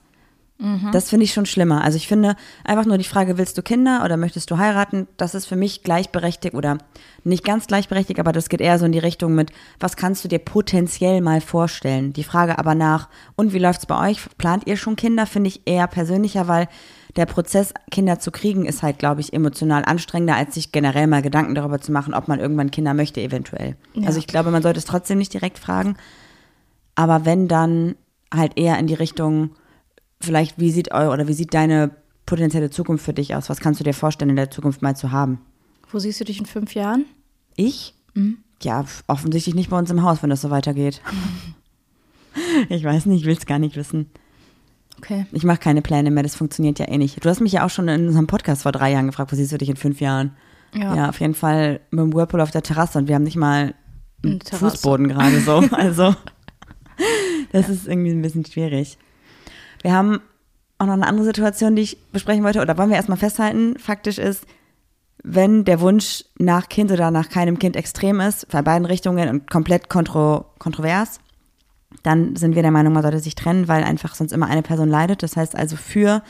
Mhm. 0.59 0.89
Das 0.91 1.09
finde 1.09 1.25
ich 1.25 1.33
schon 1.33 1.45
schlimmer. 1.45 1.83
Also 1.83 1.97
ich 1.97 2.07
finde 2.07 2.35
einfach 2.63 2.85
nur 2.85 2.97
die 2.97 3.03
Frage, 3.03 3.37
willst 3.37 3.57
du 3.57 3.61
Kinder 3.61 4.01
oder 4.03 4.17
möchtest 4.17 4.49
du 4.49 4.57
heiraten, 4.57 5.07
das 5.17 5.35
ist 5.35 5.45
für 5.45 5.55
mich 5.55 5.83
gleichberechtigt 5.83 6.55
oder 6.55 6.79
nicht 7.23 7.43
ganz 7.43 7.67
gleichberechtigt, 7.67 8.19
aber 8.19 8.31
das 8.31 8.49
geht 8.49 8.61
eher 8.61 8.79
so 8.79 8.85
in 8.85 8.91
die 8.91 8.99
Richtung 8.99 9.35
mit, 9.35 9.51
was 9.79 9.95
kannst 9.95 10.23
du 10.23 10.27
dir 10.27 10.39
potenziell 10.39 11.21
mal 11.21 11.41
vorstellen? 11.41 12.13
Die 12.13 12.23
Frage 12.23 12.57
aber 12.57 12.73
nach, 12.73 13.09
und 13.35 13.53
wie 13.53 13.59
läuft 13.59 13.81
es 13.81 13.85
bei 13.85 14.09
euch? 14.09 14.19
Plant 14.37 14.65
ihr 14.65 14.77
schon 14.77 14.95
Kinder? 14.95 15.25
Finde 15.25 15.49
ich 15.49 15.61
eher 15.65 15.87
persönlicher, 15.87 16.47
weil 16.47 16.67
der 17.15 17.25
Prozess, 17.25 17.73
Kinder 17.89 18.19
zu 18.19 18.31
kriegen, 18.31 18.65
ist 18.65 18.83
halt, 18.83 18.99
glaube 18.99 19.21
ich, 19.21 19.33
emotional 19.33 19.83
anstrengender, 19.85 20.35
als 20.35 20.53
sich 20.53 20.71
generell 20.71 21.07
mal 21.07 21.21
Gedanken 21.21 21.55
darüber 21.55 21.81
zu 21.81 21.91
machen, 21.91 22.13
ob 22.13 22.27
man 22.27 22.39
irgendwann 22.39 22.71
Kinder 22.71 22.93
möchte, 22.93 23.21
eventuell. 23.21 23.75
Ja. 23.95 24.07
Also 24.07 24.19
ich 24.19 24.27
glaube, 24.27 24.51
man 24.51 24.61
sollte 24.61 24.77
es 24.77 24.85
trotzdem 24.85 25.17
nicht 25.17 25.33
direkt 25.33 25.57
fragen. 25.57 25.97
Aber 26.95 27.25
wenn 27.25 27.47
dann 27.47 27.95
halt 28.33 28.53
eher 28.57 28.77
in 28.77 28.87
die 28.87 28.93
Richtung, 28.93 29.51
vielleicht, 30.21 30.59
wie 30.59 30.71
sieht 30.71 30.91
eure 30.91 31.11
oder 31.11 31.27
wie 31.27 31.33
sieht 31.33 31.53
deine 31.53 31.91
potenzielle 32.25 32.69
Zukunft 32.69 33.05
für 33.05 33.13
dich 33.13 33.35
aus? 33.35 33.49
Was 33.49 33.59
kannst 33.59 33.79
du 33.79 33.83
dir 33.83 33.93
vorstellen, 33.93 34.29
in 34.29 34.35
der 34.35 34.51
Zukunft 34.51 34.81
mal 34.81 34.95
zu 34.95 35.11
haben? 35.11 35.39
Wo 35.91 35.99
siehst 35.99 36.19
du 36.19 36.25
dich 36.25 36.39
in 36.39 36.45
fünf 36.45 36.73
Jahren? 36.73 37.05
Ich? 37.55 37.93
Mhm. 38.13 38.39
Ja, 38.61 38.85
offensichtlich 39.07 39.55
nicht 39.55 39.69
bei 39.69 39.77
uns 39.77 39.91
im 39.91 40.03
Haus, 40.03 40.21
wenn 40.23 40.29
das 40.29 40.41
so 40.41 40.49
weitergeht. 40.49 41.01
ich 42.69 42.83
weiß 42.83 43.05
nicht, 43.05 43.21
ich 43.21 43.25
will 43.25 43.37
es 43.37 43.45
gar 43.45 43.59
nicht 43.59 43.75
wissen. 43.75 44.09
Okay. 44.97 45.27
Ich 45.31 45.43
mache 45.43 45.59
keine 45.59 45.81
Pläne 45.81 46.09
mehr, 46.09 46.23
das 46.23 46.35
funktioniert 46.35 46.79
ja 46.79 46.87
eh 46.87 46.97
nicht. 46.97 47.23
Du 47.23 47.29
hast 47.29 47.39
mich 47.39 47.53
ja 47.53 47.65
auch 47.65 47.69
schon 47.69 47.87
in 47.87 48.07
unserem 48.07 48.27
Podcast 48.27 48.63
vor 48.63 48.71
drei 48.71 48.91
Jahren 48.91 49.07
gefragt, 49.07 49.31
wo 49.31 49.35
siehst 49.35 49.51
du 49.51 49.57
dich 49.57 49.69
in 49.69 49.75
fünf 49.75 50.01
Jahren? 50.01 50.31
Ja. 50.73 50.95
Ja, 50.95 51.09
auf 51.09 51.19
jeden 51.19 51.35
Fall 51.35 51.79
mit 51.91 52.01
dem 52.01 52.13
Whirlpool 52.13 52.41
auf 52.41 52.51
der 52.51 52.63
Terrasse 52.63 52.97
und 52.97 53.07
wir 53.07 53.15
haben 53.15 53.23
nicht 53.23 53.37
mal 53.37 53.75
einen 54.23 54.41
Fußboden 54.41 55.07
gerade 55.07 55.39
so. 55.39 55.63
Also, 55.71 56.15
das 57.51 57.69
ist 57.69 57.87
irgendwie 57.87 58.11
ein 58.11 58.21
bisschen 58.21 58.45
schwierig. 58.45 58.97
Wir 59.81 59.93
haben 59.93 60.21
auch 60.77 60.85
noch 60.85 60.93
eine 60.93 61.07
andere 61.07 61.25
Situation, 61.25 61.75
die 61.75 61.81
ich 61.83 61.97
besprechen 62.11 62.43
wollte, 62.43 62.61
oder 62.61 62.77
wollen 62.77 62.89
wir 62.89 62.97
erstmal 62.97 63.17
festhalten, 63.17 63.77
faktisch 63.79 64.17
ist, 64.17 64.45
wenn 65.23 65.65
der 65.65 65.81
Wunsch 65.81 66.23
nach 66.37 66.69
Kind 66.69 66.91
oder 66.91 67.11
nach 67.11 67.29
keinem 67.29 67.59
Kind 67.59 67.75
extrem 67.75 68.19
ist, 68.19 68.47
bei 68.49 68.61
beiden 68.61 68.85
Richtungen 68.85 69.29
und 69.29 69.51
komplett 69.51 69.89
kontro 69.89 70.45
kontrovers, 70.59 71.19
dann 72.03 72.35
sind 72.35 72.55
wir 72.55 72.61
der 72.61 72.71
Meinung, 72.71 72.93
man 72.93 73.01
sollte 73.01 73.19
sich 73.19 73.35
trennen, 73.35 73.67
weil 73.67 73.83
einfach 73.83 74.15
sonst 74.15 74.31
immer 74.31 74.47
eine 74.47 74.61
Person 74.61 74.89
leidet. 74.89 75.23
Das 75.23 75.35
heißt 75.35 75.55
also, 75.55 75.75
für 75.75 76.21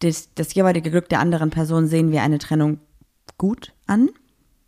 das, 0.00 0.30
das 0.34 0.54
jeweilige 0.54 0.90
Glück 0.90 1.08
der 1.08 1.20
anderen 1.20 1.50
Person 1.50 1.86
sehen 1.86 2.10
wir 2.10 2.22
eine 2.22 2.38
Trennung 2.38 2.78
gut 3.36 3.72
an. 3.86 4.08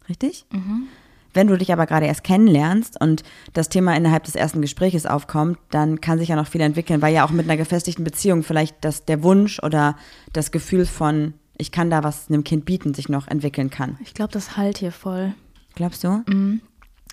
Richtig? 0.09 0.47
Mhm. 0.53 0.89
Wenn 1.35 1.47
du 1.47 1.57
dich 1.57 1.73
aber 1.73 1.87
gerade 1.87 2.07
erst 2.07 2.25
kennenlernst 2.25 3.01
und 3.01 3.23
das 3.53 3.69
Thema 3.69 3.97
innerhalb 3.97 4.25
des 4.25 4.35
ersten 4.35 4.61
Gespräches 4.61 5.07
aufkommt, 5.07 5.59
dann 5.71 6.01
kann 6.01 6.19
sich 6.19 6.29
ja 6.29 6.37
noch 6.37 6.47
viel 6.47 6.61
entwickeln, 6.61 7.01
weil 7.03 7.15
ja 7.15 7.25
auch 7.25 7.31
mit 7.31 7.47
einer 7.47 7.57
gefestigten 7.57 8.05
Beziehung 8.05 8.43
vielleicht 8.43 8.77
das, 8.85 9.05
der 9.05 9.23
Wunsch 9.23 9.59
oder 9.63 9.97
das 10.33 10.51
Gefühl 10.51 10.87
von, 10.87 11.35
ich 11.57 11.73
kann 11.73 11.91
da 11.91 12.03
was 12.03 12.29
einem 12.29 12.45
Kind 12.45 12.65
bieten, 12.65 12.95
sich 12.95 13.09
noch 13.09 13.29
entwickeln 13.29 13.71
kann. 13.71 13.97
Ich 14.03 14.15
glaube, 14.15 14.33
das 14.33 14.57
halt 14.57 14.79
hier 14.79 14.93
voll. 14.93 15.35
Glaubst 15.75 16.05
du? 16.05 16.23
Mhm. 16.27 16.61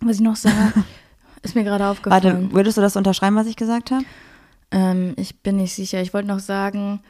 Was 0.02 0.18
ich 0.18 0.22
noch 0.22 0.36
sage, 0.36 0.56
ist 1.42 1.56
mir 1.56 1.64
gerade 1.64 1.88
aufgefallen. 1.88 2.24
Warte, 2.24 2.54
würdest 2.54 2.78
du 2.78 2.82
das 2.82 2.96
unterschreiben, 2.96 3.36
was 3.36 3.48
ich 3.48 3.56
gesagt 3.56 3.92
habe? 3.92 4.04
Ähm, 4.72 5.14
ich 5.18 5.42
bin 5.42 5.58
nicht 5.58 5.74
sicher. 5.74 6.02
Ich 6.02 6.14
wollte 6.14 6.28
noch 6.28 6.40
sagen, 6.40 7.02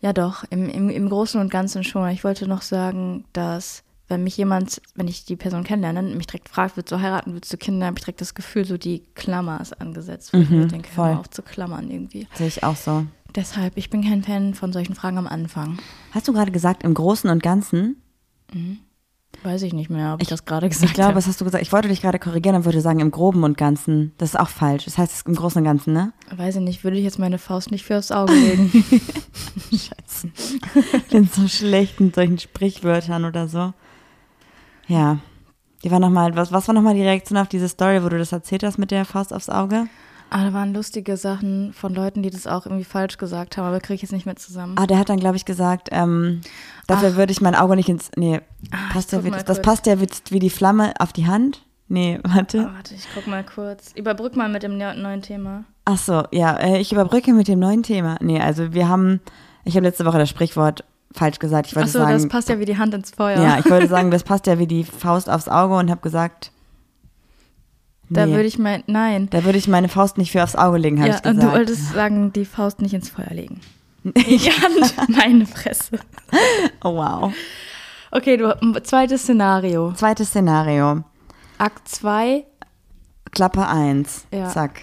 ja 0.00 0.12
doch, 0.12 0.44
im, 0.50 0.68
im, 0.68 0.90
im 0.90 1.08
Großen 1.08 1.40
und 1.40 1.50
Ganzen 1.50 1.84
schon. 1.84 2.08
Ich 2.10 2.24
wollte 2.24 2.46
noch 2.46 2.62
sagen, 2.62 3.24
dass 3.32 3.82
wenn 4.08 4.22
mich 4.22 4.36
jemand, 4.36 4.80
wenn 4.94 5.08
ich 5.08 5.24
die 5.24 5.36
Person 5.36 5.64
kennenlerne, 5.64 6.02
mich 6.02 6.26
direkt 6.26 6.48
fragt, 6.48 6.76
willst 6.76 6.92
du 6.92 7.00
heiraten, 7.00 7.34
willst 7.34 7.52
du 7.52 7.56
Kinder, 7.56 7.86
habe 7.86 7.98
ich 7.98 8.04
direkt 8.04 8.20
das 8.20 8.34
Gefühl, 8.34 8.64
so 8.64 8.78
die 8.78 9.02
Klammer 9.14 9.60
ist 9.60 9.80
angesetzt, 9.80 10.32
mhm, 10.32 10.62
ich 10.62 10.72
denke, 10.72 10.88
voll. 10.90 11.12
auf 11.12 11.28
zu 11.30 11.42
klammern 11.42 11.90
irgendwie. 11.90 12.28
Sehe 12.34 12.46
ich 12.46 12.62
auch 12.62 12.76
so. 12.76 13.06
Deshalb, 13.34 13.76
ich 13.76 13.90
bin 13.90 14.02
kein 14.02 14.22
Fan 14.22 14.54
von 14.54 14.72
solchen 14.72 14.94
Fragen 14.94 15.18
am 15.18 15.26
Anfang. 15.26 15.78
Hast 16.12 16.28
du 16.28 16.32
gerade 16.32 16.52
gesagt, 16.52 16.84
im 16.84 16.94
Großen 16.94 17.28
und 17.28 17.42
Ganzen? 17.42 17.96
Mhm. 18.52 18.78
Weiß 19.42 19.62
ich 19.62 19.74
nicht 19.74 19.90
mehr, 19.90 20.14
ob 20.14 20.20
ich, 20.20 20.26
ich 20.26 20.28
das 20.30 20.44
gerade 20.44 20.68
gesagt 20.68 20.82
habe. 20.82 20.90
Ich 20.90 20.94
glaube, 20.94 21.14
was 21.14 21.26
hast 21.26 21.40
du 21.40 21.44
gesagt? 21.44 21.62
Ich 21.62 21.72
wollte 21.72 21.88
dich 21.88 22.00
gerade 22.00 22.18
korrigieren 22.18 22.56
und 22.56 22.64
würde 22.64 22.80
sagen, 22.80 23.00
im 23.00 23.10
Groben 23.10 23.44
und 23.44 23.58
Ganzen. 23.58 24.12
Das 24.18 24.30
ist 24.30 24.40
auch 24.40 24.48
falsch. 24.48 24.86
Das 24.86 24.96
heißt, 24.96 25.26
im 25.26 25.34
Großen 25.34 25.58
und 25.58 25.64
Ganzen, 25.64 25.92
ne? 25.92 26.12
Weiß 26.34 26.56
ich 26.56 26.62
nicht. 26.62 26.84
Würde 26.84 26.96
ich 26.96 27.04
jetzt 27.04 27.18
meine 27.18 27.38
Faust 27.38 27.70
nicht 27.70 27.84
fürs 27.84 28.12
Auge 28.12 28.32
legen. 28.32 28.70
Scheiße. 29.70 30.30
Ich 30.96 31.04
bin 31.10 31.28
so 31.30 31.46
schlecht 31.48 32.00
in 32.00 32.14
solchen 32.14 32.38
Sprichwörtern 32.38 33.24
oder 33.24 33.46
so. 33.46 33.74
Ja. 34.88 35.18
Die 35.84 35.90
war 35.90 36.00
noch 36.00 36.10
mal, 36.10 36.34
was, 36.36 36.52
was 36.52 36.66
war 36.68 36.74
nochmal 36.74 36.94
die 36.94 37.02
Reaktion 37.02 37.38
auf 37.38 37.48
diese 37.48 37.68
Story, 37.68 38.02
wo 38.02 38.08
du 38.08 38.18
das 38.18 38.32
erzählt 38.32 38.64
hast 38.64 38.78
mit 38.78 38.90
der 38.90 39.04
Faust 39.04 39.32
aufs 39.32 39.48
Auge? 39.48 39.86
Ah, 40.30 40.44
da 40.44 40.52
waren 40.52 40.74
lustige 40.74 41.16
Sachen 41.16 41.72
von 41.72 41.94
Leuten, 41.94 42.22
die 42.22 42.30
das 42.30 42.48
auch 42.48 42.66
irgendwie 42.66 42.84
falsch 42.84 43.16
gesagt 43.16 43.56
haben, 43.56 43.66
aber 43.66 43.78
kriege 43.78 43.94
ich 43.94 44.02
jetzt 44.02 44.10
nicht 44.12 44.26
mehr 44.26 44.34
zusammen. 44.34 44.74
Ah, 44.76 44.86
der 44.86 44.98
hat 44.98 45.08
dann, 45.08 45.20
glaube 45.20 45.36
ich, 45.36 45.44
gesagt, 45.44 45.90
ähm, 45.92 46.40
dafür 46.88 47.10
Ach. 47.12 47.16
würde 47.16 47.30
ich 47.30 47.40
mein 47.40 47.54
Auge 47.54 47.76
nicht 47.76 47.88
ins. 47.88 48.10
Nee, 48.16 48.40
Ach, 48.72 48.92
passt 48.92 49.12
ja 49.12 49.22
wie, 49.22 49.30
das 49.30 49.44
kurz. 49.44 49.62
passt 49.62 49.86
ja 49.86 50.00
wie, 50.00 50.08
wie 50.30 50.40
die 50.40 50.50
Flamme 50.50 50.94
auf 50.98 51.12
die 51.12 51.26
Hand. 51.26 51.64
Nee, 51.88 52.18
warte. 52.24 52.68
Oh, 52.68 52.74
warte, 52.74 52.94
ich 52.94 53.06
guck 53.14 53.28
mal 53.28 53.44
kurz. 53.44 53.92
Überbrück 53.94 54.34
mal 54.34 54.48
mit 54.48 54.64
dem 54.64 54.76
neuen 54.76 55.22
Thema. 55.22 55.64
Ach 55.84 55.98
so, 55.98 56.24
ja, 56.32 56.56
äh, 56.56 56.80
ich 56.80 56.90
überbrücke 56.90 57.32
mit 57.32 57.46
dem 57.46 57.60
neuen 57.60 57.84
Thema. 57.84 58.16
Nee, 58.20 58.40
also 58.40 58.74
wir 58.74 58.88
haben, 58.88 59.20
ich 59.64 59.76
habe 59.76 59.86
letzte 59.86 60.04
Woche 60.04 60.18
das 60.18 60.28
Sprichwort 60.28 60.82
falsch 61.12 61.38
gesagt. 61.38 61.68
Ich 61.68 61.76
wollte 61.76 61.88
Achso, 61.88 61.98
sagen, 61.98 62.12
das 62.12 62.28
passt 62.28 62.48
ja 62.48 62.58
wie 62.58 62.64
die 62.64 62.78
Hand 62.78 62.94
ins 62.94 63.10
Feuer. 63.10 63.40
Ja, 63.40 63.58
ich 63.58 63.70
wollte 63.70 63.88
sagen, 63.88 64.10
das 64.12 64.22
passt 64.22 64.46
ja 64.46 64.58
wie 64.58 64.66
die 64.66 64.84
Faust 64.84 65.30
aufs 65.30 65.48
Auge 65.48 65.76
und 65.76 65.90
habe 65.90 66.00
gesagt. 66.00 66.52
Nee, 68.08 68.20
da 68.20 68.28
würde 68.28 68.44
ich 68.44 68.58
mein, 68.58 68.84
nein. 68.86 69.28
Da 69.30 69.44
würde 69.44 69.58
ich 69.58 69.66
meine 69.66 69.88
Faust 69.88 70.18
nicht 70.18 70.30
für 70.30 70.42
aufs 70.42 70.54
Auge 70.54 70.78
legen, 70.78 70.98
habe 70.98 71.08
ja, 71.08 71.16
ich 71.16 71.22
gesagt. 71.22 71.38
Und 71.38 71.44
du 71.44 71.52
wolltest 71.52 71.92
sagen, 71.92 72.32
die 72.32 72.44
Faust 72.44 72.80
nicht 72.80 72.94
ins 72.94 73.08
Feuer 73.08 73.32
legen. 73.32 73.60
Die 74.04 74.38
Hand, 74.38 74.94
meine 75.08 75.46
Fresse. 75.46 75.98
Oh 76.84 76.94
wow. 76.94 77.32
Okay, 78.12 78.36
du, 78.36 78.56
zweites 78.84 79.22
Szenario. 79.22 79.92
Zweites 79.94 80.28
Szenario. 80.28 81.02
Akt 81.58 81.88
2. 81.88 82.44
Klappe 83.32 83.66
1. 83.66 84.26
Ja. 84.32 84.48
Zack. 84.48 84.82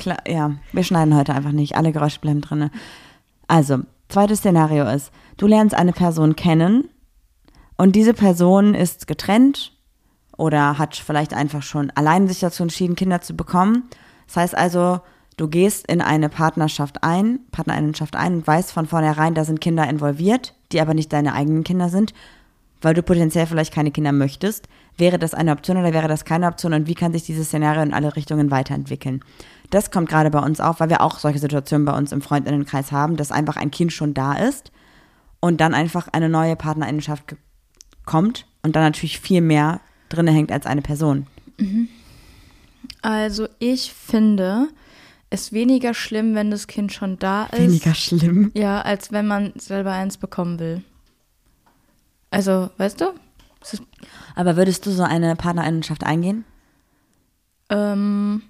Klar, 0.00 0.18
ja, 0.28 0.52
wir 0.72 0.84
schneiden 0.84 1.16
heute 1.16 1.34
einfach 1.34 1.52
nicht. 1.52 1.76
Alle 1.76 1.92
Geräusche 1.92 2.20
bleiben 2.20 2.40
drin. 2.40 2.70
Also, 3.46 3.78
Zweites 4.08 4.38
Szenario 4.38 4.84
ist, 4.88 5.10
du 5.36 5.46
lernst 5.46 5.74
eine 5.74 5.92
Person 5.92 6.34
kennen 6.34 6.88
und 7.76 7.94
diese 7.94 8.14
Person 8.14 8.74
ist 8.74 9.06
getrennt 9.06 9.72
oder 10.36 10.78
hat 10.78 10.96
vielleicht 10.96 11.34
einfach 11.34 11.62
schon 11.62 11.90
allein 11.90 12.26
sich 12.26 12.40
dazu 12.40 12.62
entschieden, 12.62 12.96
Kinder 12.96 13.20
zu 13.20 13.36
bekommen. 13.36 13.84
Das 14.26 14.36
heißt 14.36 14.56
also, 14.56 15.00
du 15.36 15.48
gehst 15.48 15.86
in 15.88 16.00
eine 16.00 16.30
Partnerschaft 16.30 17.02
ein, 17.02 17.40
Partnerinnenschaft 17.50 18.16
ein 18.16 18.36
und 18.36 18.46
weißt 18.46 18.72
von 18.72 18.86
vornherein, 18.86 19.34
da 19.34 19.44
sind 19.44 19.60
Kinder 19.60 19.88
involviert, 19.88 20.54
die 20.72 20.80
aber 20.80 20.94
nicht 20.94 21.12
deine 21.12 21.34
eigenen 21.34 21.64
Kinder 21.64 21.90
sind, 21.90 22.14
weil 22.80 22.94
du 22.94 23.02
potenziell 23.02 23.46
vielleicht 23.46 23.74
keine 23.74 23.90
Kinder 23.90 24.12
möchtest, 24.12 24.68
wäre 24.96 25.18
das 25.18 25.34
eine 25.34 25.52
Option 25.52 25.76
oder 25.76 25.92
wäre 25.92 26.08
das 26.08 26.24
keine 26.24 26.46
Option 26.46 26.72
und 26.72 26.86
wie 26.86 26.94
kann 26.94 27.12
sich 27.12 27.24
dieses 27.24 27.48
Szenario 27.48 27.82
in 27.82 27.92
alle 27.92 28.16
Richtungen 28.16 28.50
weiterentwickeln? 28.50 29.22
Das 29.70 29.90
kommt 29.90 30.08
gerade 30.08 30.30
bei 30.30 30.40
uns 30.40 30.60
auf, 30.60 30.80
weil 30.80 30.90
wir 30.90 31.02
auch 31.02 31.18
solche 31.18 31.38
Situationen 31.38 31.84
bei 31.84 31.96
uns 31.96 32.12
im 32.12 32.22
Freundinnenkreis 32.22 32.92
haben, 32.92 33.16
dass 33.16 33.32
einfach 33.32 33.56
ein 33.56 33.70
Kind 33.70 33.92
schon 33.92 34.14
da 34.14 34.34
ist 34.34 34.72
und 35.40 35.60
dann 35.60 35.74
einfach 35.74 36.08
eine 36.08 36.28
neue 36.28 36.56
Partnerinnenschaft 36.56 37.36
kommt 38.06 38.46
und 38.62 38.74
dann 38.76 38.82
natürlich 38.82 39.20
viel 39.20 39.40
mehr 39.40 39.80
drinne 40.08 40.32
hängt 40.32 40.50
als 40.50 40.64
eine 40.64 40.82
Person. 40.82 41.26
Also 43.02 43.48
ich 43.58 43.92
finde 43.92 44.68
es 45.30 45.52
weniger 45.52 45.92
schlimm, 45.92 46.34
wenn 46.34 46.50
das 46.50 46.66
Kind 46.66 46.92
schon 46.92 47.18
da 47.18 47.44
ist. 47.44 47.58
Weniger 47.58 47.94
schlimm. 47.94 48.50
Ja, 48.54 48.80
als 48.80 49.12
wenn 49.12 49.26
man 49.26 49.52
selber 49.56 49.92
eins 49.92 50.16
bekommen 50.16 50.58
will. 50.58 50.82
Also, 52.30 52.70
weißt 52.78 53.00
du? 53.02 53.12
Aber 54.34 54.56
würdest 54.56 54.86
du 54.86 54.90
so 54.90 55.02
eine 55.02 55.36
Partnerinnenschaft 55.36 56.04
eingehen? 56.04 56.44
ähm, 57.70 58.42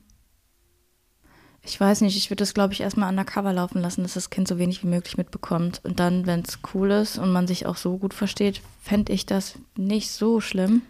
ich 1.68 1.80
weiß 1.80 2.00
nicht, 2.00 2.16
ich 2.16 2.30
würde 2.30 2.42
das, 2.42 2.54
glaube 2.54 2.72
ich, 2.72 2.80
erstmal 2.80 3.10
undercover 3.10 3.52
laufen 3.52 3.80
lassen, 3.80 4.02
dass 4.02 4.14
das 4.14 4.30
Kind 4.30 4.48
so 4.48 4.58
wenig 4.58 4.82
wie 4.82 4.88
möglich 4.88 5.18
mitbekommt. 5.18 5.80
Und 5.84 6.00
dann, 6.00 6.26
wenn 6.26 6.40
es 6.40 6.58
cool 6.72 6.90
ist 6.90 7.18
und 7.18 7.32
man 7.32 7.46
sich 7.46 7.66
auch 7.66 7.76
so 7.76 7.98
gut 7.98 8.14
versteht, 8.14 8.62
fände 8.82 9.12
ich 9.12 9.26
das 9.26 9.58
nicht 9.76 10.10
so 10.10 10.40
schlimm. 10.40 10.82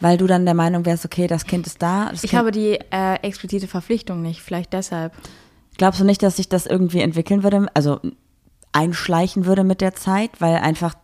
Weil 0.00 0.16
du 0.16 0.26
dann 0.26 0.44
der 0.44 0.54
Meinung 0.54 0.84
wärst, 0.84 1.04
okay, 1.04 1.26
das 1.26 1.44
Kind 1.44 1.66
ist 1.66 1.82
da. 1.82 2.10
Ich 2.12 2.22
kind, 2.22 2.32
habe 2.32 2.50
die 2.50 2.78
äh, 2.90 3.14
explizite 3.22 3.68
Verpflichtung 3.68 4.22
nicht, 4.22 4.40
vielleicht 4.40 4.72
deshalb. 4.72 5.12
Glaubst 5.76 6.00
du 6.00 6.04
nicht, 6.04 6.22
dass 6.22 6.36
sich 6.36 6.48
das 6.48 6.66
irgendwie 6.66 7.00
entwickeln 7.00 7.42
würde, 7.42 7.66
also 7.74 8.00
einschleichen 8.72 9.46
würde 9.46 9.62
mit 9.62 9.80
der 9.80 9.94
Zeit? 9.94 10.30
Weil 10.40 10.56
einfach, 10.56 10.94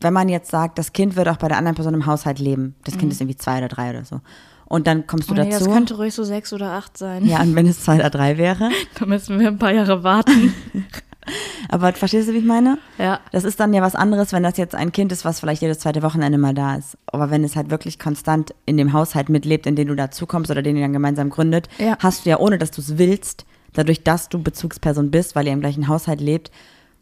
wenn 0.00 0.12
man 0.12 0.28
jetzt 0.28 0.50
sagt, 0.50 0.78
das 0.78 0.92
Kind 0.92 1.14
wird 1.14 1.28
auch 1.28 1.36
bei 1.36 1.48
der 1.48 1.58
anderen 1.58 1.76
Person 1.76 1.94
im 1.94 2.06
Haushalt 2.06 2.38
leben, 2.38 2.74
das 2.84 2.98
Kind 2.98 3.12
ist 3.12 3.20
irgendwie 3.20 3.36
zwei 3.36 3.58
oder 3.58 3.68
drei 3.68 3.90
oder 3.90 4.04
so. 4.04 4.20
Und 4.68 4.86
dann 4.86 5.06
kommst 5.06 5.30
du. 5.30 5.34
Oh 5.34 5.36
nee, 5.36 5.48
das 5.50 5.60
dazu. 5.60 5.70
könnte 5.70 5.96
ruhig 5.96 6.12
so 6.14 6.24
sechs 6.24 6.52
oder 6.52 6.72
acht 6.72 6.98
sein. 6.98 7.24
ja, 7.24 7.40
und 7.40 7.54
wenn 7.56 7.66
es 7.66 7.82
zwei 7.82 7.94
oder 7.96 8.10
drei 8.10 8.36
wäre. 8.38 8.70
Da 8.98 9.06
müssen 9.06 9.38
wir 9.40 9.48
ein 9.48 9.58
paar 9.58 9.72
Jahre 9.72 10.02
warten. 10.02 10.54
Aber 11.68 11.92
verstehst 11.92 12.28
du, 12.28 12.32
wie 12.32 12.38
ich 12.38 12.44
meine? 12.44 12.78
ja. 12.98 13.20
Das 13.32 13.44
ist 13.44 13.60
dann 13.60 13.74
ja 13.74 13.82
was 13.82 13.94
anderes, 13.94 14.32
wenn 14.32 14.42
das 14.42 14.56
jetzt 14.56 14.74
ein 14.74 14.92
Kind 14.92 15.12
ist, 15.12 15.24
was 15.26 15.40
vielleicht 15.40 15.60
jedes 15.60 15.80
zweite 15.80 16.02
Wochenende 16.02 16.38
mal 16.38 16.54
da 16.54 16.76
ist. 16.76 16.96
Aber 17.06 17.30
wenn 17.30 17.44
es 17.44 17.54
halt 17.56 17.70
wirklich 17.70 17.98
konstant 17.98 18.54
in 18.64 18.76
dem 18.78 18.92
Haushalt 18.94 19.28
mitlebt, 19.28 19.66
in 19.66 19.76
den 19.76 19.88
du 19.88 19.94
dazukommst 19.94 20.50
oder 20.50 20.62
den 20.62 20.76
ihr 20.76 20.82
dann 20.82 20.92
gemeinsam 20.94 21.28
gründet, 21.28 21.68
Ja. 21.78 21.96
hast 21.98 22.24
du 22.24 22.30
ja, 22.30 22.38
ohne 22.38 22.56
dass 22.58 22.70
du 22.70 22.80
es 22.80 22.96
willst, 22.96 23.44
dadurch, 23.74 24.02
dass 24.04 24.28
du 24.30 24.42
Bezugsperson 24.42 25.10
bist, 25.10 25.36
weil 25.36 25.46
ihr 25.46 25.52
im 25.52 25.60
gleichen 25.60 25.88
Haushalt 25.88 26.20
lebt, 26.22 26.50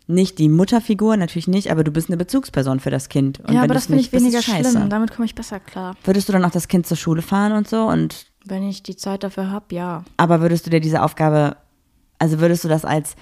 nicht 0.06 0.38
die 0.38 0.48
Mutterfigur, 0.48 1.16
natürlich 1.16 1.48
nicht, 1.48 1.70
aber 1.70 1.82
du 1.82 1.90
bist 1.90 2.08
eine 2.08 2.16
Bezugsperson 2.16 2.80
für 2.80 2.90
das 2.90 3.08
Kind. 3.08 3.40
Und 3.40 3.54
ja, 3.54 3.62
aber 3.62 3.74
das 3.74 3.86
finde 3.86 4.00
ich 4.00 4.12
weniger 4.12 4.40
schlimm. 4.40 4.88
Damit 4.88 5.12
komme 5.12 5.26
ich 5.26 5.34
besser 5.34 5.58
klar. 5.58 5.96
Würdest 6.04 6.28
du 6.28 6.32
dann 6.32 6.44
auch 6.44 6.50
das 6.50 6.68
Kind 6.68 6.86
zur 6.86 6.96
Schule 6.96 7.22
fahren 7.22 7.52
und 7.52 7.68
so? 7.68 7.86
Und 7.86 8.26
Wenn 8.44 8.68
ich 8.68 8.82
die 8.82 8.96
Zeit 8.96 9.24
dafür 9.24 9.50
habe, 9.50 9.74
ja. 9.74 10.04
aber 10.16 10.40
würdest 10.40 10.66
du 10.66 10.70
dir 10.70 10.80
diese 10.80 11.02
Aufgabe, 11.02 11.56
also 12.18 12.38
würdest 12.38 12.64
du 12.64 12.68
das 12.68 12.84
als 12.84 13.16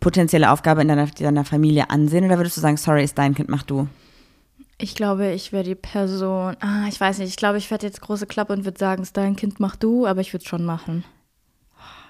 potenzielle 0.00 0.50
Aufgabe 0.50 0.80
in 0.80 0.88
deiner, 0.88 1.06
deiner 1.06 1.44
Familie 1.44 1.90
ansehen 1.90 2.24
oder 2.24 2.38
würdest 2.38 2.56
du 2.56 2.62
sagen, 2.62 2.78
sorry, 2.78 3.04
ist 3.04 3.18
dein 3.18 3.34
Kind, 3.34 3.50
mach 3.50 3.62
du? 3.62 3.86
Ich 4.78 4.94
glaube, 4.94 5.32
ich 5.32 5.52
wäre 5.52 5.64
die 5.64 5.74
Person. 5.74 6.56
Ah, 6.60 6.86
ich 6.88 6.98
weiß 6.98 7.18
nicht. 7.18 7.28
Ich 7.28 7.36
glaube, 7.36 7.58
ich 7.58 7.70
werde 7.70 7.86
jetzt 7.86 8.00
große 8.00 8.26
Klappe 8.26 8.54
und 8.54 8.64
würde 8.64 8.78
sagen, 8.78 9.02
ist 9.02 9.14
dein 9.14 9.36
Kind, 9.36 9.60
mach 9.60 9.76
du, 9.76 10.06
aber 10.06 10.22
ich 10.22 10.32
würde 10.32 10.42
es 10.42 10.48
schon 10.48 10.64
machen. 10.64 11.04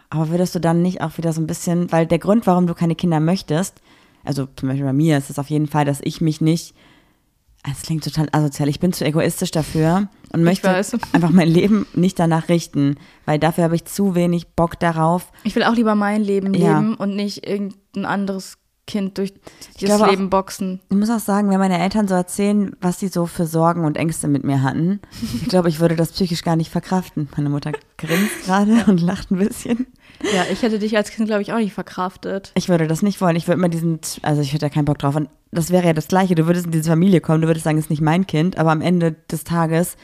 Aber 0.08 0.28
würdest 0.28 0.54
du 0.54 0.60
dann 0.60 0.80
nicht 0.80 1.00
auch 1.00 1.18
wieder 1.18 1.32
so 1.32 1.40
ein 1.40 1.48
bisschen, 1.48 1.90
weil 1.90 2.06
der 2.06 2.20
Grund, 2.20 2.46
warum 2.46 2.68
du 2.68 2.74
keine 2.74 2.94
Kinder 2.94 3.18
möchtest, 3.18 3.80
also 4.24 4.46
zum 4.56 4.68
Beispiel 4.68 4.86
bei 4.86 4.92
mir 4.92 5.18
ist 5.18 5.30
es 5.30 5.38
auf 5.38 5.50
jeden 5.50 5.66
Fall, 5.66 5.84
dass 5.84 6.00
ich 6.02 6.20
mich 6.20 6.40
nicht, 6.40 6.74
es 7.70 7.82
klingt 7.82 8.04
total 8.04 8.28
asozial, 8.32 8.68
ich 8.68 8.80
bin 8.80 8.92
zu 8.92 9.04
egoistisch 9.04 9.50
dafür 9.50 10.08
und 10.32 10.42
möchte 10.44 10.70
einfach 11.12 11.30
mein 11.30 11.48
Leben 11.48 11.86
nicht 11.94 12.18
danach 12.18 12.48
richten, 12.48 12.96
weil 13.26 13.38
dafür 13.38 13.64
habe 13.64 13.76
ich 13.76 13.84
zu 13.84 14.14
wenig 14.14 14.48
Bock 14.48 14.78
darauf. 14.80 15.30
Ich 15.44 15.54
will 15.56 15.64
auch 15.64 15.74
lieber 15.74 15.94
mein 15.94 16.22
Leben 16.22 16.54
Ja. 16.54 16.78
leben 16.78 16.94
und 16.94 17.14
nicht 17.16 17.46
irgendein 17.46 18.06
anderes 18.06 18.56
Kind 18.86 19.18
durch 19.18 19.32
das 19.34 19.74
glaube 19.76 20.06
auch- 20.06 20.10
Leben 20.10 20.30
boxen. 20.30 20.80
Ich 20.90 20.96
muss 20.96 21.10
auch 21.10 21.20
sagen, 21.20 21.48
wenn 21.50 21.58
meine 21.60 21.78
Eltern 21.78 22.08
so 22.08 22.14
erzählen, 22.14 22.74
was 22.80 22.98
sie 22.98 23.08
so 23.08 23.26
für 23.26 23.46
Sorgen 23.46 23.84
und 23.84 23.96
Ängste 23.96 24.26
mit 24.26 24.42
mir 24.42 24.62
hatten, 24.62 25.00
ich 25.42 25.48
glaube, 25.48 25.68
ich 25.68 25.80
würde 25.80 25.94
das 25.96 26.12
psychisch 26.12 26.42
gar 26.42 26.56
nicht 26.56 26.70
verkraften. 26.70 27.28
Meine 27.36 27.50
Mutter 27.50 27.72
grinst 27.98 28.44
gerade 28.46 28.84
und 28.88 29.00
lacht 29.00 29.30
ein 29.30 29.36
bisschen. 29.38 29.86
Ja, 30.22 30.44
ich 30.52 30.62
hätte 30.62 30.78
dich 30.78 30.96
als 30.96 31.10
Kind, 31.10 31.28
glaube 31.28 31.42
ich, 31.42 31.52
auch 31.52 31.58
nicht 31.58 31.72
verkraftet. 31.72 32.52
Ich 32.54 32.68
würde 32.68 32.86
das 32.86 33.02
nicht 33.02 33.20
wollen. 33.20 33.36
Ich 33.36 33.46
würde 33.48 33.58
immer 33.58 33.68
diesen, 33.68 34.00
also 34.22 34.42
ich 34.42 34.52
hätte 34.52 34.66
da 34.66 34.68
keinen 34.68 34.84
Bock 34.84 34.98
drauf. 34.98 35.16
Und 35.16 35.28
das 35.50 35.70
wäre 35.70 35.86
ja 35.86 35.92
das 35.92 36.08
Gleiche. 36.08 36.34
Du 36.34 36.46
würdest 36.46 36.66
in 36.66 36.72
diese 36.72 36.90
Familie 36.90 37.20
kommen, 37.20 37.40
du 37.42 37.46
würdest 37.48 37.64
sagen, 37.64 37.78
es 37.78 37.86
ist 37.86 37.90
nicht 37.90 38.02
mein 38.02 38.26
Kind, 38.26 38.58
aber 38.58 38.70
am 38.70 38.80
Ende 38.82 39.12
des 39.30 39.44
Tages 39.44 39.96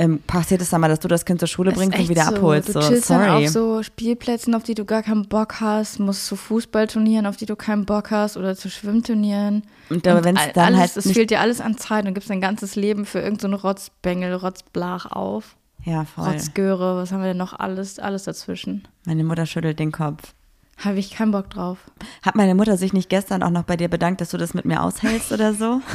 ähm, 0.00 0.20
passiert 0.26 0.60
es 0.60 0.70
dann 0.70 0.80
mal, 0.80 0.86
dass 0.88 1.00
du 1.00 1.08
das 1.08 1.24
Kind 1.24 1.40
zur 1.40 1.48
Schule 1.48 1.72
bringst 1.72 1.98
und 1.98 2.08
wieder 2.08 2.24
so. 2.26 2.36
abholst. 2.36 2.68
Du 2.68 2.72
So, 2.74 2.80
chillst 2.80 3.10
dann 3.10 3.28
sorry. 3.28 3.46
auf 3.46 3.50
so 3.52 3.82
Spielplätzen, 3.82 4.54
auf 4.54 4.62
die 4.62 4.74
du 4.76 4.84
gar 4.84 5.02
keinen 5.02 5.28
Bock 5.28 5.60
hast, 5.60 5.98
musst 5.98 6.26
zu 6.26 6.36
Fußballturnieren, 6.36 7.26
auf 7.26 7.36
die 7.36 7.46
du 7.46 7.56
keinen 7.56 7.84
Bock 7.84 8.10
hast 8.12 8.36
oder 8.36 8.54
zu 8.56 8.70
Schwimmturnieren. 8.70 9.62
Und 9.90 10.06
aber 10.06 10.22
wenn's 10.24 10.40
all- 10.40 10.52
dann 10.52 10.74
alles, 10.76 10.94
halt 10.94 10.96
es 11.06 11.12
fehlt 11.12 11.30
dir 11.30 11.40
alles 11.40 11.60
an 11.60 11.76
Zeit 11.78 12.06
und 12.06 12.14
gibst 12.14 12.30
dein 12.30 12.40
ganzes 12.40 12.76
Leben 12.76 13.06
für 13.06 13.18
irgendeinen 13.20 13.54
so 13.58 13.66
Rotzbengel, 13.66 14.34
Rotzblach 14.34 15.06
auf. 15.10 15.56
Ja, 15.88 16.04
voll. 16.04 16.28
Rotzgöre, 16.28 16.96
was 16.96 17.12
haben 17.12 17.20
wir 17.20 17.28
denn 17.28 17.36
noch 17.36 17.58
alles, 17.58 17.98
alles 17.98 18.24
dazwischen? 18.24 18.86
Meine 19.06 19.24
Mutter 19.24 19.46
schüttelt 19.46 19.78
den 19.78 19.92
Kopf. 19.92 20.34
Habe 20.76 20.98
ich 20.98 21.10
keinen 21.10 21.32
Bock 21.32 21.50
drauf. 21.50 21.78
Hat 22.22 22.36
meine 22.36 22.54
Mutter 22.54 22.76
sich 22.76 22.92
nicht 22.92 23.08
gestern 23.08 23.42
auch 23.42 23.50
noch 23.50 23.64
bei 23.64 23.76
dir 23.76 23.88
bedankt, 23.88 24.20
dass 24.20 24.30
du 24.30 24.36
das 24.36 24.54
mit 24.54 24.64
mir 24.64 24.82
aushältst 24.82 25.32
oder 25.32 25.54
so? 25.54 25.80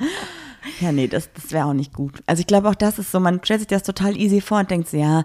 Ja. 0.00 0.06
ja, 0.80 0.92
nee, 0.92 1.06
das, 1.06 1.32
das 1.32 1.52
wäre 1.52 1.66
auch 1.66 1.74
nicht 1.74 1.92
gut. 1.92 2.22
Also 2.26 2.40
ich 2.40 2.46
glaube 2.46 2.68
auch 2.68 2.74
das 2.74 2.98
ist 2.98 3.12
so, 3.12 3.20
man 3.20 3.40
stellt 3.44 3.60
sich 3.60 3.68
das 3.68 3.84
total 3.84 4.16
easy 4.16 4.40
vor 4.40 4.58
und 4.58 4.70
denkt 4.70 4.88
so, 4.88 4.96
ja, 4.96 5.24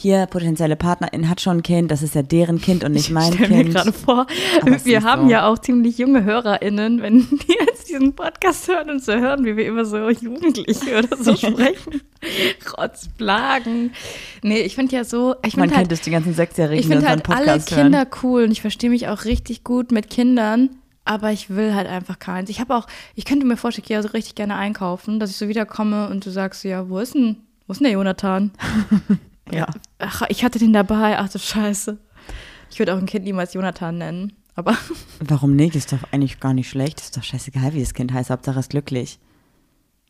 hier 0.00 0.26
potenzielle 0.26 0.76
Partnerin 0.76 1.28
hat 1.28 1.40
schon 1.40 1.58
ein 1.58 1.62
Kind, 1.62 1.90
das 1.90 2.02
ist 2.02 2.14
ja 2.14 2.22
deren 2.22 2.60
Kind 2.60 2.84
und 2.84 2.92
nicht 2.92 3.10
mein 3.10 3.32
Ich 3.34 3.38
mir 3.40 3.46
Kind. 3.48 3.74
gerade 3.74 3.92
vor, 3.92 4.26
Aber 4.62 4.84
wir 4.84 4.98
ist 4.98 5.04
haben 5.04 5.24
so. 5.24 5.30
ja 5.30 5.46
auch 5.46 5.58
ziemlich 5.58 5.98
junge 5.98 6.24
HörerInnen, 6.24 7.02
wenn 7.02 7.18
die 7.30 7.56
jetzt 7.58 7.88
diesen 7.88 8.14
Podcast 8.14 8.66
hören 8.68 8.90
und 8.90 9.04
so 9.04 9.12
hören, 9.12 9.44
wie 9.44 9.56
wir 9.56 9.66
immer 9.66 9.84
so 9.84 10.08
Jugendliche 10.08 10.98
oder 10.98 11.16
so 11.16 11.36
sprechen. 11.36 12.00
Rotzblagen. 12.78 13.92
Nee, 14.42 14.60
ich 14.60 14.74
finde 14.74 14.96
ja 14.96 15.04
so, 15.04 15.34
ich 15.44 15.56
Man 15.56 15.64
finde 15.68 15.76
kennt 15.76 15.76
halt, 15.90 15.92
es, 15.92 16.00
die 16.00 16.10
ganzen 16.10 16.34
Sechsjährigen, 16.34 16.80
ich 16.80 16.86
finde 16.86 17.08
halt 17.08 17.28
alle 17.28 17.60
Kinder 17.60 17.98
hören. 18.00 18.08
cool 18.22 18.44
und 18.44 18.50
ich 18.52 18.60
verstehe 18.60 18.90
mich 18.90 19.08
auch 19.08 19.24
richtig 19.24 19.64
gut 19.64 19.92
mit 19.92 20.10
Kindern, 20.10 20.70
aber 21.04 21.32
ich 21.32 21.50
will 21.50 21.74
halt 21.74 21.88
einfach 21.88 22.18
keins. 22.18 22.50
Ich 22.50 22.60
habe 22.60 22.74
auch, 22.74 22.86
ich 23.14 23.24
könnte 23.24 23.46
mir 23.46 23.56
vorstellen, 23.56 23.84
ich 23.84 23.88
gehe 23.88 23.96
ja 23.96 24.02
so 24.02 24.08
richtig 24.08 24.34
gerne 24.34 24.56
einkaufen, 24.56 25.20
dass 25.20 25.30
ich 25.30 25.36
so 25.36 25.48
wiederkomme 25.48 26.08
und 26.08 26.24
du 26.24 26.30
sagst, 26.30 26.64
ja, 26.64 26.88
wo 26.88 26.98
ist 26.98 27.14
denn, 27.14 27.36
wo 27.66 27.72
ist 27.72 27.78
denn 27.80 27.84
der 27.86 27.92
Jonathan? 27.94 28.50
Ja. 29.52 29.66
Ach, 29.98 30.22
ich 30.28 30.44
hatte 30.44 30.58
den 30.58 30.72
dabei, 30.72 31.18
ach 31.18 31.28
du 31.28 31.38
Scheiße. 31.38 31.98
Ich 32.70 32.78
würde 32.78 32.94
auch 32.94 32.98
ein 32.98 33.06
Kind 33.06 33.24
niemals 33.24 33.54
Jonathan 33.54 33.98
nennen, 33.98 34.32
aber 34.54 34.76
Warum 35.20 35.56
nicht? 35.56 35.74
Ist 35.76 35.92
doch 35.92 35.98
eigentlich 36.12 36.40
gar 36.40 36.54
nicht 36.54 36.68
schlecht. 36.70 37.00
Ist 37.00 37.16
doch 37.16 37.22
scheißegal, 37.22 37.74
wie 37.74 37.80
das 37.80 37.94
Kind 37.94 38.12
heißt. 38.12 38.30
Hauptsache 38.30 38.58
es 38.58 38.66
ist 38.66 38.70
glücklich. 38.70 39.18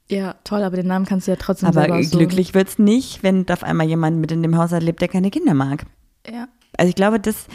ja, 0.09 0.35
toll, 0.45 0.63
aber 0.63 0.77
den 0.77 0.87
Namen 0.89 1.07
kannst 1.07 1.27
du 1.27 1.33
ja 1.33 1.37
trotzdem 1.37 1.69
Aber 1.69 1.81
selber 1.83 1.97
aussuchen. 1.97 2.19
glücklich 2.19 2.53
wird's 2.55 2.79
nicht, 2.79 3.23
wenn 3.23 3.49
auf 3.49 3.63
einmal 3.63 3.87
jemand 3.87 4.19
mit 4.19 4.33
in 4.33 4.43
dem 4.43 4.57
Haushalt 4.57 4.83
lebt, 4.83 5.01
der 5.01 5.09
keine 5.09 5.31
Kinder 5.31 5.55
mag. 5.55 5.87
Ja. 6.31 6.49
Also 6.77 6.89
ich 6.91 6.95
glaube, 6.97 7.19
das, 7.21 7.47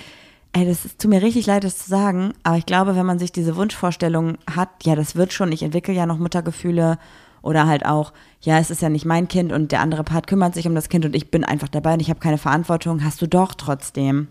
ey, 0.54 0.65
das 0.65 0.86
ist, 0.86 1.00
tut 1.00 1.10
mir 1.12 1.21
richtig 1.21 1.45
leid, 1.45 1.63
das 1.63 1.78
zu 1.78 1.89
sagen, 1.89 2.34
aber 2.43 2.58
ich 2.58 2.65
glaube, 2.65 2.95
wenn 2.95 3.06
man 3.06 3.19
sich 3.19 3.32
diese 3.32 3.56
Wunschvorstellung 3.56 4.38
hat, 4.50 4.69
ja, 4.84 4.95
das 4.95 5.15
wird 5.15 5.34
schon, 5.34 5.52
ich 5.52 5.63
entwickle 5.63 5.93
ja 5.93 6.06
noch 6.06 6.17
Muttergefühle 6.17 6.98
oder 7.45 7.67
halt 7.67 7.86
auch, 7.86 8.12
ja, 8.41 8.60
es 8.60 8.69
ist 8.69 8.81
ja 8.81 8.89
nicht 8.89 9.05
mein 9.05 9.27
Kind 9.27 9.51
und 9.51 9.71
der 9.71 9.81
andere 9.81 10.03
Part 10.03 10.27
kümmert 10.27 10.55
sich 10.55 10.67
um 10.67 10.75
das 10.75 10.89
Kind 10.89 11.05
und 11.05 11.15
ich 11.15 11.31
bin 11.31 11.43
einfach 11.43 11.69
dabei 11.69 11.93
und 11.93 11.99
ich 12.01 12.10
habe 12.10 12.19
keine 12.19 12.38
Verantwortung, 12.38 13.03
hast 13.03 13.21
du 13.21 13.27
doch 13.27 13.53
trotzdem. 13.53 14.27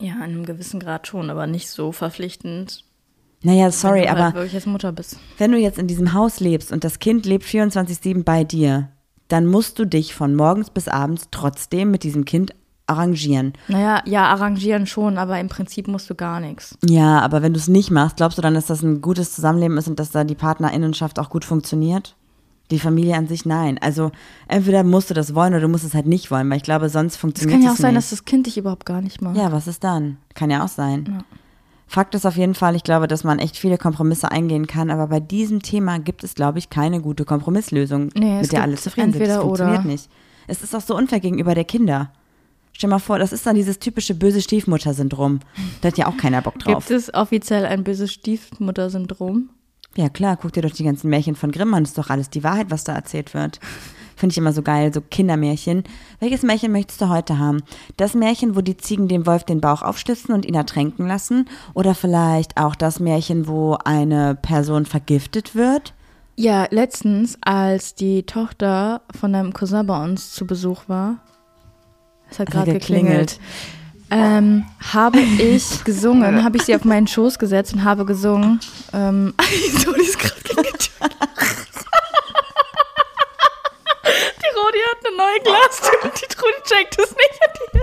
Ja, 0.00 0.14
in 0.14 0.22
einem 0.22 0.46
gewissen 0.46 0.80
Grad 0.80 1.06
schon, 1.06 1.30
aber 1.30 1.46
nicht 1.46 1.68
so 1.68 1.92
verpflichtend. 1.92 2.84
Naja, 3.42 3.70
sorry, 3.70 4.00
wenn 4.00 4.04
du 4.04 4.10
aber 4.10 4.24
halt 4.24 4.34
wirklich 4.34 4.54
als 4.54 4.66
Mutter 4.66 4.92
bist. 4.92 5.18
wenn 5.38 5.52
du 5.52 5.58
jetzt 5.58 5.78
in 5.78 5.86
diesem 5.86 6.12
Haus 6.12 6.40
lebst 6.40 6.72
und 6.72 6.84
das 6.84 6.98
Kind 6.98 7.26
lebt 7.26 7.44
24-7 7.44 8.24
bei 8.24 8.44
dir, 8.44 8.88
dann 9.28 9.46
musst 9.46 9.78
du 9.78 9.84
dich 9.84 10.14
von 10.14 10.34
morgens 10.34 10.70
bis 10.70 10.88
abends 10.88 11.28
trotzdem 11.30 11.90
mit 11.90 12.02
diesem 12.02 12.24
Kind 12.24 12.54
arrangieren. 12.88 13.52
Naja, 13.68 14.02
ja, 14.06 14.24
arrangieren 14.24 14.86
schon, 14.86 15.18
aber 15.18 15.38
im 15.38 15.48
Prinzip 15.48 15.88
musst 15.88 16.08
du 16.08 16.14
gar 16.14 16.40
nichts. 16.40 16.76
Ja, 16.84 17.20
aber 17.20 17.42
wenn 17.42 17.52
du 17.52 17.58
es 17.58 17.68
nicht 17.68 17.90
machst, 17.90 18.16
glaubst 18.16 18.38
du 18.38 18.42
dann, 18.42 18.54
dass 18.54 18.66
das 18.66 18.82
ein 18.82 19.02
gutes 19.02 19.34
Zusammenleben 19.34 19.76
ist 19.76 19.88
und 19.88 20.00
dass 20.00 20.10
da 20.10 20.24
die 20.24 20.34
Partnerinnenschaft 20.34 21.18
auch 21.18 21.28
gut 21.28 21.44
funktioniert? 21.44 22.16
Die 22.70 22.78
Familie 22.78 23.16
an 23.16 23.26
sich, 23.28 23.46
nein. 23.46 23.78
Also 23.80 24.10
entweder 24.46 24.84
musst 24.84 25.08
du 25.10 25.14
das 25.14 25.34
wollen 25.34 25.52
oder 25.54 25.62
du 25.62 25.68
musst 25.68 25.84
es 25.84 25.94
halt 25.94 26.06
nicht 26.06 26.30
wollen, 26.30 26.50
weil 26.50 26.58
ich 26.58 26.62
glaube, 26.62 26.88
sonst 26.90 27.14
Es 27.14 27.18
funktioniert 27.18 27.54
kann 27.58 27.64
ja 27.64 27.70
auch 27.70 27.74
es 27.76 27.80
sein, 27.80 27.94
nicht. 27.94 27.98
dass 28.04 28.10
das 28.10 28.24
Kind 28.26 28.46
dich 28.46 28.58
überhaupt 28.58 28.84
gar 28.84 29.00
nicht 29.00 29.22
mag. 29.22 29.34
ja, 29.36 29.50
was 29.52 29.66
ist 29.66 29.82
dann? 29.84 30.18
Kann 30.34 30.50
ja 30.50 30.62
auch 30.64 30.68
sein. 30.68 31.06
Ja. 31.10 31.24
Fakt 31.86 32.14
ist 32.14 32.26
auf 32.26 32.36
jeden 32.36 32.54
Fall, 32.54 32.76
ich 32.76 32.82
glaube, 32.84 33.08
dass 33.08 33.24
man 33.24 33.38
echt 33.38 33.56
viele 33.56 33.78
Kompromisse 33.78 34.30
eingehen 34.30 34.66
kann, 34.66 34.90
aber 34.90 35.06
bei 35.06 35.20
diesem 35.20 35.62
Thema 35.62 35.98
gibt 35.98 36.22
es, 36.22 36.34
glaube 36.34 36.58
ich, 36.58 36.68
keine 36.68 37.00
gute 37.00 37.24
Kompromisslösung, 37.24 38.10
Nee, 38.14 38.36
es 38.36 38.42
mit 38.42 38.52
der 38.52 38.62
alle 38.62 38.74
zufrieden 38.76 39.14
sind. 39.14 39.26
Das 39.26 39.38
funktioniert 39.38 39.78
oder. 39.80 39.88
nicht. 39.88 40.10
Es 40.46 40.62
ist 40.62 40.74
auch 40.76 40.82
so 40.82 40.94
unfair 40.94 41.20
gegenüber 41.20 41.54
der 41.54 41.64
Kinder. 41.64 42.10
Stell 42.74 42.90
mal 42.90 42.98
vor, 42.98 43.18
das 43.18 43.32
ist 43.32 43.46
dann 43.46 43.56
dieses 43.56 43.78
typische 43.78 44.14
böse 44.14 44.42
Stiefmutter-Syndrom. 44.42 45.40
Da 45.80 45.88
hat 45.88 45.96
ja 45.96 46.06
auch 46.08 46.16
keiner 46.18 46.42
Bock 46.42 46.58
drauf. 46.58 46.86
Gibt 46.86 46.90
es 46.90 47.12
offiziell 47.14 47.64
ein 47.64 47.82
böses 47.84 48.12
Stiefmutter-Syndrom? 48.12 49.48
Ja, 49.96 50.08
klar, 50.08 50.36
guck 50.36 50.52
dir 50.52 50.62
doch 50.62 50.70
die 50.70 50.84
ganzen 50.84 51.10
Märchen 51.10 51.34
von 51.34 51.50
Grimm 51.50 51.74
an. 51.74 51.84
Ist 51.84 51.98
doch 51.98 52.10
alles 52.10 52.30
die 52.30 52.44
Wahrheit, 52.44 52.70
was 52.70 52.84
da 52.84 52.94
erzählt 52.94 53.34
wird. 53.34 53.58
Finde 54.16 54.32
ich 54.32 54.38
immer 54.38 54.52
so 54.52 54.62
geil, 54.62 54.92
so 54.92 55.00
Kindermärchen. 55.00 55.84
Welches 56.18 56.42
Märchen 56.42 56.72
möchtest 56.72 57.00
du 57.00 57.08
heute 57.08 57.38
haben? 57.38 57.62
Das 57.96 58.14
Märchen, 58.14 58.56
wo 58.56 58.60
die 58.60 58.76
Ziegen 58.76 59.08
dem 59.08 59.26
Wolf 59.26 59.44
den 59.44 59.60
Bauch 59.60 59.82
aufschlitzen 59.82 60.34
und 60.34 60.44
ihn 60.44 60.54
ertränken 60.54 61.06
lassen? 61.06 61.48
Oder 61.74 61.94
vielleicht 61.94 62.56
auch 62.56 62.74
das 62.74 62.98
Märchen, 62.98 63.46
wo 63.46 63.76
eine 63.84 64.34
Person 64.34 64.86
vergiftet 64.86 65.54
wird? 65.54 65.94
Ja, 66.34 66.66
letztens, 66.70 67.38
als 67.40 67.94
die 67.94 68.24
Tochter 68.24 69.02
von 69.16 69.32
deinem 69.32 69.52
Cousin 69.52 69.86
bei 69.86 70.04
uns 70.04 70.32
zu 70.32 70.46
Besuch 70.46 70.88
war, 70.88 71.18
es 72.30 72.38
hat 72.38 72.50
gerade 72.50 72.72
geklingelt, 72.72 73.40
ähm, 74.10 74.64
habe 74.92 75.20
ich 75.38 75.84
gesungen, 75.84 76.44
habe 76.44 76.56
ich 76.56 76.64
sie 76.64 76.74
auf 76.74 76.84
meinen 76.84 77.06
Schoß 77.06 77.38
gesetzt 77.38 77.72
und 77.74 77.84
habe 77.84 78.04
gesungen. 78.04 78.60
Ähm, 78.92 79.34
so, 79.78 79.92
die 79.92 80.00
ist 80.00 80.18
gerade 80.18 80.40
gegen 80.42 80.62
Die 84.40 84.50
Rodi 84.56 84.78
hat 84.90 85.06
eine 85.06 85.16
neue 85.16 85.40
Glastür 85.44 86.04
und 86.04 86.20
die 86.20 86.26
Trudi 86.26 86.62
checkt 86.64 86.98
es 86.98 87.10
nicht. 87.10 87.40
Die, 87.74 87.80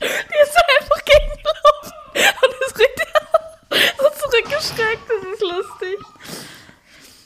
die 0.00 0.40
ist 0.42 0.56
einfach 0.78 1.04
gegengelaufen 1.04 1.92
und 2.42 2.52
ist 2.66 2.78
richtig 2.78 3.06
so 3.98 4.06
zurückgeschreckt. 4.28 5.04
Das 5.08 5.22
ist 5.32 5.42
lustig. 5.42 5.98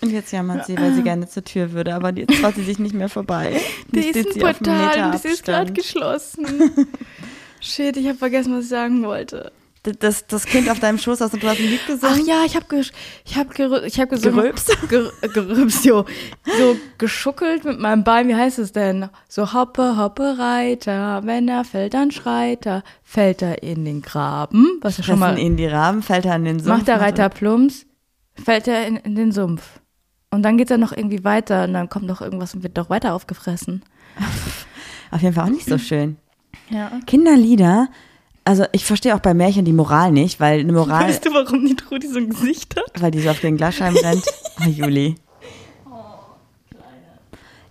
Und 0.03 0.11
jetzt 0.11 0.33
jammert 0.33 0.65
sie, 0.67 0.79
weil 0.79 0.95
sie 0.95 1.03
gerne 1.03 1.29
zur 1.29 1.45
Tür 1.45 1.73
würde, 1.73 1.95
aber 1.95 2.11
jetzt 2.17 2.41
traut 2.41 2.55
sie 2.55 2.65
sich 2.65 2.79
nicht 2.79 2.95
mehr 2.95 3.11
vorbei. 3.11 3.61
Die 3.89 4.09
ist 4.09 4.35
ein 4.35 4.41
Portal 4.41 5.05
und 5.05 5.15
das 5.15 5.25
ist 5.27 5.45
gerade 5.45 5.73
geschlossen. 5.73 6.89
Shit, 7.61 7.97
ich 7.97 8.07
habe 8.07 8.19
vergessen, 8.19 8.55
was 8.55 8.65
ich 8.65 8.71
sagen 8.71 9.03
wollte. 9.05 9.53
Das, 9.83 10.27
das 10.27 10.45
Kind 10.45 10.69
auf 10.69 10.79
deinem 10.79 10.99
Schoß 10.99 11.23
aus 11.23 11.33
und 11.33 11.43
du 11.43 11.49
hast 11.49 11.59
ein 11.59 11.65
Lied 11.65 11.81
Ach 11.85 11.87
gesungen. 11.89 12.27
ja, 12.27 12.43
ich 12.45 12.55
habe 12.55 12.67
ich 12.77 12.93
hab 13.35 13.59
ich 13.87 13.99
hab 13.99 14.11
gesungen. 14.11 14.37
Gerülpst? 14.37 14.77
Ger 14.91 15.11
gerülpst, 15.33 15.87
jo. 15.87 16.05
So 16.59 16.77
geschuckelt 16.99 17.65
mit 17.65 17.81
meinem 17.81 18.05
Bein. 18.05 18.29
Wie 18.29 18.35
heißt 18.35 18.59
es 18.59 18.73
denn? 18.73 19.09
So 19.27 19.55
hoppe, 19.55 19.97
hoppe, 19.97 20.37
Reiter. 20.39 21.23
Wenn 21.25 21.49
er 21.49 21.65
fällt, 21.65 21.95
dann 21.95 22.11
schreit 22.11 22.67
er. 22.67 22.83
Fällt 23.03 23.41
er 23.41 23.63
in 23.63 23.87
den 23.87 24.03
Graben. 24.03 24.67
Was 24.83 24.99
ja 24.99 25.05
schon 25.05 25.19
mal. 25.19 25.39
ihn 25.39 25.57
die 25.57 25.67
Raben, 25.67 26.03
fällt 26.03 26.27
er 26.27 26.35
an 26.35 26.45
den 26.45 26.61
Sumpf. 26.61 26.77
Macht 26.77 26.89
der 26.89 27.01
Reiter 27.01 27.31
plumps, 27.31 27.87
fällt 28.35 28.69
er 28.69 28.87
in, 28.87 28.97
in 28.97 29.15
den 29.15 29.33
Sumpf. 29.33 29.81
Und 30.31 30.43
dann 30.43 30.59
geht 30.59 30.71
er 30.71 30.77
noch 30.77 30.93
irgendwie 30.93 31.25
weiter 31.25 31.65
und 31.65 31.73
dann 31.73 31.89
kommt 31.89 32.07
noch 32.07 32.21
irgendwas 32.21 32.55
und 32.55 32.63
wird 32.63 32.77
doch 32.77 32.91
weiter 32.91 33.15
aufgefressen. 33.15 33.83
Auf 35.11 35.23
jeden 35.23 35.35
Fall 35.35 35.47
auch 35.47 35.51
nicht 35.51 35.67
so 35.67 35.79
schön. 35.79 36.19
Ja. 36.71 36.91
Kinderlieder, 37.07 37.89
also 38.45 38.65
ich 38.73 38.85
verstehe 38.85 39.15
auch 39.15 39.21
bei 39.21 39.35
Märchen 39.35 39.65
die 39.65 39.73
Moral 39.73 40.13
nicht, 40.13 40.41
weil 40.41 40.61
eine 40.61 40.73
Moral, 40.81 41.09
Weißt 41.09 41.27
du, 41.27 41.35
warum 41.35 41.65
die 41.67 41.77
Trudi 41.77 42.07
so 42.07 42.19
ein 42.19 42.31
Gesicht 42.31 42.77
hat? 42.77 43.01
weil 43.03 43.11
die 43.11 43.21
so 43.21 43.31
auf 43.31 43.41
den 43.41 43.57
Glasscheiben 43.57 43.99
rennt. 43.99 44.25
Oh, 44.63 44.69
Juli. 44.69 45.15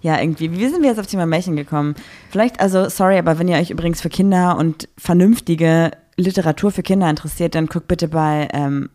Ja, 0.01 0.19
irgendwie. 0.19 0.51
Wie 0.51 0.67
sind 0.69 0.81
wir 0.81 0.89
jetzt 0.89 0.97
auf 0.99 1.05
das 1.05 1.11
Thema 1.11 1.25
Märchen 1.25 1.55
gekommen? 1.57 1.93
Vielleicht, 2.29 2.59
also, 2.61 2.87
sorry, 2.89 3.17
aber 3.17 3.37
wenn 3.37 3.47
ihr 3.49 3.57
euch 3.57 3.69
übrigens 3.69 3.99
für 4.01 4.09
Kinder 4.09 4.57
und 4.57 4.87
vernünftige 4.97 5.91
Literatur 6.15 6.71
für 6.71 6.83
Kinder 6.83 7.09
interessiert, 7.09 7.53
dann 7.53 7.67
guckt 7.67 7.87
bitte 7.89 8.07
bei 8.07 8.47
ähm, 8.53 8.89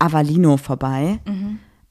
Avalino 0.00 0.56
vorbei. 0.56 1.20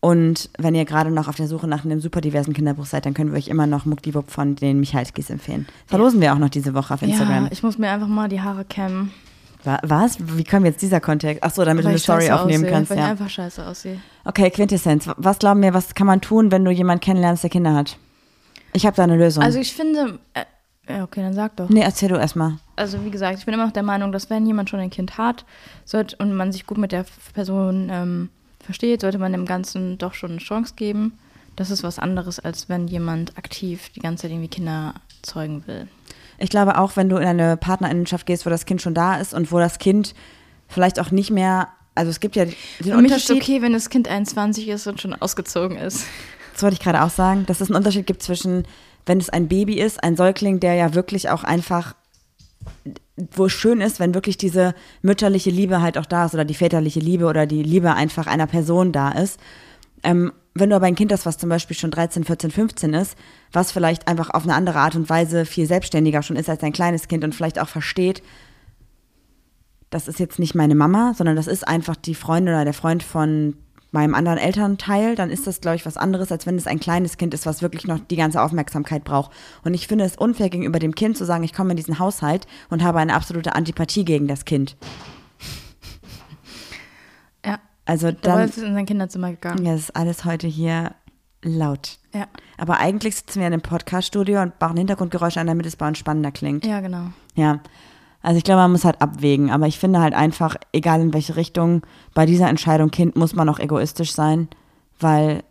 Und 0.02 0.50
wenn 0.58 0.76
ihr 0.76 0.86
gerade 0.86 1.12
noch 1.12 1.28
auf 1.28 1.36
der 1.36 1.48
Suche 1.48 1.68
nach 1.68 1.84
einem 1.84 2.00
super 2.00 2.22
diversen 2.22 2.54
Kinderbuch 2.54 2.86
seid, 2.86 3.06
dann 3.06 3.14
können 3.14 3.32
wir 3.32 3.38
euch 3.38 3.50
immer 3.50 3.68
noch 3.68 3.86
Muckdiwupp 3.86 4.32
von 4.32 4.56
den 4.56 4.80
Michalskis 4.80 5.30
empfehlen. 5.30 5.68
Verlosen 5.88 6.22
wir 6.22 6.34
auch 6.34 6.38
noch 6.38 6.50
diese 6.50 6.74
Woche 6.74 6.94
auf 6.94 7.02
Instagram. 7.02 7.46
Ja, 7.46 7.52
ich 7.52 7.64
muss 7.64 7.78
mir 7.78 7.90
einfach 7.92 8.08
mal 8.08 8.30
die 8.30 8.40
Haare 8.42 8.64
kämmen. 8.64 9.12
Wa- 9.66 9.80
Was? 9.84 10.18
Wie 10.38 10.46
kam 10.46 10.64
jetzt 10.64 10.82
dieser 10.82 11.02
Kontext? 11.02 11.44
Ach 11.44 11.52
so, 11.52 11.66
damit 11.66 11.84
du 11.84 11.88
weil 11.88 11.90
eine 11.90 11.98
ich 11.98 12.04
Story 12.04 12.32
aufnehmen 12.32 12.64
aussehe, 12.64 12.72
kannst, 12.72 12.90
Weil 12.92 12.98
ich 13.00 13.04
ja. 13.04 13.10
einfach 13.10 13.30
scheiße 13.30 13.66
aussehe. 13.68 14.00
Okay, 14.24 14.50
Quintessenz. 14.52 15.10
Was 15.18 15.40
glauben 15.40 15.62
wir, 15.62 15.74
was 15.74 15.94
kann 15.96 16.08
man 16.08 16.22
tun, 16.22 16.50
wenn 16.50 16.64
du 16.64 16.72
jemanden 16.72 17.02
kennenlernst, 17.02 17.44
der 17.44 17.50
Kinder 17.50 17.74
hat? 17.74 17.98
Ich 18.72 18.86
habe 18.86 18.96
da 18.96 19.04
eine 19.04 19.18
Lösung. 19.18 19.44
Also 19.44 19.60
ich 19.60 19.74
finde, 19.74 20.20
äh, 20.34 20.46
ja, 20.88 21.04
okay, 21.04 21.22
dann 21.22 21.34
sag 21.34 21.58
doch. 21.58 21.68
nee, 21.68 21.82
erzähl 21.82 22.08
du 22.08 22.16
erstmal. 22.16 22.54
Also 22.78 23.04
wie 23.04 23.10
gesagt, 23.12 23.38
ich 23.40 23.44
bin 23.46 23.54
immer 23.54 23.66
noch 23.66 23.74
der 23.74 23.84
Meinung, 23.84 24.14
dass 24.14 24.30
wenn 24.30 24.46
jemand 24.46 24.70
schon 24.70 24.80
ein 24.80 24.92
Kind 24.92 25.18
hat 25.18 25.44
sollte, 25.84 26.16
und 26.20 26.34
man 26.34 26.54
sich 26.54 26.66
gut 26.66 26.78
mit 26.78 26.94
der 26.94 27.06
Person 27.34 27.90
ähm, 27.92 28.30
versteht, 28.64 29.02
sollte 29.02 29.18
man 29.18 29.32
dem 29.32 29.46
Ganzen 29.46 29.98
doch 29.98 30.14
schon 30.14 30.32
eine 30.32 30.40
Chance 30.40 30.74
geben. 30.76 31.18
Das 31.56 31.72
ist 31.72 31.84
was 31.84 32.00
anderes, 32.00 32.40
als 32.40 32.70
wenn 32.70 32.88
jemand 32.88 33.38
aktiv 33.38 33.90
die 33.90 34.00
ganze 34.00 34.24
Zeit 34.24 34.32
irgendwie 34.32 34.48
Kinder 34.48 34.94
zeugen 35.22 35.68
will. 35.68 35.88
Ich 36.38 36.50
glaube 36.50 36.78
auch, 36.78 36.96
wenn 36.96 37.10
du 37.10 37.18
in 37.18 37.28
eine 37.28 37.58
Partnerinnenschaft 37.58 38.26
gehst, 38.26 38.46
wo 38.46 38.50
das 38.50 38.66
Kind 38.66 38.82
schon 38.82 38.94
da 38.94 39.16
ist 39.16 39.34
und 39.34 39.52
wo 39.52 39.60
das 39.60 39.78
Kind 39.78 40.16
vielleicht 40.68 41.00
auch 41.00 41.12
nicht 41.12 41.32
mehr, 41.32 41.68
also 41.96 42.10
es 42.10 42.20
gibt 42.20 42.36
ja 42.36 42.46
den 42.46 42.54
Für 42.54 42.84
mich 42.84 43.12
ist 43.12 43.30
Unterschied, 43.30 43.42
okay, 43.42 43.62
wenn 43.62 43.74
das 43.74 43.90
Kind 43.90 44.08
21 44.08 44.70
ist 44.70 44.88
und 44.88 45.02
schon 45.02 45.14
ausgezogen 45.14 45.78
ist. 45.78 46.06
das 46.54 46.64
wollte 46.64 46.76
ich 46.76 46.80
gerade 46.80 47.04
auch 47.04 47.10
sagen, 47.10 47.46
dass 47.46 47.60
es 47.60 47.70
einen 47.70 47.76
Unterschied 47.76 48.08
gibt 48.08 48.24
zwischen, 48.24 48.66
wenn 49.06 49.20
es 49.20 49.30
ein 49.30 49.50
Baby 49.50 49.80
ist, 49.80 50.02
ein 50.02 50.16
Säugling, 50.16 50.62
der 50.62 50.76
ja 50.76 50.94
wirklich 50.94 51.30
auch 51.30 51.44
einfach, 51.44 51.96
wo 53.32 53.46
es 53.46 53.52
schön 53.52 53.82
ist, 53.82 54.00
wenn 54.00 54.14
wirklich 54.14 54.38
diese 54.38 54.74
mütterliche 55.02 55.50
Liebe 55.50 55.82
halt 55.82 55.98
auch 55.98 56.06
da 56.06 56.26
ist 56.26 56.34
oder 56.34 56.46
die 56.46 56.54
väterliche 56.54 57.00
Liebe 57.00 57.26
oder 57.26 57.46
die 57.46 57.64
Liebe 57.64 57.94
einfach 57.94 58.28
einer 58.28 58.48
Person 58.48 58.92
da 58.92 59.12
ist. 59.12 59.40
Ähm, 60.04 60.32
wenn 60.56 60.70
du 60.70 60.76
aber 60.76 60.88
ein 60.88 60.96
Kind 60.96 61.12
hast, 61.12 61.26
was 61.26 61.38
zum 61.38 61.50
Beispiel 61.50 61.78
schon 61.78 61.92
13, 61.92 62.24
14, 62.24 62.52
15 62.52 62.94
ist, 62.94 63.18
was 63.52 63.72
vielleicht 63.72 64.08
einfach 64.08 64.30
auf 64.32 64.44
eine 64.44 64.56
andere 64.56 64.80
Art 64.80 64.96
und 64.96 65.10
Weise 65.10 65.46
viel 65.46 65.68
selbstständiger 65.68 66.22
schon 66.24 66.36
ist 66.36 66.50
als 66.50 66.64
ein 66.64 66.74
kleines 66.74 67.08
Kind 67.08 67.24
und 67.24 67.36
vielleicht 67.36 67.60
auch 67.60 67.70
versteht, 67.70 68.24
das 69.90 70.08
ist 70.08 70.20
jetzt 70.20 70.40
nicht 70.40 70.56
meine 70.56 70.76
Mama, 70.76 71.14
sondern 71.16 71.36
das 71.36 71.48
ist 71.48 71.68
einfach 71.68 71.96
die 71.96 72.16
Freundin 72.16 72.54
oder 72.54 72.64
der 72.64 72.74
Freund 72.74 73.02
von 73.04 73.56
meinem 73.92 74.14
anderen 74.14 74.38
Elternteil, 74.38 75.16
dann 75.16 75.30
ist 75.30 75.48
das, 75.48 75.62
glaube 75.62 75.76
ich, 75.76 75.86
was 75.86 75.98
anderes, 75.98 76.32
als 76.32 76.46
wenn 76.46 76.56
es 76.56 76.68
ein 76.68 76.80
kleines 76.80 77.18
Kind 77.18 77.34
ist, 77.34 77.46
was 77.46 77.62
wirklich 77.62 77.88
noch 77.88 78.00
die 78.00 78.16
ganze 78.16 78.42
Aufmerksamkeit 78.42 79.04
braucht. 79.04 79.32
Und 79.64 79.74
ich 79.74 79.88
finde 79.88 80.06
es 80.06 80.16
unfair 80.16 80.50
gegenüber 80.50 80.80
dem 80.80 80.94
Kind 80.96 81.18
zu 81.18 81.26
sagen, 81.26 81.44
ich 81.44 81.54
komme 81.54 81.72
in 81.72 81.78
diesen 81.78 82.00
Haushalt 82.00 82.46
und 82.70 82.84
habe 82.84 83.00
eine 83.00 83.16
absolute 83.16 83.56
Antipathie 83.56 84.06
gegen 84.06 84.28
das 84.28 84.46
Kind. 84.46 84.76
Ja. 87.46 87.60
Also 87.86 88.12
dann, 88.12 88.40
Wolf 88.40 88.58
ist 88.58 88.64
in 88.64 88.74
sein 88.74 88.86
Kinderzimmer 88.86 89.32
gegangen. 89.32 89.66
ja, 89.66 89.72
das 89.72 89.84
ist 89.84 89.96
alles 89.96 90.26
heute 90.26 90.46
hier 90.46 90.94
laut. 91.42 91.98
Ja. 92.14 92.28
Aber 92.58 92.80
eigentlich 92.80 93.16
sitzen 93.16 93.40
wir 93.40 93.48
in 93.48 93.54
einem 93.54 93.62
Podcast-Studio 93.62 94.42
und 94.42 94.60
machen 94.60 94.78
Hintergrundgeräusche 94.78 95.40
an, 95.40 95.48
damit 95.48 95.66
es 95.66 95.78
bei 95.78 95.88
uns 95.88 95.98
spannender 95.98 96.32
klingt. 96.32 96.66
Ja, 96.66 96.82
genau. 96.82 97.06
Ja. 97.36 97.62
Also 98.22 98.38
ich 98.38 98.44
glaube, 98.44 98.62
man 98.62 98.72
muss 98.72 98.86
halt 98.86 99.02
abwägen. 99.02 99.50
Aber 99.52 99.68
ich 99.68 99.80
finde 99.80 100.00
halt 100.00 100.14
einfach, 100.14 100.56
egal 100.74 101.02
in 101.02 101.14
welche 101.14 101.36
Richtung, 101.36 101.84
bei 102.14 102.26
dieser 102.26 102.50
Entscheidung 102.50 102.92
Kind 102.92 103.16
muss 103.16 103.34
man 103.34 103.48
auch 103.50 103.60
egoistisch 103.60 104.14
sein, 104.14 104.50
weil 105.00 105.44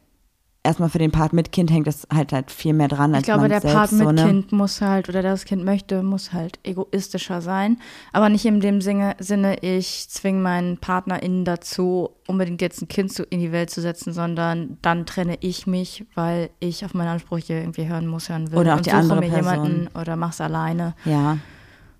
erstmal 0.62 0.90
für 0.90 0.98
den 0.98 1.10
Part 1.10 1.32
mit 1.32 1.50
Kind 1.50 1.70
hängt 1.70 1.88
es 1.88 2.06
halt 2.12 2.32
halt 2.32 2.50
viel 2.50 2.74
mehr 2.74 2.88
dran 2.88 3.14
als 3.14 3.22
Ich 3.22 3.32
glaube, 3.32 3.48
der 3.48 3.62
selbst. 3.62 3.74
Part 3.74 3.92
mit 3.92 4.06
so, 4.06 4.12
ne? 4.12 4.24
Kind 4.24 4.52
muss 4.52 4.82
halt, 4.82 5.08
oder 5.08 5.22
der 5.22 5.30
das 5.30 5.46
Kind 5.46 5.64
möchte, 5.64 6.02
muss 6.02 6.34
halt 6.34 6.58
egoistischer 6.62 7.40
sein. 7.40 7.78
Aber 8.12 8.28
nicht 8.28 8.44
in 8.44 8.60
dem 8.60 8.82
Sinne, 8.82 9.16
ich 9.62 10.08
zwinge 10.10 10.40
meinen 10.40 10.76
PartnerInnen 10.76 11.46
dazu, 11.46 12.10
unbedingt 12.26 12.60
jetzt 12.60 12.82
ein 12.82 12.88
Kind 12.88 13.18
in 13.18 13.40
die 13.40 13.52
Welt 13.52 13.70
zu 13.70 13.80
setzen, 13.80 14.12
sondern 14.12 14.76
dann 14.82 15.06
trenne 15.06 15.38
ich 15.40 15.66
mich, 15.66 16.04
weil 16.14 16.50
ich 16.60 16.84
auf 16.84 16.92
meine 16.92 17.10
Ansprüche 17.10 17.54
irgendwie 17.54 17.88
hören 17.88 18.06
muss, 18.06 18.28
hören 18.28 18.50
will. 18.50 18.58
Oder 18.58 18.74
auch 18.74 18.78
und 18.78 18.86
die 18.86 18.92
andere 18.92 19.20
mir 19.20 19.28
Person. 19.30 19.54
jemanden 19.54 19.88
oder 19.96 20.16
mach's 20.16 20.40
alleine 20.40 20.94
Ja. 21.06 21.38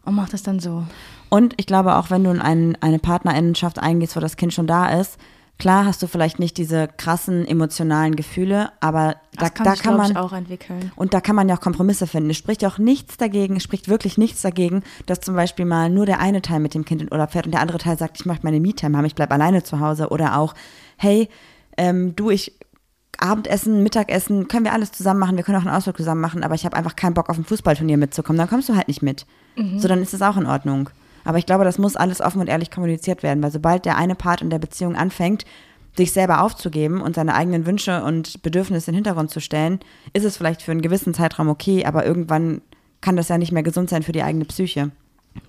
Und 0.05 0.14
mach 0.14 0.28
das 0.28 0.42
dann 0.42 0.61
so. 0.61 0.84
Und 1.28 1.55
ich 1.57 1.66
glaube 1.66 1.96
auch, 1.96 2.11
wenn 2.11 2.24
du 2.24 2.30
in 2.30 2.40
ein, 2.40 2.76
eine 2.80 2.99
Partnerinnenschaft 2.99 3.78
eingehst, 3.78 4.16
wo 4.16 4.20
das 4.20 4.36
Kind 4.36 4.55
schon 4.55 4.66
da 4.66 4.99
ist, 4.99 5.18
klar 5.59 5.84
hast 5.84 6.03
du 6.03 6.07
vielleicht 6.07 6.38
nicht 6.38 6.57
diese 6.57 6.88
krassen 6.88 7.46
emotionalen 7.46 8.16
Gefühle, 8.16 8.70
aber 8.80 9.16
da, 9.36 9.46
Das 9.46 9.55
kann 9.55 9.64
da 9.64 9.72
sich, 9.72 9.82
kann 9.82 9.96
man 9.96 10.11
ich, 10.12 10.16
auch 10.16 10.32
entwickeln. 10.32 10.92
Und 10.96 11.12
da 11.14 11.20
kann 11.20 11.36
man 11.36 11.49
ja 11.49 11.57
auch 11.57 11.61
Kompromisse 11.61 12.07
finden. 12.07 12.30
Es 12.30 12.36
spricht 12.36 12.62
ja 12.62 12.68
auch 12.68 12.78
nichts 12.78 13.16
dagegen, 13.16 13.57
es 13.57 13.64
spricht 13.64 13.88
wirklich 13.88 14.16
nichts 14.18 14.40
dagegen, 14.40 14.82
dass 15.07 15.20
zum 15.20 15.34
Beispiel 15.34 15.64
mal 15.64 15.90
nur 15.90 16.07
der 16.07 16.20
eine 16.20 16.42
Teil 16.42 16.61
mit 16.61 16.74
dem 16.74 16.84
Kind 16.84 17.03
in 17.03 17.12
Urlaub 17.12 17.32
fährt 17.32 17.46
und 17.46 17.53
der 17.53 17.61
andere 17.61 17.78
Teil 17.78 17.99
sagt, 17.99 18.18
ich 18.18 18.26
möchte 18.26 18.46
meine 18.46 18.61
Me-Time 18.61 18.96
haben, 18.96 19.05
ich 19.05 19.14
bleib 19.14 19.32
alleine 19.32 19.62
zu 19.62 19.80
Hause. 19.80 20.09
Oder 20.09 20.38
auch, 20.38 20.55
hey, 20.96 21.28
ähm, 21.76 22.16
du, 22.16 22.30
ich 22.30 22.55
Abendessen, 23.19 23.83
Mittagessen, 23.83 24.49
können 24.49 24.64
wir 24.64 24.73
alles 24.73 24.93
zusammen 24.93 25.21
machen, 25.21 25.37
wir 25.37 25.45
können 25.45 25.59
auch 25.59 25.66
einen 25.66 25.75
Ausflug 25.75 25.97
zusammen 25.97 26.21
machen, 26.21 26.45
aber 26.45 26.55
ich 26.55 26.64
habe 26.64 26.77
einfach 26.77 26.97
keinen 26.97 27.14
Bock 27.14 27.29
auf 27.29 27.37
ein 27.37 27.45
Fußballturnier 27.45 27.97
mitzukommen, 27.97 28.39
dann 28.39 28.49
kommst 28.49 28.69
du 28.69 28.77
halt 28.77 28.89
nicht 28.89 29.03
mit. 29.03 29.27
So, 29.79 29.89
dann 29.89 30.01
ist 30.01 30.14
es 30.14 30.23
auch 30.23 30.37
in 30.37 30.47
Ordnung. 30.47 30.89
Aber 31.25 31.39
ich 31.39 31.47
glaube, 31.47 31.64
das 31.64 31.79
muss 31.79 31.97
alles 31.97 32.21
offen 32.21 32.41
und 32.41 32.47
ehrlich 32.49 32.71
kommuniziert 32.71 33.25
werden, 33.25 33.43
weil 33.43 33.51
sobald 33.51 33.85
der 33.85 33.97
eine 33.97 34.14
Part 34.14 34.41
in 34.41 34.51
der 34.51 34.61
Beziehung 34.61 34.95
anfängt, 34.95 35.45
sich 35.97 36.12
selber 36.12 36.43
aufzugeben 36.43 37.01
und 37.01 37.16
seine 37.16 37.35
eigenen 37.35 37.66
Wünsche 37.66 38.05
und 38.05 38.41
Bedürfnisse 38.43 38.91
in 38.91 38.93
den 38.93 38.99
Hintergrund 38.99 39.31
zu 39.31 39.41
stellen, 39.41 39.81
ist 40.12 40.25
es 40.25 40.37
vielleicht 40.37 40.62
für 40.62 40.71
einen 40.71 40.81
gewissen 40.81 41.12
Zeitraum 41.12 41.49
okay, 41.49 41.85
aber 41.85 42.07
irgendwann 42.07 42.62
kann 43.01 43.16
das 43.16 43.29
ja 43.29 43.37
nicht 43.37 43.51
mehr 43.51 43.64
gesund 43.64 43.91
sein 43.91 44.05
für 44.05 44.12
die 44.12 44.23
eigene 44.23 44.45
Psyche, 44.45 44.93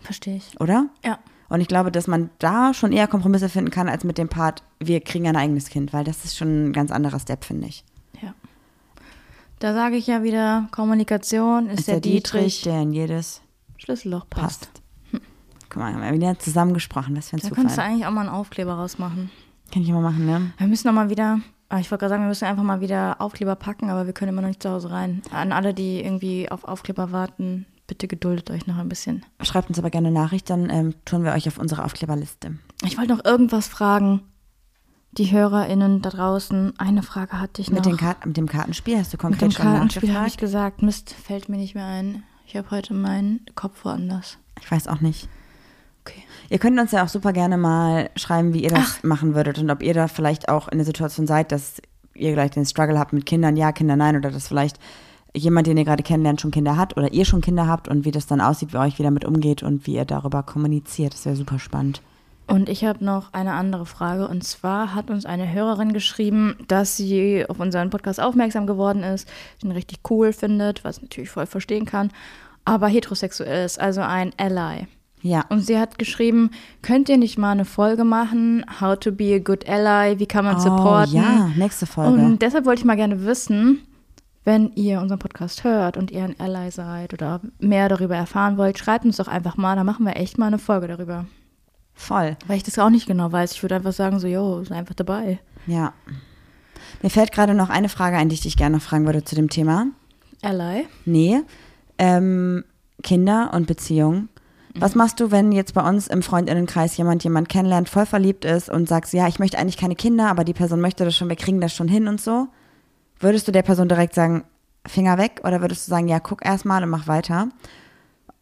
Verstehe 0.02 0.38
ich. 0.38 0.60
oder? 0.60 0.88
Ja. 1.06 1.20
Und 1.50 1.62
ich 1.62 1.68
glaube, 1.68 1.91
dass 1.91 2.08
man 2.08 2.30
da 2.39 2.74
schon 2.74 2.91
eher 2.91 3.08
Kompromisse 3.08 3.50
finden 3.50 3.72
kann, 3.72 3.89
als 3.89 4.04
mit 4.04 4.18
dem 4.18 4.30
Part, 4.30 4.64
wir 4.80 5.02
kriegen 5.02 5.28
ein 5.28 5.36
eigenes 5.36 5.70
Kind, 5.70 5.93
weil 5.93 6.04
das 6.04 6.24
ist 6.24 6.38
schon 6.38 6.70
ein 6.70 6.74
ganz 6.74 6.91
anderer 6.91 7.20
Step, 7.20 7.43
finde 7.43 7.68
ich. 7.68 7.84
Ja. 8.22 8.34
Da 9.60 9.74
sage 9.74 9.95
ich 9.95 10.08
ja 10.08 10.24
wieder, 10.24 10.68
Kommunikation 10.72 11.68
ist, 11.70 11.80
Ist 11.80 11.88
der, 11.88 11.95
der 11.95 12.02
Dietrich, 12.02 12.62
Dietrich. 12.62 12.62
der 12.64 12.82
in 12.82 12.93
jedes. 12.93 13.41
Schlüsselloch 13.78 14.30
passt. 14.30 14.72
Passt. 14.72 14.82
Guck 15.70 15.82
mal, 15.82 15.93
haben 15.93 16.02
wir 16.02 16.14
wieder 16.14 16.38
zusammengesprochen. 16.39 17.16
Was 17.18 17.30
für 17.30 17.38
ein 17.38 17.41
Da 17.41 17.50
könntest 17.50 17.78
du 17.78 17.82
Zufall. 17.82 17.91
eigentlich 17.91 18.06
auch 18.08 18.12
mal 18.12 18.22
einen 18.22 18.30
Aufkleber 18.30 18.74
rausmachen. 18.74 19.30
Kann 19.72 19.82
ich 19.84 19.89
immer 19.89 20.02
machen, 20.02 20.26
ne? 20.26 20.52
Wir 20.58 20.68
müssen 20.68 20.88
noch 20.88 20.93
mal 20.95 21.10
wieder, 21.10 21.41
ah, 21.70 21.80
ich 21.80 21.91
wollte 21.91 22.02
gerade 22.02 22.10
sagen, 22.10 22.24
wir 22.24 22.28
müssen 22.30 22.45
einfach 22.45 22.64
mal 22.64 22.82
wieder 22.82 23.22
Aufkleber 23.22 23.56
packen, 23.56 23.89
aber 23.89 24.06
wir 24.08 24.14
können 24.14 24.30
immer 24.30 24.41
noch 24.41 24.47
nicht 24.47 24.64
zu 24.64 24.70
Hause 24.72 24.89
rein. 24.91 25.22
An 25.32 25.52
alle, 25.52 25.74
die 25.76 26.00
irgendwie 26.04 26.50
auf 26.50 26.64
Aufkleber 26.64 27.12
warten, 27.12 27.66
bitte 27.90 28.08
geduldet 28.08 28.52
euch 28.52 28.68
noch 28.68 28.78
ein 28.78 28.88
bisschen. 28.88 29.26
Schreibt 29.42 29.68
uns 29.68 29.80
aber 29.80 29.90
gerne 29.90 30.08
eine 30.08 30.18
Nachricht, 30.18 30.50
dann 30.50 30.70
ähm, 30.70 30.94
tun 31.04 31.26
wir 31.26 31.34
euch 31.34 31.48
auf 31.48 31.58
unsere 31.58 31.84
Aufkleberliste. 31.84 32.58
Ich 32.86 32.98
wollte 32.98 33.14
noch 33.16 33.26
irgendwas 33.26 33.68
fragen. 33.68 34.22
Die 35.12 35.32
HörerInnen 35.32 36.04
da 36.04 36.12
draußen, 36.12 36.80
eine 36.80 37.02
Frage 37.02 37.42
hatte 37.42 37.62
ich 37.62 37.72
noch. 37.72 37.84
Mit, 37.84 37.86
den 37.86 37.98
mit 38.26 38.38
dem 38.38 38.48
Kartenspiel 38.48 38.98
hast 38.98 39.12
du 39.12 39.18
Mit 39.18 39.22
konkret 39.22 39.42
dem 39.42 39.52
schon 39.52 39.66
Kartenspiel 39.66 40.14
habe 40.14 40.28
ich 40.28 40.38
gesagt, 40.38 40.84
Mist, 40.84 41.10
fällt 41.14 41.50
mir 41.50 41.58
nicht 41.58 41.74
mehr 41.74 41.88
ein. 41.88 42.24
Ich 42.46 42.56
habe 42.56 42.70
heute 42.70 42.94
meinen 42.94 43.42
Kopf 43.56 43.84
woanders. 43.86 44.38
Ich 44.62 44.70
weiß 44.70 44.88
auch 44.88 45.02
nicht. 45.02 45.28
Okay. 46.06 46.22
Ihr 46.50 46.60
könnt 46.60 46.80
uns 46.80 46.92
ja 46.92 47.04
auch 47.04 47.10
super 47.10 47.34
gerne 47.34 47.58
mal 47.58 48.12
schreiben, 48.16 48.54
wie 48.54 48.64
ihr 48.64 48.70
das 48.70 49.04
machen 49.04 49.34
würdet 49.34 49.58
und 49.58 49.72
ob 49.72 49.82
ihr 49.82 49.96
da 49.96 50.08
vielleicht 50.08 50.48
auch 50.48 50.68
in 50.68 50.78
der 50.78 50.86
Situation 50.86 51.26
seid, 51.26 51.52
dass 51.52 51.82
ihr 52.14 52.34
gleich 52.34 52.52
den 52.52 52.66
Struggle 52.66 53.00
habt 53.00 53.14
mit 53.14 53.26
Kindern, 53.26 53.58
ja, 53.58 53.72
Kinder, 53.72 53.96
nein, 53.96 54.16
oder 54.16 54.30
dass 54.30 54.48
vielleicht 54.48 54.78
jemand, 55.36 55.68
den 55.68 55.78
ihr 55.78 55.86
gerade 55.86 56.04
kennenlernt, 56.04 56.42
schon 56.42 56.52
Kinder 56.52 56.78
hat 56.78 56.98
oder 56.98 57.14
ihr 57.14 57.26
schon 57.26 57.42
Kinder 57.42 57.68
habt 57.68 57.88
und 57.88 58.06
wie 58.06 58.12
das 58.12 58.28
dann 58.28 58.42
aussieht, 58.42 58.74
wie 58.74 58.78
ihr 58.78 58.82
euch 58.82 59.00
wieder 59.00 59.12
mit 59.12 59.26
umgeht 59.26 59.64
und 59.64 59.86
wie 59.88 59.96
ihr 59.96 60.06
darüber 60.06 60.44
kommuniziert. 60.44 61.14
Das 61.14 61.26
wäre 61.26 61.36
super 61.36 61.60
spannend. 61.60 62.02
Und 62.48 62.68
ich 62.68 62.84
habe 62.84 63.06
noch 63.06 63.32
eine 63.32 63.54
andere 63.54 63.86
Frage. 63.86 64.28
Und 64.28 64.44
zwar 64.44 64.96
hat 64.96 65.12
uns 65.12 65.26
eine 65.26 65.54
Hörerin 65.54 65.94
geschrieben, 65.94 66.56
dass 66.68 66.98
sie 66.98 67.46
auf 67.48 67.60
unseren 67.60 67.92
Podcast 67.92 68.20
aufmerksam 68.20 68.66
geworden 68.66 69.04
ist, 69.04 69.28
ihn 69.64 69.72
richtig 69.72 70.00
cool 70.10 70.34
findet, 70.34 70.84
was 70.84 70.98
ich 70.98 71.04
natürlich 71.04 71.30
voll 71.30 71.46
verstehen 71.46 71.86
kann, 71.86 72.10
aber 72.66 72.88
heterosexuell 72.88 73.66
ist, 73.66 73.80
also 73.80 74.02
ein 74.02 74.32
Ally. 74.38 74.88
Ja, 75.22 75.46
Und 75.50 75.62
sie 75.62 75.78
hat 75.78 76.00
geschrieben, 76.00 76.52
könnt 76.82 77.10
ihr 77.10 77.18
nicht 77.18 77.38
mal 77.38 77.52
eine 77.52 77.66
Folge 77.66 78.06
machen, 78.06 78.66
How 78.80 78.98
to 78.98 79.12
be 79.12 79.36
a 79.36 79.40
good 79.40 79.68
ally, 79.68 80.18
wie 80.18 80.28
kann 80.28 80.46
man 80.46 80.56
oh, 80.56 80.60
supporten? 80.60 81.16
ja, 81.16 81.52
nächste 81.58 81.86
Folge. 81.86 82.24
Und 82.24 82.42
deshalb 82.42 82.66
wollte 82.66 82.80
ich 82.80 82.86
mal 82.86 82.96
gerne 82.96 83.26
wissen, 83.26 83.82
wenn 84.46 84.72
ihr 84.76 85.02
unseren 85.02 85.20
Podcast 85.20 85.64
hört 85.64 85.98
und 85.98 86.12
ihr 86.12 86.24
ein 86.24 86.40
Ally 86.40 86.72
seid 86.72 87.14
oder 87.14 87.42
mehr 87.60 87.90
darüber 87.90 88.16
erfahren 88.16 88.58
wollt, 88.58 88.78
schreibt 88.78 89.06
uns 89.06 89.18
doch 89.18 89.28
einfach 89.28 89.58
mal, 89.58 89.76
dann 89.76 89.86
machen 89.86 90.06
wir 90.06 90.16
echt 90.16 90.38
mal 90.38 90.48
eine 90.48 90.60
Folge 90.60 90.88
darüber. 90.88 91.26
Voll, 91.94 92.38
Weil 92.48 92.58
ich 92.58 92.64
das 92.64 92.80
auch 92.80 92.90
nicht 92.90 93.08
genau 93.08 93.32
weiß. 93.32 93.52
Ich 93.52 93.62
würde 93.62 93.76
einfach 93.76 93.92
sagen, 93.92 94.20
so, 94.20 94.28
yo, 94.28 94.64
sei 94.64 94.76
einfach 94.76 94.96
dabei. 94.96 95.40
ja. 95.68 95.94
Mir 97.02 97.10
fällt 97.10 97.32
gerade 97.32 97.54
noch 97.54 97.70
eine 97.70 97.88
Frage 97.88 98.18
ein, 98.18 98.30
die 98.30 98.36
ich 98.36 98.42
dich 98.42 98.58
gerne 98.58 98.78
noch 98.78 98.84
fragen 98.84 99.06
würde 99.06 99.24
zu 99.24 99.36
dem 99.36 99.50
Thema. 99.50 99.88
Ally. 100.42 100.88
Nee, 101.06 101.42
ähm, 101.98 102.64
Kinder 103.04 103.52
und 103.54 103.68
Beziehungen. 103.68 104.30
Was 104.76 104.96
machst 104.96 105.20
du, 105.20 105.32
wenn 105.32 105.52
jetzt 105.52 105.74
bei 105.74 105.88
uns 105.88 106.08
im 106.08 106.22
Freundinnenkreis 106.24 106.96
jemand 106.98 107.24
jemand 107.24 107.48
kennenlernt, 107.50 107.90
voll 107.90 108.06
verliebt 108.06 108.44
ist 108.46 108.70
und 108.70 108.88
sagst, 108.90 109.14
ja, 109.14 109.28
ich 109.28 109.40
möchte 109.40 109.58
eigentlich 109.58 109.78
keine 109.78 109.96
Kinder, 109.96 110.30
aber 110.30 110.44
die 110.44 110.54
Person 110.54 110.80
möchte 110.82 111.06
das 111.06 111.16
schon, 111.16 111.30
wir 111.30 111.36
kriegen 111.36 111.62
das 111.62 111.74
schon 111.74 111.88
hin 111.88 112.08
und 112.08 112.20
so? 112.22 112.48
Würdest 113.20 113.48
du 113.48 113.52
der 113.52 113.64
Person 113.64 113.90
direkt 113.90 114.16
sagen, 114.16 114.46
Finger 114.86 115.18
weg 115.18 115.42
oder 115.44 115.62
würdest 115.62 115.88
du 115.88 115.90
sagen, 115.90 116.08
ja, 116.08 116.20
guck 116.20 116.46
erst 116.46 116.66
mal 116.66 116.84
und 116.84 116.90
mach 116.90 117.08
weiter? 117.08 117.50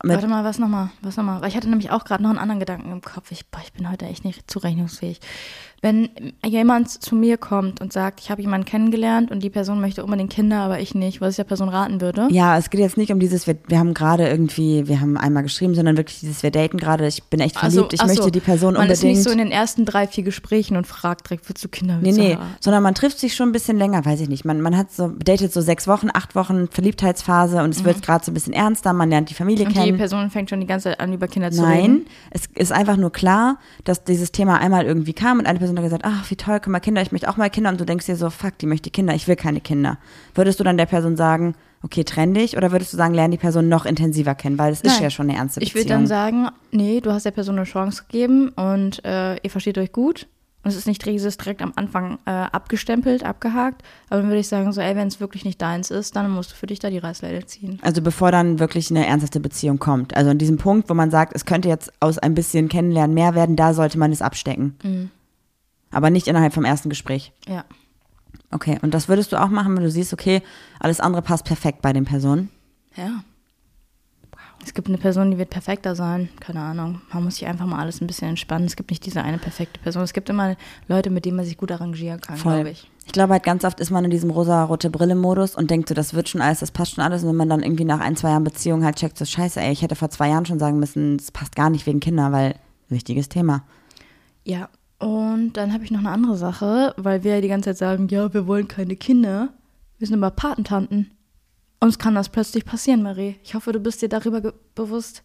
Mit, 0.04 0.14
Warte 0.14 0.28
mal, 0.28 0.44
was 0.44 0.60
nochmal? 0.60 0.92
Was 1.02 1.18
nochmal? 1.18 1.44
Ich 1.48 1.56
hatte 1.56 1.70
nämlich 1.70 1.90
auch 1.90 2.04
gerade 2.04 2.22
noch 2.22 2.30
einen 2.30 2.38
anderen 2.38 2.60
Gedanken 2.60 2.92
im 2.92 3.02
Kopf. 3.02 3.32
Ich, 3.32 3.50
boah, 3.50 3.62
ich 3.64 3.74
bin 3.74 3.90
heute 3.90 4.06
echt 4.06 4.24
nicht 4.24 4.50
zurechnungsfähig. 4.50 5.20
Wenn 5.82 6.10
jemand 6.44 6.90
zu 6.90 7.16
mir 7.16 7.38
kommt 7.38 7.82
und 7.82 7.94
sagt, 7.94 8.20
ich 8.20 8.32
habe 8.32 8.42
jemanden 8.42 8.66
kennengelernt 8.66 9.30
und 9.30 9.44
die 9.44 9.50
Person 9.52 9.80
möchte 9.80 10.04
unbedingt 10.04 10.32
Kinder, 10.32 10.58
aber 10.62 10.80
ich 10.80 10.96
nicht, 10.96 11.22
was 11.22 11.32
ich 11.32 11.36
der 11.38 11.44
Person 11.44 11.70
raten 11.70 12.02
würde. 12.02 12.28
ja, 12.32 12.58
es 12.58 12.70
geht 12.72 12.82
jetzt 12.82 12.98
nicht 12.98 13.12
um 13.12 13.20
dieses, 13.20 13.46
wir, 13.46 13.58
wir 13.68 13.78
haben 13.78 13.94
gerade 13.94 14.28
irgendwie, 14.28 14.88
wir 14.88 15.00
haben 15.02 15.18
einmal 15.18 15.44
geschrieben, 15.44 15.76
sondern 15.76 15.96
wirklich 15.96 16.20
dieses, 16.20 16.42
wir 16.42 16.50
daten 16.52 16.78
gerade, 16.78 17.06
ich 17.08 17.24
bin 17.26 17.40
echt 17.40 17.56
Ach 17.58 17.66
so, 17.70 17.82
verliebt, 17.82 17.94
ich 17.94 18.02
ach 18.02 18.08
so. 18.08 18.14
möchte 18.16 18.32
die 18.32 18.40
Person 18.40 18.74
Man 18.74 18.90
ist 18.90 19.00
unbedingt. 19.04 19.18
nicht 19.18 19.24
so 19.24 19.30
in 19.30 19.38
den 19.38 19.52
ersten 19.52 19.86
drei, 19.86 20.08
vier 20.08 20.24
Gesprächen 20.24 20.78
und 20.78 20.88
fragt 20.88 21.30
direkt, 21.30 21.48
willst 21.48 21.64
du 21.64 21.68
Kinder? 21.70 21.98
Nee, 21.98 22.06
Willst 22.08 22.18
du 22.18 22.22
nee, 22.24 22.30
heiraten? 22.36 22.56
sondern 22.60 22.82
man 22.84 22.96
trifft 22.96 23.20
sich 23.20 23.36
schon 23.36 23.50
ein 23.50 23.52
bisschen 23.52 23.78
länger, 23.78 24.04
weiß 24.04 24.20
ich 24.22 24.30
nicht. 24.30 24.46
Man, 24.46 24.62
man 24.62 24.76
hat 24.76 24.92
so, 24.92 25.10
datet 25.10 25.54
so 25.54 25.62
sechs 25.62 25.88
Wochen, 25.88 26.10
acht 26.12 26.34
Wochen 26.36 26.68
Verliebtheitsphase 26.70 27.62
und 27.62 27.70
es 27.76 27.84
wird 27.84 28.02
gerade 28.02 28.26
so 28.26 28.32
ein 28.32 28.34
bisschen 28.34 28.54
ernster, 28.54 28.94
man 28.94 29.10
lernt 29.10 29.30
die 29.30 29.34
Familie 29.36 29.66
Mhm. 29.66 29.68
Und 29.68 29.76
die 29.76 29.82
kennen. 29.82 29.98
Person 29.98 30.30
fängt 30.32 30.50
schon 30.50 30.60
die 30.60 30.66
ganze 30.68 30.90
Zeit 30.90 31.00
an, 31.00 31.14
über 31.14 31.28
Kinder 31.28 31.52
zu 31.52 31.62
reden. 31.64 31.94
Nein, 31.94 32.06
es 32.32 32.46
ist 32.56 32.72
einfach 32.72 32.98
nur 32.98 33.12
klar, 33.12 33.58
dass 33.84 34.04
dieses 34.04 34.32
Thema 34.32 34.60
einmal 34.60 34.86
irgendwie 34.86 35.14
kam 35.14 35.40
und 35.40 35.46
eine 35.46 35.60
Person 35.60 35.67
hat 35.76 35.84
gesagt, 35.84 36.04
ach, 36.06 36.30
wie 36.32 36.36
toll, 36.36 36.60
guck 36.62 36.72
mal 36.72 36.80
Kinder, 36.80 37.02
ich 37.02 37.12
möchte 37.12 37.30
auch 37.30 37.38
mal 37.38 37.50
Kinder 37.50 37.70
und 37.72 37.82
du 37.82 37.86
denkst 37.86 38.06
dir 38.06 38.16
so, 38.16 38.30
fuck, 38.30 38.58
die 38.60 38.68
möchte 38.68 38.90
Kinder, 38.90 39.14
ich 39.14 39.28
will 39.28 39.36
keine 39.36 39.60
Kinder. 39.60 39.98
Würdest 40.36 40.60
du 40.60 40.64
dann 40.64 40.78
der 40.78 40.86
Person 40.86 41.18
sagen, 41.18 41.56
okay, 41.84 42.04
trenn 42.04 42.34
dich 42.34 42.56
oder 42.56 42.72
würdest 42.72 42.94
du 42.94 42.98
sagen, 42.98 43.14
lern 43.14 43.32
die 43.32 43.38
Person 43.38 43.68
noch 43.68 43.86
intensiver 43.86 44.36
kennen, 44.36 44.58
weil 44.58 44.72
es 44.72 44.82
ist 44.82 44.94
Nein. 44.94 45.04
ja 45.04 45.10
schon 45.10 45.30
eine 45.30 45.38
ernste 45.38 45.62
Ich 45.62 45.74
Beziehung. 45.74 45.90
würde 45.90 46.00
dann 46.00 46.08
sagen, 46.08 46.48
nee, 46.72 47.02
du 47.02 47.12
hast 47.12 47.26
der 47.26 47.32
Person 47.32 47.56
eine 47.58 47.66
Chance 47.66 48.04
gegeben 48.08 48.50
und 48.50 49.04
äh, 49.04 49.36
ihr 49.36 49.50
versteht 49.50 49.78
euch 49.78 49.92
gut. 49.92 50.28
Und 50.64 50.72
es 50.72 50.78
ist 50.80 50.88
nicht 50.88 51.06
dieses 51.06 51.38
direkt 51.38 51.62
am 51.62 51.72
Anfang 51.78 52.18
äh, 52.26 52.30
abgestempelt, 52.32 53.24
abgehakt. 53.24 53.84
Aber 54.10 54.20
dann 54.20 54.30
würde 54.30 54.40
ich 54.42 54.50
sagen, 54.50 54.74
so, 54.74 54.82
ey, 54.82 54.98
wenn 54.98 55.08
es 55.08 55.22
wirklich 55.22 55.46
nicht 55.46 55.62
deins 55.62 55.92
ist, 55.92 56.16
dann 56.18 56.30
musst 56.30 56.52
du 56.52 56.56
für 56.56 56.66
dich 56.68 56.80
da 56.80 56.90
die 56.90 56.98
Reißleine 56.98 57.46
ziehen. 57.46 57.80
Also 57.84 58.02
bevor 58.02 58.32
dann 58.34 58.60
wirklich 58.60 58.90
eine 58.92 59.08
ernsthafte 59.08 59.40
Beziehung 59.40 59.80
kommt. 59.80 60.18
Also 60.18 60.32
an 60.32 60.40
diesem 60.40 60.58
Punkt, 60.58 60.90
wo 60.90 60.94
man 60.94 61.10
sagt, 61.10 61.34
es 61.36 61.46
könnte 61.46 61.70
jetzt 61.70 61.94
aus 62.02 62.18
ein 62.18 62.34
bisschen 62.34 62.68
Kennenlernen 62.68 63.14
mehr 63.14 63.34
werden, 63.34 63.56
da 63.56 63.74
sollte 63.74 63.98
man 63.98 64.12
es 64.12 64.22
abstecken. 64.22 64.76
Mhm. 64.84 65.10
Aber 65.92 66.10
nicht 66.10 66.28
innerhalb 66.28 66.54
vom 66.54 66.66
ersten 66.66 66.90
Gespräch. 66.90 67.32
Ja. 67.48 67.66
Okay, 68.52 68.80
und 68.82 68.94
das 68.94 69.10
würdest 69.10 69.32
du 69.32 69.42
auch 69.42 69.50
machen, 69.50 69.76
wenn 69.76 69.84
du 69.84 69.92
siehst, 69.92 70.14
okay, 70.14 70.42
alles 70.80 71.00
andere 71.00 71.22
passt 71.22 71.46
perfekt 71.46 71.82
bei 71.82 71.94
den 71.94 72.06
Personen. 72.06 72.50
Ja. 72.96 73.24
Es 74.64 74.74
gibt 74.74 74.88
eine 74.88 74.98
Person, 74.98 75.32
die 75.32 75.38
wird 75.38 75.50
perfekter 75.50 75.96
sein. 75.96 76.30
Keine 76.40 76.62
Ahnung. 76.62 77.02
Man 77.14 77.24
muss 77.24 77.36
sich 77.36 77.48
einfach 77.48 77.66
mal 77.66 77.80
alles 77.80 78.02
ein 78.02 78.08
bisschen 78.08 78.30
entspannen. 78.30 78.66
Es 78.66 78.76
gibt 78.76 78.90
nicht 78.90 79.06
diese 79.06 79.22
eine 79.22 79.38
perfekte 79.38 79.80
Person. 79.80 80.04
Es 80.04 80.14
gibt 80.14 80.30
immer 80.30 80.56
Leute, 80.88 81.10
mit 81.10 81.26
denen 81.26 81.38
man 81.38 81.46
sich 81.46 81.58
gut 81.58 81.72
arrangieren 81.72 82.20
kann, 82.20 82.38
glaube 82.38 82.72
ich. 82.72 82.90
Ich 83.06 83.14
glaube 83.14 83.34
halt 83.34 83.44
ganz 83.44 83.64
oft 83.64 83.80
ist 83.80 83.92
man 83.92 84.04
in 84.04 84.12
diesem 84.12 84.30
rosa-rote 84.30 84.90
Brille-Modus 84.90 85.56
und 85.56 85.72
denkt 85.72 85.88
so, 85.88 85.96
das 85.96 86.14
wird 86.14 86.28
schon 86.28 86.42
alles, 86.42 86.60
das 86.60 86.72
passt 86.72 86.96
schon 86.96 87.04
alles. 87.04 87.24
Und 87.24 87.30
wenn 87.30 87.38
man 87.38 87.50
dann 87.50 87.64
irgendwie 87.64 87.86
nach 87.86 88.02
ein, 88.02 88.18
zwei 88.18 88.30
Jahren 88.30 88.44
Beziehung 88.44 88.84
halt 88.84 88.98
checkt, 88.98 89.18
so 89.18 89.24
scheiße, 89.24 89.62
ey, 89.62 89.72
ich 89.72 89.84
hätte 89.84 89.96
vor 89.96 90.10
zwei 90.10 90.30
Jahren 90.30 90.46
schon 90.46 90.60
sagen 90.60 90.80
müssen, 90.80 91.16
es 91.16 91.32
passt 91.32 91.56
gar 91.56 91.70
nicht 91.70 91.86
wegen 91.86 92.02
Kinder, 92.02 92.32
weil 92.32 92.56
wichtiges 92.90 93.30
Thema. 93.30 93.64
Ja, 94.44 94.70
und 95.00 95.54
dann 95.54 95.74
habe 95.74 95.84
ich 95.84 95.92
noch 95.92 96.00
eine 96.00 96.12
andere 96.12 96.38
Sache, 96.38 96.94
weil 96.98 97.24
wir 97.24 97.36
ja 97.36 97.42
die 97.42 97.48
ganze 97.48 97.70
Zeit 97.70 97.78
sagen, 97.78 98.08
ja, 98.08 98.34
wir 98.34 98.48
wollen 98.48 98.68
keine 98.68 98.96
Kinder. 98.96 99.50
Wir 99.98 100.08
sind 100.08 100.22
aber 100.22 100.32
Patentanten. 100.32 101.12
Uns 101.80 102.00
kann 102.00 102.16
das 102.16 102.30
plötzlich 102.30 102.66
passieren, 102.66 103.04
Marie. 103.04 103.36
Ich 103.44 103.54
hoffe, 103.54 103.72
du 103.72 103.80
bist 103.80 104.02
dir 104.02 104.10
darüber 104.10 104.54
bewusst. 104.74 105.24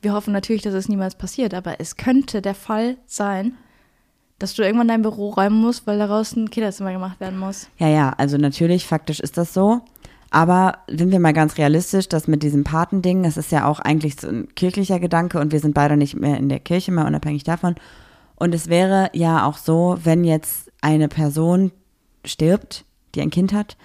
Wir 0.00 0.14
hoffen 0.14 0.32
natürlich, 0.32 0.62
dass 0.62 0.72
es 0.72 0.88
niemals 0.88 1.14
passiert, 1.14 1.52
aber 1.52 1.78
es 1.78 1.96
könnte 1.96 2.40
der 2.40 2.54
Fall 2.54 2.96
sein, 3.06 3.54
dass 4.38 4.54
du 4.54 4.62
irgendwann 4.62 4.88
dein 4.88 5.02
Büro 5.02 5.28
räumen 5.28 5.60
musst, 5.60 5.86
weil 5.86 5.98
daraus 5.98 6.34
ein 6.34 6.50
Kinderzimmer 6.50 6.92
gemacht 6.92 7.20
werden 7.20 7.38
muss. 7.38 7.68
Ja, 7.76 7.88
ja, 7.88 8.14
also 8.16 8.38
natürlich, 8.38 8.86
faktisch 8.86 9.20
ist 9.20 9.36
das 9.36 9.52
so. 9.52 9.82
Aber 10.30 10.78
sind 10.88 11.10
wir 11.10 11.20
mal 11.20 11.34
ganz 11.34 11.58
realistisch, 11.58 12.08
dass 12.08 12.28
mit 12.28 12.42
diesem 12.42 12.64
Patending, 12.64 13.24
das 13.24 13.36
ist 13.36 13.52
ja 13.52 13.66
auch 13.66 13.80
eigentlich 13.80 14.18
so 14.18 14.28
ein 14.28 14.48
kirchlicher 14.54 15.00
Gedanke 15.00 15.38
und 15.40 15.52
wir 15.52 15.60
sind 15.60 15.74
beide 15.74 15.98
nicht 15.98 16.16
mehr 16.16 16.38
in 16.38 16.48
der 16.48 16.60
Kirche, 16.60 16.92
mal 16.92 17.06
unabhängig 17.06 17.44
davon. 17.44 17.74
Und 18.40 18.54
es 18.54 18.68
wäre 18.68 19.10
ja 19.12 19.46
auch 19.46 19.58
so, 19.58 19.98
wenn 20.02 20.24
jetzt 20.24 20.72
eine 20.80 21.08
Person 21.08 21.72
stirbt, 22.24 22.86
die 23.14 23.20
ein 23.20 23.30
Kind 23.30 23.52
hat, 23.52 23.76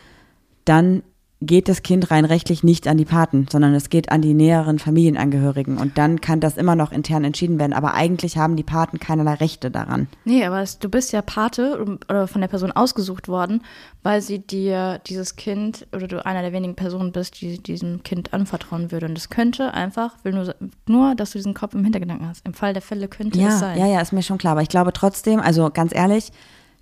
dann 0.64 1.04
geht 1.46 1.68
das 1.70 1.84
Kind 1.84 2.12
rein 2.12 2.26
rechtlich 2.26 2.64
nicht 2.64 2.88
an 2.88 2.98
die 2.98 3.06
Paten, 3.06 3.48
sondern 3.52 3.74
es 3.74 3.90
geht 3.90 4.12
an 4.12 4.22
die 4.22 4.34
näheren 4.34 4.80
Familienangehörigen. 4.80 5.78
Und 5.78 5.98
dann 5.98 6.22
kann 6.22 6.40
das 6.40 6.58
immer 6.58 6.76
noch 6.76 6.92
intern 6.92 7.24
entschieden 7.24 7.60
werden. 7.60 7.74
Aber 7.74 7.94
eigentlich 7.94 8.38
haben 8.38 8.56
die 8.56 8.64
Paten 8.64 9.00
keinerlei 9.00 9.36
Rechte 9.36 9.72
daran. 9.72 10.08
Nee, 10.26 10.46
aber 10.46 10.62
es, 10.62 10.80
du 10.80 10.90
bist 10.90 11.12
ja 11.14 11.22
Pate 11.22 11.86
oder 12.10 12.28
von 12.28 12.42
der 12.42 12.48
Person 12.48 12.72
ausgesucht 12.72 13.28
worden, 13.28 13.62
weil 14.04 14.22
sie 14.22 14.40
dir 14.40 15.00
dieses 15.08 15.36
Kind 15.36 15.88
oder 15.96 16.08
du 16.08 16.26
einer 16.26 16.42
der 16.42 16.54
wenigen 16.54 16.76
Personen 16.76 17.12
bist, 17.12 17.40
die 17.42 17.58
diesem 17.62 18.04
Kind 18.04 18.34
anvertrauen 18.34 18.92
würde. 18.92 19.06
Und 19.08 19.18
es 19.18 19.30
könnte 19.30 19.74
einfach, 19.74 20.16
will 20.24 20.34
nur, 20.34 20.56
nur, 20.88 21.16
dass 21.16 21.32
du 21.32 21.38
diesen 21.38 21.54
Kopf 21.54 21.74
im 21.74 21.84
Hintergedanken 21.84 22.28
hast. 22.28 22.46
Im 22.46 22.54
Fall 22.54 22.74
der 22.74 22.82
Fälle 22.82 23.08
könnte 23.08 23.38
es 23.40 23.44
Ja, 23.46 23.52
sein. 23.52 23.78
ja, 23.80 23.88
ja, 23.88 24.02
ist 24.02 24.14
mir 24.14 24.24
schon 24.24 24.38
klar. 24.38 24.52
Aber 24.54 24.62
ich 24.62 24.70
glaube 24.70 24.94
trotzdem, 24.94 25.40
also 25.40 25.70
ganz 25.74 25.94
ehrlich, 25.96 26.32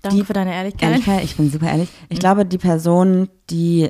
Danke 0.01 0.17
die- 0.17 0.23
für 0.25 0.33
deine 0.33 0.53
Ehrlichkeit. 0.53 0.89
Ehrlichkeit, 0.89 1.23
ich 1.23 1.37
bin 1.37 1.49
super 1.49 1.67
ehrlich. 1.67 1.89
Ich 2.09 2.19
glaube, 2.19 2.45
die 2.45 2.57
Personen, 2.57 3.29
die 3.49 3.89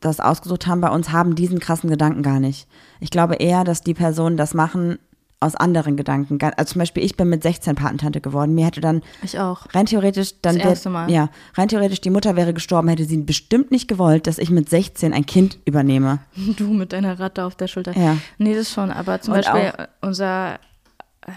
das 0.00 0.20
ausgesucht 0.20 0.66
haben 0.66 0.80
bei 0.80 0.90
uns, 0.90 1.10
haben 1.10 1.34
diesen 1.34 1.58
krassen 1.58 1.90
Gedanken 1.90 2.22
gar 2.22 2.40
nicht. 2.40 2.66
Ich 3.00 3.10
glaube 3.10 3.36
eher, 3.36 3.64
dass 3.64 3.82
die 3.82 3.94
Personen 3.94 4.36
das 4.36 4.54
machen 4.54 4.98
aus 5.38 5.54
anderen 5.54 5.96
Gedanken. 5.98 6.38
Also 6.56 6.72
zum 6.72 6.78
Beispiel, 6.78 7.04
ich 7.04 7.16
bin 7.16 7.28
mit 7.28 7.42
16 7.42 7.74
Patentante 7.76 8.22
geworden. 8.22 8.54
Mir 8.54 8.64
hätte 8.66 8.80
dann 8.80 9.02
Ich 9.22 9.38
auch. 9.38 9.66
rein 9.74 9.84
theoretisch 9.84 10.40
dann 10.40 10.56
Das 10.56 10.64
erste 10.64 10.88
Mal. 10.90 11.10
ja 11.10 11.28
rein 11.54 11.68
theoretisch 11.68 12.00
die 12.00 12.08
Mutter 12.10 12.36
wäre 12.36 12.54
gestorben, 12.54 12.88
hätte 12.88 13.04
sie 13.04 13.18
bestimmt 13.18 13.70
nicht 13.70 13.86
gewollt, 13.86 14.26
dass 14.26 14.38
ich 14.38 14.48
mit 14.50 14.70
16 14.70 15.12
ein 15.12 15.26
Kind 15.26 15.58
übernehme. 15.66 16.20
Du 16.56 16.68
mit 16.72 16.92
deiner 16.94 17.20
Ratte 17.20 17.44
auf 17.44 17.54
der 17.54 17.68
Schulter. 17.68 17.94
Ja. 17.96 18.16
Nee, 18.38 18.54
das 18.54 18.70
schon. 18.72 18.90
Aber 18.90 19.20
zum 19.20 19.34
Und 19.34 19.44
Beispiel 19.44 19.72
unser 20.00 20.58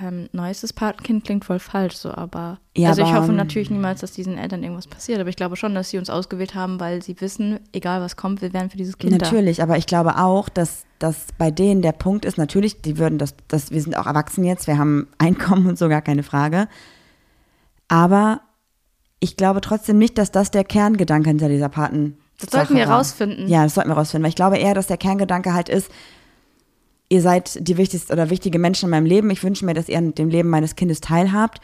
ähm, 0.04 0.30
neuestes 0.32 0.74
Patenkind 0.74 1.24
klingt 1.24 1.46
voll 1.46 1.60
falsch, 1.60 1.96
so, 1.96 2.12
aber. 2.12 2.60
Ja, 2.76 2.90
also 2.90 3.02
ich 3.02 3.08
aber, 3.08 3.22
hoffe 3.22 3.32
ähm, 3.32 3.38
natürlich 3.38 3.70
niemals, 3.70 4.02
dass 4.02 4.12
diesen 4.12 4.38
Eltern 4.38 4.62
irgendwas 4.62 4.88
passiert, 4.88 5.20
aber 5.20 5.30
ich 5.30 5.36
glaube 5.36 5.56
schon, 5.56 5.74
dass 5.74 5.90
sie 5.90 5.98
uns 5.98 6.10
ausgewählt 6.10 6.56
haben, 6.56 6.80
weil 6.80 7.02
sie 7.02 7.20
wissen, 7.22 7.60
egal 7.74 8.02
was 8.02 8.16
kommt, 8.16 8.42
wir 8.42 8.54
werden 8.54 8.70
für 8.70 8.78
dieses 8.78 8.98
Kind 8.98 9.12
Natürlich, 9.12 9.64
aber 9.64 9.78
ich 9.78 9.88
glaube 9.88 10.18
auch, 10.18 10.50
dass, 10.50 10.86
dass 11.00 11.28
bei 11.38 11.50
denen 11.50 11.82
der 11.82 11.92
Punkt 11.92 12.26
ist, 12.26 12.38
natürlich, 12.38 12.82
die 12.82 12.98
würden 12.98 13.18
das, 13.18 13.36
das, 13.48 13.72
wir 13.72 13.82
sind 13.82 13.98
auch 13.98 14.06
erwachsen 14.06 14.44
jetzt, 14.44 14.68
wir 14.68 14.78
haben 14.78 15.08
Einkommen 15.18 15.68
und 15.68 15.78
so, 15.78 15.90
gar 15.90 16.02
keine 16.02 16.24
Frage. 16.24 16.68
Aber 17.88 18.42
ich 19.20 19.38
glaube 19.38 19.62
trotzdem 19.62 19.98
nicht, 19.98 20.18
dass 20.18 20.32
das 20.32 20.52
der 20.52 20.64
Kerngedanke 20.64 21.30
hinter 21.30 21.50
dieser 21.50 21.70
Paten. 21.70 22.18
Das 22.40 22.52
sollten 22.52 22.76
wir 22.76 22.88
war. 22.88 22.98
rausfinden. 22.98 23.48
Ja, 23.50 23.64
das 23.64 23.74
sollten 23.74 23.90
wir 23.90 23.96
rausfinden, 23.96 24.24
weil 24.24 24.30
ich 24.30 24.36
glaube 24.36 24.58
eher, 24.58 24.74
dass 24.74 24.88
der 24.88 24.98
Kerngedanke 24.98 25.54
halt 25.54 25.68
ist, 25.68 25.92
ihr 27.10 27.22
seid 27.22 27.68
die 27.68 27.78
wichtigsten 27.78 28.14
oder 28.14 28.30
wichtige 28.30 28.60
Menschen 28.60 28.86
in 28.86 28.91
meinem 28.91 29.05
Leben. 29.05 29.30
Ich 29.32 29.43
wünsche 29.43 29.66
mir, 29.66 29.74
dass 29.74 29.89
ihr 29.89 29.97
an 29.97 30.14
dem 30.14 30.30
Leben 30.30 30.49
meines 30.49 30.76
Kindes 30.76 31.01
teilhabt 31.01 31.60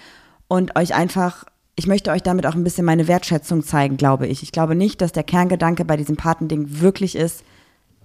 und 0.48 0.76
euch 0.76 0.94
einfach, 0.94 1.46
ich 1.76 1.88
möchte 1.88 2.12
euch 2.12 2.24
damit 2.24 2.46
auch 2.46 2.56
ein 2.56 2.64
bisschen 2.64 2.86
meine 2.86 3.08
Wertschätzung 3.08 3.64
zeigen, 3.64 3.98
glaube 3.98 4.28
ich. 4.28 4.44
Ich 4.44 4.52
glaube 4.52 4.76
nicht, 4.76 5.02
dass 5.02 5.12
der 5.12 5.24
Kerngedanke 5.24 5.86
bei 5.86 5.98
diesem 5.98 6.18
Patending 6.18 6.82
wirklich 6.82 7.16
ist, 7.16 7.44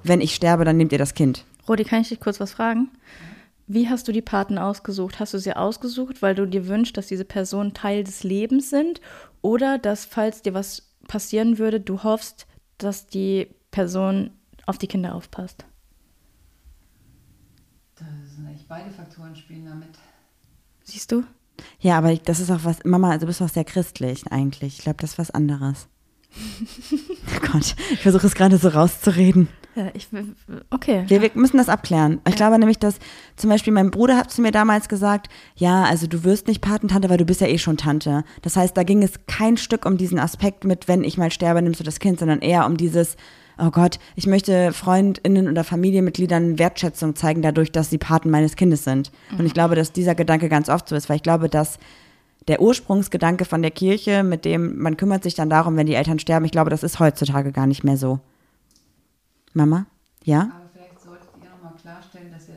wenn 0.03 0.21
ich 0.21 0.35
sterbe, 0.35 0.65
dann 0.65 0.77
nehmt 0.77 0.93
ihr 0.93 0.99
das 0.99 1.15
Kind. 1.15 1.45
Rodi, 1.69 1.85
kann 1.85 2.01
ich 2.01 2.09
dich 2.09 2.21
kurz 2.21 2.41
was 2.41 2.53
fragen? 2.53 2.91
Wie 3.67 3.89
hast 3.89 4.09
du 4.09 4.13
die 4.13 4.23
Paten 4.23 4.59
ausgesucht? 4.59 5.21
Hast 5.21 5.35
du 5.35 5.39
sie 5.39 5.55
ausgesucht, 5.55 6.23
weil 6.23 6.35
du 6.35 6.47
dir 6.47 6.67
wünschst, 6.67 6.97
dass 6.97 7.07
diese 7.07 7.25
Personen 7.25 7.75
Teil 7.75 8.03
des 8.03 8.25
Lebens 8.25 8.71
sind? 8.71 9.01
Oder 9.43 9.79
dass, 9.79 10.05
falls 10.05 10.43
dir 10.43 10.55
was 10.55 10.91
passieren 11.07 11.59
würde, 11.59 11.79
du 11.79 12.03
hoffst, 12.03 12.47
dass 12.79 13.07
die 13.07 13.49
Person 13.71 14.31
auf 14.67 14.79
die 14.79 14.89
Kinder 14.89 15.15
aufpasst? 15.15 15.65
Das 17.95 18.09
sind 18.35 18.47
eigentlich 18.47 18.60
beide 18.71 18.91
Faktoren 18.91 19.35
spielen 19.37 19.67
damit. 19.67 19.91
Siehst 20.85 21.13
du? 21.13 21.25
Ja, 21.81 21.99
aber 21.99 22.13
ich- 22.13 22.23
das 22.23 22.41
ist 22.41 22.51
auch 22.51 22.65
was, 22.65 22.79
Mama, 22.85 23.19
du 23.19 23.27
bist 23.27 23.43
auch 23.43 23.49
sehr 23.51 23.65
christlich 23.65 24.25
eigentlich. 24.31 24.79
Ich 24.79 24.85
glaube, 24.85 24.99
das 25.01 25.11
ist 25.13 25.19
was 25.19 25.31
anderes. 25.31 25.89
oh 26.63 27.53
Gott, 27.53 27.75
ich 27.93 27.99
versuche 28.01 28.27
es 28.29 28.35
gerade 28.35 28.57
so 28.57 28.69
rauszureden. 28.69 29.49
Ja, 29.75 29.89
ich, 29.95 30.09
okay. 30.71 31.05
Wir, 31.09 31.21
wir 31.23 31.31
müssen 31.35 31.57
das 31.57 31.69
abklären. 31.69 32.21
Ich 32.29 32.37
glaube 32.37 32.59
nämlich, 32.59 32.79
dass 32.79 32.99
zum 33.37 33.51
Beispiel 33.51 33.73
mein 33.73 33.91
Bruder 33.91 34.17
hat 34.17 34.31
zu 34.31 34.41
mir 34.41 34.53
damals 34.53 34.89
gesagt, 34.89 35.29
ja, 35.57 35.83
also 35.85 36.07
du 36.07 36.23
wirst 36.25 36.47
nicht 36.49 36.61
Patentante, 36.61 37.11
weil 37.11 37.19
du 37.19 37.25
bist 37.25 37.41
ja 37.41 37.47
eh 37.49 37.59
schon 37.59 37.77
Tante. 37.77 38.25
Das 38.43 38.57
heißt, 38.57 38.77
da 38.77 38.85
ging 38.85 39.03
es 39.03 39.13
kein 39.27 39.57
Stück 39.57 39.85
um 39.87 39.97
diesen 39.97 40.19
Aspekt 40.21 40.65
mit, 40.65 40.87
wenn 40.89 41.03
ich 41.05 41.19
mal 41.19 41.31
sterbe, 41.33 41.63
nimmst 41.63 41.81
du 41.81 41.85
das 41.85 41.99
Kind, 41.99 42.19
sondern 42.21 42.41
eher 42.41 42.67
um 42.67 42.77
dieses, 42.77 43.17
oh 43.61 43.71
Gott, 43.71 43.99
ich 44.17 44.27
möchte 44.27 44.73
FreundInnen 44.73 45.49
oder 45.49 45.65
Familienmitgliedern 45.65 46.59
Wertschätzung 46.59 47.15
zeigen 47.17 47.43
dadurch, 47.43 47.73
dass 47.73 47.91
sie 47.91 47.99
Paten 47.99 48.31
meines 48.31 48.57
Kindes 48.57 48.85
sind. 48.85 49.13
Und 49.39 49.47
ich 49.47 49.55
glaube, 49.55 49.75
dass 49.75 49.93
dieser 49.93 50.15
Gedanke 50.15 50.49
ganz 50.49 50.69
oft 50.69 50.89
so 50.89 50.97
ist, 50.97 51.09
weil 51.09 51.17
ich 51.17 51.23
glaube, 51.23 51.49
dass 51.49 51.79
der 52.49 52.61
Ursprungsgedanke 52.61 53.45
von 53.45 53.63
der 53.63 53.71
Kirche, 53.71 54.23
mit 54.23 54.45
dem 54.45 54.79
man 54.79 54.97
kümmert 54.97 55.23
sich 55.23 55.35
dann 55.35 55.51
darum, 55.51 55.77
wenn 55.77 55.87
die 55.87 55.95
Eltern 55.95 56.19
sterben, 56.19 56.45
ich 56.45 56.53
glaube, 56.53 56.71
das 56.71 56.83
ist 56.83 56.99
heutzutage 56.99 57.53
gar 57.53 57.67
nicht 57.67 57.85
mehr 57.85 57.97
so. 57.97 58.21
Mama? 59.53 59.87
Ja? 60.25 60.41
Aber 60.41 60.71
vielleicht 60.73 61.01
solltet 61.01 61.29
ihr 61.43 61.51
nochmal 61.51 61.75
klarstellen, 61.81 62.33
dass 62.33 62.49
ihr, 62.49 62.55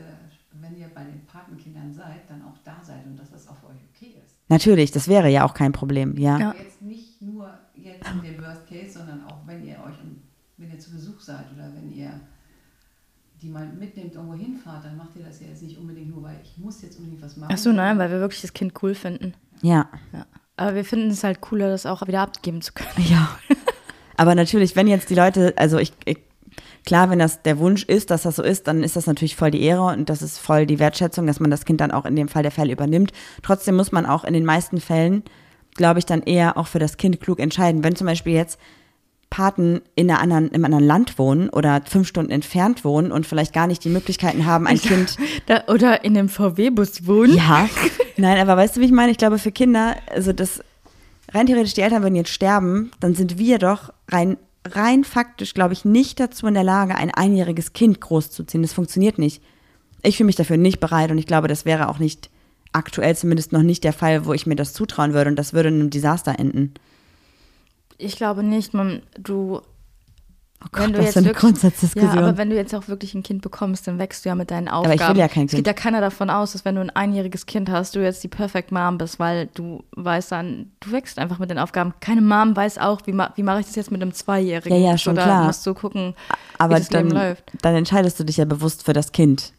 wenn 0.52 0.76
ihr 0.76 0.88
bei 0.94 1.04
den 1.04 1.24
Patenkindern 1.26 1.92
seid, 1.92 2.28
dann 2.28 2.42
auch 2.42 2.58
da 2.64 2.76
seid 2.82 3.04
und 3.06 3.18
dass 3.18 3.30
das 3.30 3.48
auch 3.48 3.56
für 3.56 3.68
euch 3.68 3.80
okay 3.94 4.14
ist. 4.24 4.36
Natürlich, 4.48 4.90
das 4.90 5.08
wäre 5.08 5.28
ja 5.28 5.44
auch 5.44 5.54
kein 5.54 5.72
Problem, 5.72 6.16
ja. 6.18 6.38
Ja. 6.38 6.54
Jetzt 6.58 6.82
nicht 6.82 7.20
nur 7.20 7.50
jetzt 7.74 8.06
in 8.10 8.22
dem 8.22 8.42
Worst 8.42 8.66
Case, 8.66 8.98
sondern 8.98 9.24
auch 9.26 9.46
wenn 9.46 9.64
ihr 9.64 9.76
euch, 9.86 9.96
wenn 10.56 10.70
ihr 10.70 10.78
zu 10.78 10.92
Besuch 10.92 11.20
seid 11.20 11.46
oder 11.54 11.70
wenn 11.74 11.92
ihr 11.92 12.20
die 13.42 13.43
mal 13.54 13.66
mitnehmt, 13.66 14.14
irgendwo 14.14 14.34
hinfahrt, 14.34 14.84
dann 14.84 14.96
macht 14.96 15.16
ihr 15.16 15.24
das 15.24 15.40
ja 15.40 15.46
jetzt 15.46 15.62
nicht 15.62 15.78
unbedingt 15.78 16.10
nur, 16.10 16.22
weil 16.22 16.36
ich 16.42 16.58
muss 16.58 16.82
jetzt 16.82 16.98
unbedingt 16.98 17.22
was 17.22 17.36
machen. 17.36 17.52
Ach 17.54 17.58
so, 17.58 17.72
nein, 17.72 17.98
weil 17.98 18.10
wir 18.10 18.20
wirklich 18.20 18.42
das 18.42 18.52
Kind 18.52 18.74
cool 18.82 18.94
finden. 18.94 19.32
Ja. 19.62 19.88
Ja. 20.12 20.26
Aber 20.56 20.74
wir 20.74 20.84
finden 20.84 21.10
es 21.10 21.24
halt 21.24 21.40
cooler, 21.40 21.68
das 21.68 21.86
auch 21.86 22.06
wieder 22.06 22.20
abgeben 22.20 22.60
zu 22.60 22.72
können. 22.74 23.08
Ja. 23.08 23.38
Aber 24.16 24.34
natürlich, 24.34 24.76
wenn 24.76 24.86
jetzt 24.86 25.10
die 25.10 25.14
Leute, 25.14 25.54
also 25.56 25.78
ich, 25.78 25.92
ich 26.04 26.18
klar, 26.84 27.10
wenn 27.10 27.18
das 27.18 27.42
der 27.42 27.58
Wunsch 27.58 27.84
ist, 27.84 28.10
dass 28.10 28.22
das 28.22 28.36
so 28.36 28.42
ist, 28.42 28.68
dann 28.68 28.82
ist 28.82 28.96
das 28.96 29.06
natürlich 29.06 29.36
voll 29.36 29.50
die 29.50 29.62
Ehre 29.62 29.84
und 29.84 30.08
das 30.08 30.22
ist 30.22 30.38
voll 30.38 30.66
die 30.66 30.78
Wertschätzung, 30.78 31.26
dass 31.26 31.40
man 31.40 31.50
das 31.50 31.64
Kind 31.64 31.80
dann 31.80 31.90
auch 31.90 32.04
in 32.04 32.14
dem 32.14 32.28
Fall 32.28 32.42
der 32.42 32.52
Fälle 32.52 32.72
übernimmt. 32.72 33.12
Trotzdem 33.42 33.76
muss 33.76 33.90
man 33.90 34.06
auch 34.06 34.24
in 34.24 34.34
den 34.34 34.44
meisten 34.44 34.80
Fällen, 34.80 35.24
glaube 35.74 35.98
ich, 35.98 36.06
dann 36.06 36.22
eher 36.22 36.56
auch 36.56 36.66
für 36.66 36.78
das 36.78 36.96
Kind 36.96 37.20
klug 37.20 37.40
entscheiden. 37.40 37.82
Wenn 37.82 37.96
zum 37.96 38.06
Beispiel 38.06 38.34
jetzt 38.34 38.60
Paten 39.34 39.80
in 39.96 40.08
einer 40.08 40.20
anderen, 40.20 40.48
im 40.50 40.64
anderen 40.64 40.84
Land 40.84 41.18
wohnen 41.18 41.48
oder 41.48 41.82
fünf 41.84 42.06
Stunden 42.06 42.30
entfernt 42.30 42.84
wohnen 42.84 43.10
und 43.10 43.26
vielleicht 43.26 43.52
gar 43.52 43.66
nicht 43.66 43.82
die 43.82 43.88
Möglichkeiten 43.88 44.46
haben, 44.46 44.68
ein 44.68 44.78
Kind 44.78 45.16
Da, 45.46 45.64
oder 45.66 46.04
in 46.04 46.16
einem 46.16 46.28
VW-Bus 46.28 47.08
wohnen. 47.08 47.34
Ja, 47.34 47.68
nein, 48.16 48.38
aber 48.38 48.56
weißt 48.56 48.76
du, 48.76 48.80
wie 48.80 48.84
ich 48.84 48.92
meine? 48.92 49.10
Ich 49.10 49.18
glaube, 49.18 49.40
für 49.40 49.50
Kinder, 49.50 49.96
also 50.14 50.32
das 50.32 50.62
rein 51.32 51.46
theoretisch, 51.46 51.74
die 51.74 51.80
Eltern 51.80 52.04
würden 52.04 52.14
jetzt 52.14 52.30
sterben, 52.30 52.92
dann 53.00 53.16
sind 53.16 53.36
wir 53.36 53.58
doch 53.58 53.92
rein, 54.08 54.36
rein 54.68 55.02
faktisch, 55.02 55.52
glaube 55.52 55.72
ich, 55.72 55.84
nicht 55.84 56.20
dazu 56.20 56.46
in 56.46 56.54
der 56.54 56.62
Lage, 56.62 56.94
ein 56.94 57.10
einjähriges 57.10 57.72
Kind 57.72 58.00
großzuziehen. 58.00 58.62
Das 58.62 58.72
funktioniert 58.72 59.18
nicht. 59.18 59.42
Ich 60.04 60.16
fühle 60.16 60.26
mich 60.26 60.36
dafür 60.36 60.58
nicht 60.58 60.78
bereit 60.78 61.10
und 61.10 61.18
ich 61.18 61.26
glaube, 61.26 61.48
das 61.48 61.64
wäre 61.64 61.88
auch 61.88 61.98
nicht 61.98 62.30
aktuell 62.72 63.16
zumindest 63.16 63.50
noch 63.50 63.62
nicht 63.62 63.82
der 63.82 63.92
Fall, 63.92 64.26
wo 64.26 64.32
ich 64.32 64.46
mir 64.46 64.54
das 64.54 64.74
zutrauen 64.74 65.12
würde 65.12 65.30
und 65.30 65.36
das 65.36 65.54
würde 65.54 65.70
in 65.70 65.80
einem 65.80 65.90
Desaster 65.90 66.38
enden. 66.38 66.74
Ich 67.98 68.16
glaube 68.16 68.42
nicht, 68.42 68.74
man, 68.74 69.02
du. 69.18 69.60
Oh 70.62 70.66
wenn 70.72 70.86
Gott, 70.86 70.94
du 70.94 70.98
was 70.98 71.04
jetzt 71.04 71.12
für 71.14 71.18
eine 71.18 71.32
Grundsatzdiskussion. 71.34 72.14
Ja, 72.14 72.20
aber 72.22 72.38
wenn 72.38 72.48
du 72.48 72.56
jetzt 72.56 72.74
auch 72.74 72.88
wirklich 72.88 73.12
ein 73.12 73.22
Kind 73.22 73.42
bekommst, 73.42 73.86
dann 73.86 73.98
wächst 73.98 74.24
du 74.24 74.30
ja 74.30 74.34
mit 74.34 74.50
deinen 74.50 74.68
Aufgaben. 74.68 74.94
ich 74.98 75.08
will 75.08 75.18
ja 75.18 75.28
kein 75.28 75.44
Es 75.44 75.50
geht 75.50 75.58
Kind. 75.58 75.66
ja 75.66 75.72
keiner 75.74 76.00
davon 76.00 76.30
aus, 76.30 76.52
dass 76.52 76.64
wenn 76.64 76.76
du 76.76 76.80
ein 76.80 76.88
einjähriges 76.88 77.44
Kind 77.44 77.68
hast, 77.68 77.94
du 77.94 78.02
jetzt 78.02 78.24
die 78.24 78.28
Perfect 78.28 78.72
Mom 78.72 78.96
bist, 78.96 79.18
weil 79.18 79.48
du 79.52 79.84
weißt 79.94 80.32
dann, 80.32 80.72
du 80.80 80.92
wächst 80.92 81.18
einfach 81.18 81.38
mit 81.38 81.50
den 81.50 81.58
Aufgaben. 81.58 81.92
Keine 82.00 82.22
Mom 82.22 82.56
weiß 82.56 82.78
auch, 82.78 83.02
wie, 83.04 83.12
ma 83.12 83.30
wie 83.36 83.42
mache 83.42 83.60
ich 83.60 83.66
das 83.66 83.74
jetzt 83.76 83.90
mit 83.90 84.00
einem 84.00 84.14
Zweijährigen. 84.14 84.80
Ja, 84.80 84.92
ja, 84.92 84.96
schon 84.98 85.12
Oder 85.14 85.24
klar. 85.24 85.44
musst 85.44 85.66
du 85.66 85.74
gucken, 85.74 86.14
aber 86.56 86.76
wie 86.76 86.78
das 86.78 86.88
dann, 86.88 87.08
Leben 87.08 87.16
läuft. 87.18 87.52
dann 87.60 87.74
entscheidest 87.74 88.18
du 88.18 88.24
dich 88.24 88.38
ja 88.38 88.46
bewusst 88.46 88.84
für 88.86 88.94
das 88.94 89.12
Kind. 89.12 89.52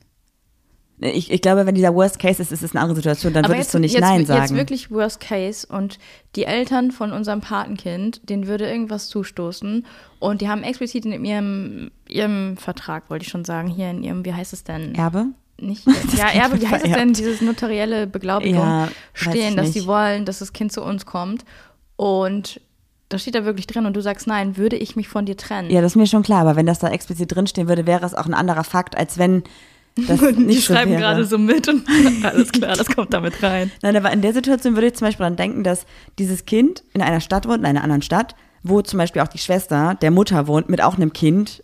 Ich, 1.00 1.30
ich 1.30 1.42
glaube, 1.42 1.66
wenn 1.66 1.76
dieser 1.76 1.94
Worst 1.94 2.20
Case 2.20 2.42
ist, 2.42 2.54
ist 2.54 2.64
es 2.64 2.72
eine 2.72 2.82
andere 2.82 2.96
Situation, 2.96 3.34
dann 3.34 3.44
Aber 3.44 3.54
würdest 3.54 3.68
jetzt, 3.68 3.74
du 3.74 3.80
nicht 3.80 3.94
jetzt, 3.94 4.02
Nein 4.02 4.20
jetzt 4.20 4.28
sagen. 4.28 4.56
wirklich 4.56 4.92
Worst 4.92 5.20
Case 5.20 5.68
und 5.68 6.00
die 6.38 6.46
Eltern 6.46 6.92
von 6.92 7.12
unserem 7.12 7.42
Patenkind, 7.42 8.30
denen 8.30 8.48
würde 8.48 8.66
irgendwas 8.70 9.10
zustoßen 9.10 9.86
und 10.20 10.42
die 10.42 10.48
haben 10.48 10.64
explizit 10.64 11.06
in 11.06 11.26
ihrem, 11.26 11.92
ihrem 12.08 12.56
Vertrag, 12.56 13.10
wollte 13.10 13.24
ich 13.24 13.30
schon 13.30 13.44
sagen, 13.44 13.68
hier 13.68 13.90
in 13.90 14.04
ihrem, 14.04 14.24
wie 14.24 14.34
heißt 14.34 14.54
es 14.54 14.64
denn? 14.64 14.96
Erbe? 14.96 15.28
Nicht, 15.60 15.86
ja, 16.18 16.30
Erbe, 16.30 16.62
wie 16.62 16.68
heißt 16.68 16.86
es 16.86 16.94
denn, 16.94 17.12
dieses 17.12 17.42
notarielle 17.42 18.08
Beglaubigung 18.08 18.60
Ja, 18.60 18.88
stehen, 19.14 19.58
dass 19.58 19.74
sie 19.74 19.86
wollen, 19.88 20.24
dass 20.24 20.40
das 20.40 20.54
Kind 20.54 20.72
zu 20.72 20.82
uns 20.82 21.06
kommt 21.06 21.44
und 21.98 22.62
da 23.10 23.20
steht 23.20 23.36
da 23.36 23.46
wirklich 23.46 23.68
drin 23.68 23.86
und 23.86 23.96
du 23.96 24.02
sagst, 24.02 24.28
nein, 24.28 24.58
würde 24.58 24.78
ich 24.78 24.96
mich 24.96 25.08
von 25.08 25.26
dir 25.26 25.38
trennen. 25.38 25.70
Ja, 25.70 25.82
das 25.82 25.92
ist 25.92 25.96
mir 25.96 26.08
schon 26.08 26.24
klar, 26.24 26.42
aber 26.42 26.56
wenn 26.56 26.66
das 26.66 26.80
da 26.80 26.90
explizit 26.90 27.36
drinstehen 27.36 27.68
würde, 27.68 27.86
wäre 27.86 28.06
es 28.06 28.16
auch 28.16 28.26
ein 28.26 28.34
anderer 28.34 28.64
Fakt, 28.64 28.98
als 28.98 29.18
wenn 29.18 29.44
das 29.96 30.20
die 30.38 30.54
so 30.54 30.62
schreiben 30.62 30.98
gerade 30.98 31.26
so 31.26 31.38
mit 31.38 31.68
und 31.68 31.84
alles 32.24 32.52
klar, 32.52 32.76
das 32.76 32.88
kommt 32.88 33.14
damit 33.14 33.42
rein. 33.42 33.72
Nein, 33.82 33.96
aber 33.96 34.12
in 34.12 34.22
der 34.22 34.34
Situation 34.34 34.76
würde 34.76 34.88
ich 34.88 34.96
zum 34.96 35.08
Beispiel 35.08 35.26
dann 35.26 35.36
denken, 35.36 35.64
dass 35.64 35.86
dieses 36.20 36.46
Kind 36.46 36.84
in 36.94 37.02
einer 37.02 37.22
Stadt 37.22 37.48
wohnt, 37.48 37.60
in 37.60 37.66
einer 37.66 37.84
anderen 37.84 38.02
Stadt, 38.02 38.36
wo 38.64 38.82
zum 38.82 38.98
Beispiel 38.98 39.22
auch 39.22 39.28
die 39.28 39.38
Schwester 39.38 39.96
der 40.02 40.12
Mutter 40.12 40.48
wohnt, 40.48 40.70
mit 40.70 40.82
auch 40.82 40.96
einem 40.96 41.14
Kind, 41.14 41.64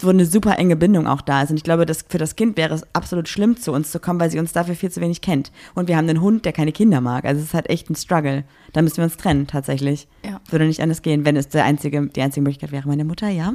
wo 0.00 0.10
eine 0.10 0.26
super 0.26 0.58
enge 0.58 0.76
Bindung 0.76 1.06
auch 1.06 1.20
da 1.20 1.42
ist. 1.42 1.50
Und 1.50 1.56
ich 1.56 1.62
glaube, 1.62 1.86
dass 1.86 2.04
für 2.08 2.18
das 2.18 2.36
Kind 2.36 2.56
wäre 2.56 2.74
es 2.74 2.82
absolut 2.94 3.28
schlimm, 3.28 3.56
zu 3.56 3.72
uns 3.72 3.90
zu 3.90 4.00
kommen, 4.00 4.20
weil 4.20 4.30
sie 4.30 4.38
uns 4.38 4.52
dafür 4.52 4.74
viel 4.74 4.90
zu 4.90 5.00
wenig 5.00 5.20
kennt. 5.20 5.52
Und 5.74 5.88
wir 5.88 5.96
haben 5.96 6.08
einen 6.08 6.20
Hund, 6.20 6.44
der 6.44 6.52
keine 6.52 6.72
Kinder 6.72 7.00
mag. 7.00 7.24
Also 7.24 7.40
es 7.40 7.48
ist 7.48 7.54
halt 7.54 7.70
echt 7.70 7.90
ein 7.90 7.94
Struggle. 7.94 8.44
Da 8.72 8.82
müssen 8.82 8.98
wir 8.98 9.04
uns 9.04 9.16
trennen, 9.16 9.46
tatsächlich. 9.46 10.08
Ja. 10.24 10.40
Würde 10.50 10.66
nicht 10.66 10.80
anders 10.80 11.02
gehen, 11.02 11.24
wenn 11.24 11.36
es 11.36 11.48
der 11.48 11.64
einzige, 11.64 12.06
die 12.08 12.22
einzige 12.22 12.42
Möglichkeit 12.42 12.72
wäre. 12.72 12.88
Meine 12.88 13.04
Mutter, 13.04 13.28
ja. 13.28 13.48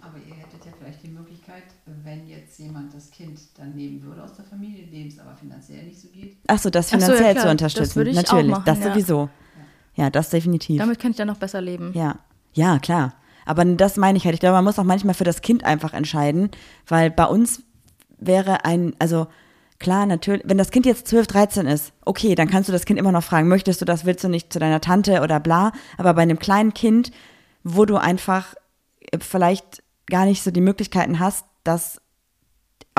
Aber 0.00 0.18
ihr 0.28 0.34
hättet 0.34 0.64
ja 0.64 0.72
vielleicht 0.78 1.02
die 1.02 1.10
Möglichkeit, 1.10 1.64
wenn 2.04 2.26
jetzt 2.28 2.49
jemand 2.60 2.94
das 2.94 3.10
Kind 3.10 3.38
dann 3.58 3.74
nehmen 3.74 4.02
würde 4.02 4.22
aus 4.22 4.34
der 4.34 4.44
Familie, 4.44 4.86
dem 4.86 5.08
es 5.08 5.18
aber 5.18 5.34
finanziell 5.34 5.84
nicht 5.84 6.00
so 6.00 6.08
geht, 6.08 6.36
Ach 6.46 6.58
so, 6.58 6.70
das 6.70 6.86
Ach 6.86 6.90
so, 6.90 6.96
ja, 6.98 7.06
finanziell 7.06 7.32
klar. 7.32 7.34
zu 7.34 7.42
Das 7.46 7.50
unterstützen. 7.50 7.96
würde 7.96 8.10
ich 8.10 8.18
auch 8.18 8.22
Natürlich, 8.22 8.50
machen, 8.50 8.62
das 8.66 8.78
ja. 8.78 8.92
sowieso. 8.92 9.28
Ja, 9.96 10.10
das 10.10 10.30
definitiv. 10.30 10.78
Damit 10.78 10.98
kann 11.00 11.10
ich 11.10 11.16
dann 11.16 11.26
noch 11.28 11.36
besser 11.38 11.60
leben. 11.60 11.92
Ja, 11.94 12.16
ja, 12.52 12.78
klar. 12.78 13.14
Aber 13.44 13.64
das 13.64 13.96
meine 13.96 14.16
ich 14.18 14.24
halt. 14.24 14.34
Ich 14.34 14.40
glaube, 14.40 14.54
man 14.54 14.64
muss 14.64 14.78
auch 14.78 14.84
manchmal 14.84 15.14
für 15.14 15.24
das 15.24 15.40
Kind 15.42 15.64
einfach 15.64 15.92
entscheiden, 15.92 16.50
weil 16.86 17.10
bei 17.10 17.24
uns 17.24 17.62
wäre 18.18 18.64
ein, 18.64 18.94
also 18.98 19.26
klar, 19.78 20.06
natürlich, 20.06 20.42
wenn 20.46 20.58
das 20.58 20.70
Kind 20.70 20.86
jetzt 20.86 21.08
12, 21.08 21.26
13 21.26 21.66
ist, 21.66 21.92
okay, 22.04 22.34
dann 22.34 22.48
kannst 22.48 22.68
du 22.68 22.72
das 22.72 22.84
Kind 22.84 22.98
immer 22.98 23.12
noch 23.12 23.24
fragen, 23.24 23.48
möchtest 23.48 23.80
du 23.80 23.84
das, 23.84 24.04
willst 24.04 24.22
du 24.22 24.28
nicht 24.28 24.52
zu 24.52 24.58
deiner 24.58 24.80
Tante 24.80 25.22
oder 25.22 25.40
bla. 25.40 25.72
Aber 25.98 26.14
bei 26.14 26.22
einem 26.22 26.38
kleinen 26.38 26.74
Kind, 26.74 27.10
wo 27.64 27.84
du 27.86 27.96
einfach 27.96 28.54
äh, 29.10 29.18
vielleicht 29.20 29.82
gar 30.06 30.24
nicht 30.26 30.42
so 30.42 30.50
die 30.50 30.60
Möglichkeiten 30.60 31.18
hast, 31.18 31.44
das 31.64 32.00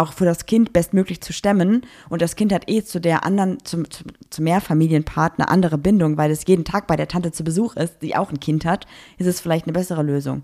auch 0.01 0.13
für 0.13 0.25
das 0.25 0.45
Kind 0.45 0.73
bestmöglich 0.73 1.21
zu 1.21 1.31
stemmen 1.33 1.81
und 2.09 2.21
das 2.21 2.35
Kind 2.35 2.51
hat 2.51 2.69
eh 2.69 2.83
zu 2.83 2.99
der 2.99 3.23
anderen, 3.25 3.63
zum, 3.63 3.89
zu, 3.89 4.03
zu 4.29 4.41
Mehrfamilienpartner 4.41 5.49
andere 5.49 5.77
Bindung, 5.77 6.17
weil 6.17 6.31
es 6.31 6.45
jeden 6.47 6.65
Tag 6.65 6.87
bei 6.87 6.95
der 6.95 7.07
Tante 7.07 7.31
zu 7.31 7.43
Besuch 7.43 7.75
ist, 7.75 8.01
die 8.01 8.15
auch 8.15 8.31
ein 8.31 8.39
Kind 8.39 8.65
hat, 8.65 8.87
ist 9.17 9.27
es 9.27 9.39
vielleicht 9.39 9.65
eine 9.65 9.73
bessere 9.73 10.03
Lösung. 10.03 10.43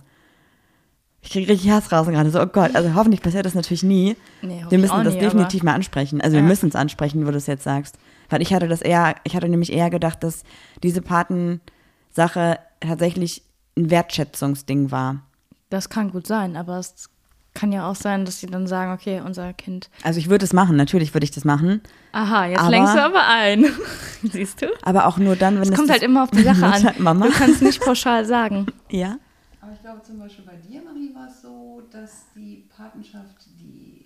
Ich 1.21 1.31
kriege 1.31 1.51
richtig 1.51 1.69
Herz 1.69 1.91
raus 1.91 2.07
gerade. 2.07 2.29
So, 2.29 2.39
oh 2.41 2.45
Gott, 2.45 2.75
also 2.75 2.93
hoffentlich 2.93 3.21
passiert 3.21 3.45
das 3.45 3.55
natürlich 3.55 3.83
nie. 3.83 4.15
Nee, 4.41 4.63
wir 4.69 4.77
müssen 4.77 5.03
das 5.03 5.15
nie, 5.15 5.19
definitiv 5.19 5.63
mal 5.63 5.73
ansprechen. 5.73 6.21
Also 6.21 6.35
wir 6.35 6.41
Ja. 6.41 6.47
müssen 6.47 6.69
es 6.69 6.75
ansprechen, 6.75 7.25
wo 7.27 7.31
du 7.31 7.37
es 7.37 7.47
jetzt 7.47 7.63
sagst. 7.63 7.97
Weil 8.29 8.41
ich 8.41 8.53
hatte 8.53 8.67
das 8.67 8.81
eher, 8.81 9.15
ich 9.23 9.35
hatte 9.35 9.49
nämlich 9.49 9.73
eher 9.73 9.89
gedacht, 9.89 10.23
dass 10.23 10.43
diese 10.83 11.01
Patensache 11.01 12.59
tatsächlich 12.79 13.43
ein 13.77 13.89
Wertschätzungsding 13.89 14.91
war. 14.91 15.21
Das 15.69 15.89
kann 15.89 16.11
gut 16.11 16.27
sein, 16.27 16.55
aber 16.55 16.77
es 16.79 17.09
kann 17.57 17.71
ja 17.71 17.89
auch 17.89 17.95
sein, 17.95 18.23
dass 18.23 18.39
sie 18.39 18.47
dann 18.47 18.67
sagen, 18.67 18.91
okay, 18.93 19.21
unser 19.25 19.51
Kind. 19.53 19.89
Also 20.03 20.19
ich 20.19 20.29
würde 20.29 20.45
es 20.45 20.53
machen, 20.53 20.75
natürlich 20.75 21.13
würde 21.13 21.23
ich 21.25 21.31
das 21.31 21.43
machen. 21.43 21.81
Aha, 22.11 22.45
jetzt 22.45 22.59
Aber- 22.59 22.69
lenkst 22.69 22.95
du 22.95 23.03
aber 23.03 23.27
ein. 23.27 23.65
Siehst 24.23 24.61
du? 24.61 24.67
Aber 24.83 25.07
auch 25.07 25.17
nur 25.17 25.35
dann, 25.35 25.55
wenn 25.55 25.63
Es 25.63 25.69
es 25.69 25.75
kommt 25.75 25.89
das- 25.89 25.95
halt 25.95 26.03
immer 26.03 26.23
auf 26.23 26.31
die 26.31 26.43
Sache 26.43 26.65
an. 26.87 26.93
Mama. 26.99 27.25
Du 27.27 27.31
kannst 27.33 27.61
nicht 27.61 27.81
pauschal 27.81 28.25
sagen. 28.25 28.67
Ja. 28.89 29.17
Aber 29.59 29.73
ich 29.73 29.81
glaube 29.81 30.01
zum 30.03 30.17
Beispiel 30.19 30.45
bei 30.45 30.55
dir, 30.55 30.81
Marie, 30.81 31.13
war 31.13 31.27
es 31.27 31.41
so, 31.41 31.81
dass 31.91 32.27
die 32.35 32.65
Patenschaft, 32.75 33.35
die 33.59 34.05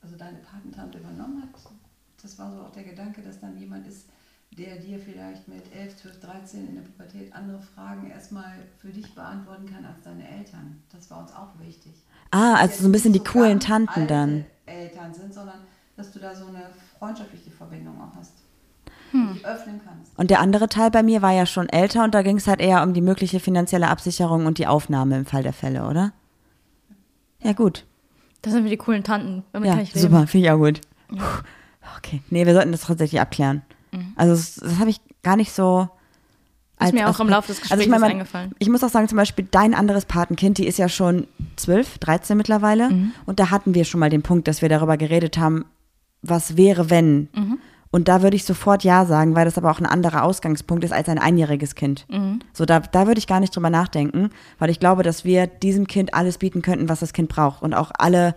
also 0.00 0.16
deine 0.16 0.38
Patentante 0.38 0.98
übernommen 0.98 1.42
hat, 1.42 1.50
das 2.22 2.38
war 2.38 2.50
so 2.50 2.62
auch 2.62 2.72
der 2.72 2.84
Gedanke, 2.84 3.20
dass 3.20 3.38
dann 3.40 3.58
jemand 3.58 3.86
ist, 3.86 4.06
der 4.56 4.76
dir 4.76 4.98
vielleicht 4.98 5.46
mit 5.46 5.62
11, 5.76 5.96
12, 5.96 6.20
13 6.20 6.68
in 6.68 6.74
der 6.76 6.82
Pubertät 6.82 7.32
andere 7.34 7.60
Fragen 7.60 8.10
erstmal 8.10 8.50
für 8.78 8.88
dich 8.88 9.14
beantworten 9.14 9.66
kann 9.66 9.84
als 9.84 10.00
deine 10.02 10.26
Eltern. 10.26 10.82
Das 10.90 11.10
war 11.10 11.20
uns 11.20 11.32
auch 11.32 11.50
wichtig. 11.60 11.92
Ah, 12.30 12.54
also 12.54 12.82
so 12.82 12.88
ein 12.88 12.92
bisschen 12.92 13.12
die 13.12 13.24
coolen 13.24 13.60
Tanten 13.60 14.06
dann. 14.06 14.44
Eltern 14.66 15.14
sind, 15.14 15.32
sondern 15.32 15.60
dass 15.96 16.12
du 16.12 16.18
da 16.18 16.34
so 16.34 16.46
eine 16.46 16.66
freundschaftliche 16.98 17.50
Verbindung 17.50 18.00
auch 18.00 18.14
hast. 18.18 18.32
Hm. 19.12 19.38
Öffnen 19.42 19.80
kannst. 19.84 20.18
Und 20.18 20.30
der 20.30 20.40
andere 20.40 20.68
Teil 20.68 20.90
bei 20.90 21.02
mir 21.02 21.22
war 21.22 21.32
ja 21.32 21.46
schon 21.46 21.68
älter 21.68 22.04
und 22.04 22.14
da 22.14 22.22
ging 22.22 22.36
es 22.36 22.46
halt 22.46 22.60
eher 22.60 22.82
um 22.82 22.92
die 22.92 23.00
mögliche 23.00 23.40
finanzielle 23.40 23.88
Absicherung 23.88 24.44
und 24.46 24.58
die 24.58 24.66
Aufnahme 24.66 25.16
im 25.16 25.26
Fall 25.26 25.42
der 25.42 25.54
Fälle, 25.54 25.86
oder? 25.88 26.12
Ja, 27.42 27.52
gut. 27.54 27.86
Das 28.42 28.52
sind 28.52 28.64
wir 28.64 28.70
die 28.70 28.76
coolen 28.76 29.02
Tanten. 29.04 29.44
Damit 29.52 29.68
Ja, 29.68 29.74
kann 29.74 29.82
ich 29.82 29.94
leben. 29.94 30.08
super, 30.08 30.26
finde 30.26 30.46
ich 30.46 30.52
auch 30.52 30.58
gut. 30.58 30.80
Puh, 31.08 31.16
Okay, 31.96 32.20
nee, 32.30 32.44
wir 32.44 32.52
sollten 32.52 32.72
das 32.72 32.82
tatsächlich 32.82 33.20
abklären. 33.20 33.62
Also 34.16 34.34
das, 34.34 34.56
das 34.56 34.78
habe 34.78 34.90
ich 34.90 35.00
gar 35.22 35.36
nicht 35.36 35.52
so. 35.52 35.88
Als 36.78 36.92
Mhm. 36.92 36.98
mir 36.98 37.08
auch 37.08 37.20
im 37.20 37.28
Laufe 37.28 37.48
des 37.48 37.58
also 37.62 37.74
ich 37.74 37.80
Gesprächs 37.80 38.00
mein, 38.00 38.10
eingefallen. 38.12 38.52
Ich 38.58 38.68
muss 38.68 38.82
auch 38.84 38.88
sagen, 38.88 39.08
zum 39.08 39.16
Beispiel 39.16 39.46
dein 39.50 39.74
anderes 39.74 40.04
Patenkind, 40.04 40.58
die 40.58 40.66
ist 40.66 40.78
ja 40.78 40.88
schon 40.88 41.26
12, 41.56 41.98
13 41.98 42.36
mittlerweile. 42.36 42.90
Mhm. 42.90 43.12
Und 43.26 43.40
da 43.40 43.50
hatten 43.50 43.74
wir 43.74 43.84
schon 43.84 44.00
mal 44.00 44.10
den 44.10 44.22
Punkt, 44.22 44.48
dass 44.48 44.62
wir 44.62 44.68
darüber 44.68 44.96
geredet 44.96 45.38
haben, 45.38 45.64
was 46.22 46.56
wäre, 46.56 46.90
wenn. 46.90 47.28
Mhm. 47.34 47.58
Und 47.90 48.08
da 48.08 48.22
würde 48.22 48.36
ich 48.36 48.44
sofort 48.44 48.84
Ja 48.84 49.06
sagen, 49.06 49.34
weil 49.34 49.46
das 49.46 49.56
aber 49.56 49.70
auch 49.70 49.80
ein 49.80 49.86
anderer 49.86 50.22
Ausgangspunkt 50.22 50.84
ist 50.84 50.92
als 50.92 51.08
ein 51.08 51.18
einjähriges 51.18 51.74
Kind. 51.74 52.04
Mhm. 52.10 52.40
So, 52.52 52.66
da, 52.66 52.80
da 52.80 53.06
würde 53.06 53.18
ich 53.18 53.26
gar 53.26 53.40
nicht 53.40 53.56
drüber 53.56 53.70
nachdenken, 53.70 54.28
weil 54.58 54.68
ich 54.68 54.78
glaube, 54.78 55.02
dass 55.02 55.24
wir 55.24 55.46
diesem 55.46 55.86
Kind 55.86 56.12
alles 56.12 56.36
bieten 56.38 56.60
könnten, 56.60 56.88
was 56.90 57.00
das 57.00 57.12
Kind 57.14 57.30
braucht 57.30 57.62
und 57.62 57.72
auch 57.74 57.90
alle 57.98 58.34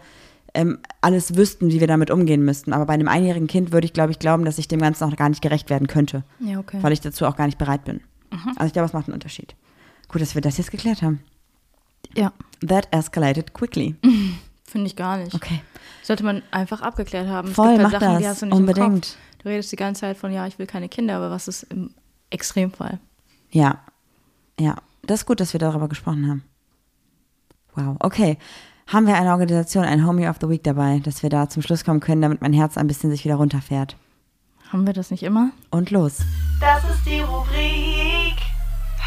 ähm, 0.53 0.79
alles 0.99 1.35
wüssten, 1.37 1.69
wie 1.71 1.79
wir 1.79 1.87
damit 1.87 2.11
umgehen 2.11 2.43
müssten. 2.43 2.73
Aber 2.73 2.85
bei 2.85 2.93
einem 2.93 3.07
einjährigen 3.07 3.47
Kind 3.47 3.71
würde 3.71 3.85
ich, 3.85 3.93
glaube 3.93 4.11
ich, 4.11 4.19
glauben, 4.19 4.43
dass 4.45 4.57
ich 4.57 4.67
dem 4.67 4.81
Ganzen 4.81 5.05
auch 5.05 5.15
gar 5.15 5.29
nicht 5.29 5.41
gerecht 5.41 5.69
werden 5.69 5.87
könnte, 5.87 6.23
Ja, 6.39 6.59
okay. 6.59 6.77
weil 6.81 6.91
ich 6.91 6.99
dazu 7.01 7.25
auch 7.25 7.37
gar 7.37 7.45
nicht 7.45 7.57
bereit 7.57 7.85
bin. 7.85 8.01
Also 8.31 8.65
ich 8.67 8.73
glaube, 8.73 8.85
es 8.87 8.93
macht 8.93 9.07
einen 9.07 9.13
Unterschied. 9.13 9.55
Gut, 10.07 10.21
dass 10.21 10.35
wir 10.35 10.41
das 10.41 10.57
jetzt 10.57 10.71
geklärt 10.71 11.01
haben. 11.01 11.21
Ja, 12.15 12.33
That 12.67 12.87
escalated 12.91 13.53
quickly. 13.53 13.95
finde 14.63 14.87
ich 14.87 14.95
gar 14.95 15.17
nicht. 15.17 15.33
Okay. 15.35 15.61
Sollte 16.03 16.23
man 16.23 16.41
einfach 16.51 16.81
abgeklärt 16.81 17.27
haben. 17.27 17.49
Es 17.49 17.55
Voll, 17.55 17.77
mach 17.77 17.91
halt 17.91 18.01
Sachen, 18.01 18.17
die 18.17 18.23
das. 18.23 18.31
hast 18.31 18.41
du 18.41 18.45
nicht 18.47 18.55
im 18.55 18.59
Unbedingt. 18.59 19.17
Du 19.43 19.49
redest 19.49 19.71
die 19.71 19.75
ganze 19.75 20.01
Zeit 20.01 20.17
von, 20.17 20.31
ja, 20.31 20.47
ich 20.47 20.59
will 20.59 20.67
keine 20.67 20.89
Kinder, 20.89 21.17
aber 21.17 21.31
was 21.31 21.47
ist 21.47 21.63
im 21.63 21.93
Extremfall? 22.29 22.99
Ja. 23.51 23.79
Ja. 24.59 24.75
Das 25.03 25.21
ist 25.21 25.25
gut, 25.25 25.39
dass 25.39 25.53
wir 25.53 25.59
darüber 25.59 25.89
gesprochen 25.89 26.27
haben. 26.27 26.43
Wow. 27.75 27.97
Okay. 27.99 28.37
Haben 28.87 29.07
wir 29.07 29.15
eine 29.15 29.31
Organisation, 29.31 29.83
ein 29.83 30.05
Homie 30.05 30.27
of 30.27 30.37
the 30.41 30.49
Week 30.49 30.63
dabei, 30.63 30.99
dass 30.99 31.23
wir 31.23 31.29
da 31.29 31.49
zum 31.49 31.61
Schluss 31.61 31.83
kommen 31.83 31.99
können, 32.01 32.21
damit 32.21 32.41
mein 32.41 32.53
Herz 32.53 32.77
ein 32.77 32.87
bisschen 32.87 33.09
sich 33.09 33.23
wieder 33.25 33.35
runterfährt. 33.35 33.95
Haben 34.71 34.87
wir 34.87 34.93
das 34.93 35.11
nicht 35.11 35.23
immer? 35.23 35.51
Und 35.69 35.91
los. 35.91 36.19
Das 36.61 36.81
ist 36.89 37.05
die 37.05 37.19
Rubrik 37.19 38.37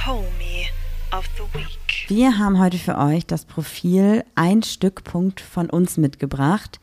Homie 0.07 0.67
of 1.11 1.25
the 1.39 1.59
Week. 1.59 2.05
Wir 2.09 2.37
haben 2.37 2.61
heute 2.61 2.77
für 2.77 2.99
euch 2.99 3.25
das 3.25 3.47
Profil 3.47 4.25
ein 4.35 4.63
Stückpunkt 4.63 5.41
von 5.41 5.71
uns 5.71 5.97
mitgebracht. 5.97 6.81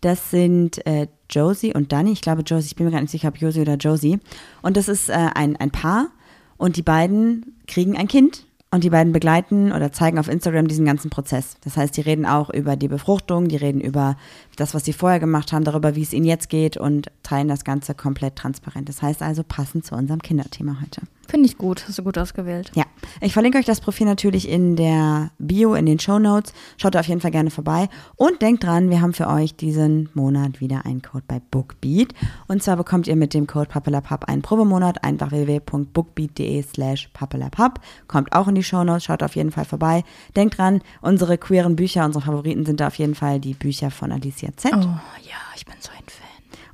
Das 0.00 0.32
sind 0.32 0.84
äh, 0.84 1.06
Josie 1.30 1.74
und 1.74 1.92
Dani. 1.92 2.10
Ich 2.10 2.22
glaube 2.22 2.42
Josie, 2.42 2.66
ich 2.66 2.74
bin 2.74 2.86
mir 2.86 2.92
gar 2.92 3.00
nicht 3.00 3.12
sicher, 3.12 3.28
ob 3.28 3.36
Josie 3.36 3.60
oder 3.60 3.76
Josie. 3.76 4.18
Und 4.62 4.76
das 4.76 4.88
ist 4.88 5.10
äh, 5.10 5.30
ein, 5.36 5.54
ein 5.54 5.70
Paar 5.70 6.08
und 6.56 6.76
die 6.76 6.82
beiden 6.82 7.54
kriegen 7.68 7.96
ein 7.96 8.08
Kind 8.08 8.46
und 8.74 8.82
die 8.82 8.90
beiden 8.90 9.12
begleiten 9.12 9.72
oder 9.72 9.92
zeigen 9.92 10.18
auf 10.18 10.28
Instagram 10.28 10.66
diesen 10.66 10.84
ganzen 10.84 11.08
Prozess. 11.08 11.56
Das 11.62 11.76
heißt, 11.76 11.96
die 11.96 12.00
reden 12.00 12.26
auch 12.26 12.50
über 12.50 12.74
die 12.74 12.88
Befruchtung, 12.88 13.46
die 13.46 13.56
reden 13.56 13.80
über 13.80 14.16
das, 14.56 14.74
was 14.74 14.84
sie 14.84 14.92
vorher 14.92 15.20
gemacht 15.20 15.52
haben, 15.52 15.64
darüber, 15.64 15.94
wie 15.94 16.02
es 16.02 16.12
ihnen 16.12 16.26
jetzt 16.26 16.48
geht 16.48 16.76
und 16.76 17.06
teilen 17.22 17.46
das 17.46 17.62
Ganze 17.62 17.94
komplett 17.94 18.34
transparent. 18.34 18.88
Das 18.88 19.00
heißt 19.00 19.22
also 19.22 19.44
passend 19.44 19.86
zu 19.86 19.94
unserem 19.94 20.20
Kinderthema 20.20 20.78
heute. 20.82 21.02
Finde 21.28 21.46
ich 21.46 21.58
gut. 21.58 21.84
Hast 21.86 21.98
du 21.98 22.02
gut 22.02 22.18
ausgewählt. 22.18 22.70
Ja, 22.74 22.84
ich 23.20 23.32
verlinke 23.32 23.58
euch 23.58 23.64
das 23.64 23.80
Profil 23.80 24.06
natürlich 24.06 24.48
in 24.48 24.76
der 24.76 25.30
Bio, 25.38 25.74
in 25.74 25.86
den 25.86 25.98
Show 25.98 26.18
Notes. 26.18 26.52
Schaut 26.76 26.94
da 26.94 27.00
auf 27.00 27.08
jeden 27.08 27.20
Fall 27.20 27.30
gerne 27.30 27.50
vorbei. 27.50 27.88
Und 28.16 28.42
denkt 28.42 28.64
dran, 28.64 28.90
wir 28.90 29.00
haben 29.00 29.12
für 29.12 29.28
euch 29.28 29.56
diesen 29.56 30.08
Monat 30.14 30.60
wieder 30.60 30.84
einen 30.86 31.02
Code 31.02 31.24
bei 31.26 31.40
Bookbeat. 31.50 32.14
Und 32.46 32.62
zwar 32.62 32.76
bekommt 32.76 33.06
ihr 33.06 33.16
mit 33.16 33.34
dem 33.34 33.46
Code 33.46 33.68
Pappelapapp 33.68 34.28
einen 34.28 34.42
Probemonat. 34.42 35.02
Einfach 35.04 35.30
www.bookbeat.de 35.30 36.62
slash 36.62 37.08
pappelapapp. 37.12 37.80
Kommt 38.08 38.32
auch 38.32 38.48
in 38.48 38.54
die 38.54 38.62
Show 38.62 38.84
Notes, 38.84 39.04
schaut 39.04 39.22
auf 39.22 39.36
jeden 39.36 39.50
Fall 39.50 39.64
vorbei. 39.64 40.04
Denkt 40.36 40.58
dran, 40.58 40.80
unsere 41.00 41.38
queeren 41.38 41.76
Bücher, 41.76 42.04
unsere 42.04 42.24
Favoriten 42.24 42.64
sind 42.66 42.80
da 42.80 42.88
auf 42.88 42.96
jeden 42.96 43.14
Fall 43.14 43.40
die 43.40 43.54
Bücher 43.54 43.90
von 43.90 44.12
Alicia 44.12 44.50
Z. 44.56 44.72
Oh, 44.74 44.78
ja, 44.78 45.40
ich 45.56 45.64
bin 45.64 45.74
so 45.80 45.90
ein. 45.90 46.03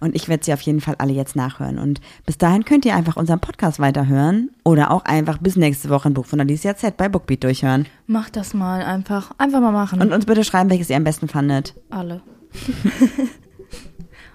Und 0.01 0.15
ich 0.15 0.29
werde 0.29 0.45
sie 0.45 0.53
auf 0.53 0.63
jeden 0.63 0.81
Fall 0.81 0.95
alle 0.99 1.13
jetzt 1.13 1.37
nachhören. 1.37 1.79
Und 1.79 2.01
bis 2.27 2.39
dahin 2.39 2.65
könnt 2.65 2.85
ihr 2.85 2.95
einfach 2.95 3.17
unseren 3.17 3.41
Podcast 3.41 3.79
weiterhören 3.79 4.51
oder 4.65 4.91
auch 4.91 5.05
einfach 5.05 5.39
bis 5.39 5.57
nächste 5.57 5.91
Woche 5.91 6.09
ein 6.09 6.15
Buch 6.15 6.27
von 6.27 6.41
Alicia 6.41 6.77
Z 6.77 6.97
bei 6.97 7.09
Bookbeat 7.09 7.45
durchhören. 7.45 7.87
Mach 8.07 8.31
das 8.31 8.55
mal 8.55 8.83
einfach. 8.83 9.33
Einfach 9.39 9.61
mal 9.61 9.73
machen. 9.73 10.01
Und 10.01 10.13
uns 10.13 10.27
bitte 10.27 10.45
schreiben, 10.45 10.71
welches 10.71 10.91
ihr 10.91 10.97
am 10.97 11.05
besten 11.05 11.29
fandet. 11.29 11.75
Alle. 11.91 12.23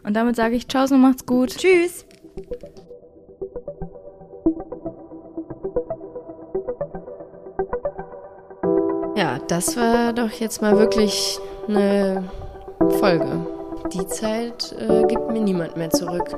Und 0.05 0.13
damit 0.13 0.35
sage 0.35 0.55
ich 0.55 0.67
Ciao 0.67 0.85
und 0.85 1.01
macht's 1.01 1.25
gut. 1.25 1.57
Tschüss! 1.57 2.05
Ja, 9.15 9.39
das 9.47 9.75
war 9.77 10.13
doch 10.13 10.29
jetzt 10.29 10.61
mal 10.61 10.77
wirklich 10.77 11.39
eine 11.67 12.29
Folge 12.99 13.54
die 13.93 14.07
Zeit 14.07 14.75
äh, 14.79 15.03
gibt 15.07 15.31
mir 15.31 15.41
niemand 15.41 15.77
mehr 15.77 15.89
zurück. 15.89 16.37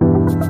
Musik 0.00 0.48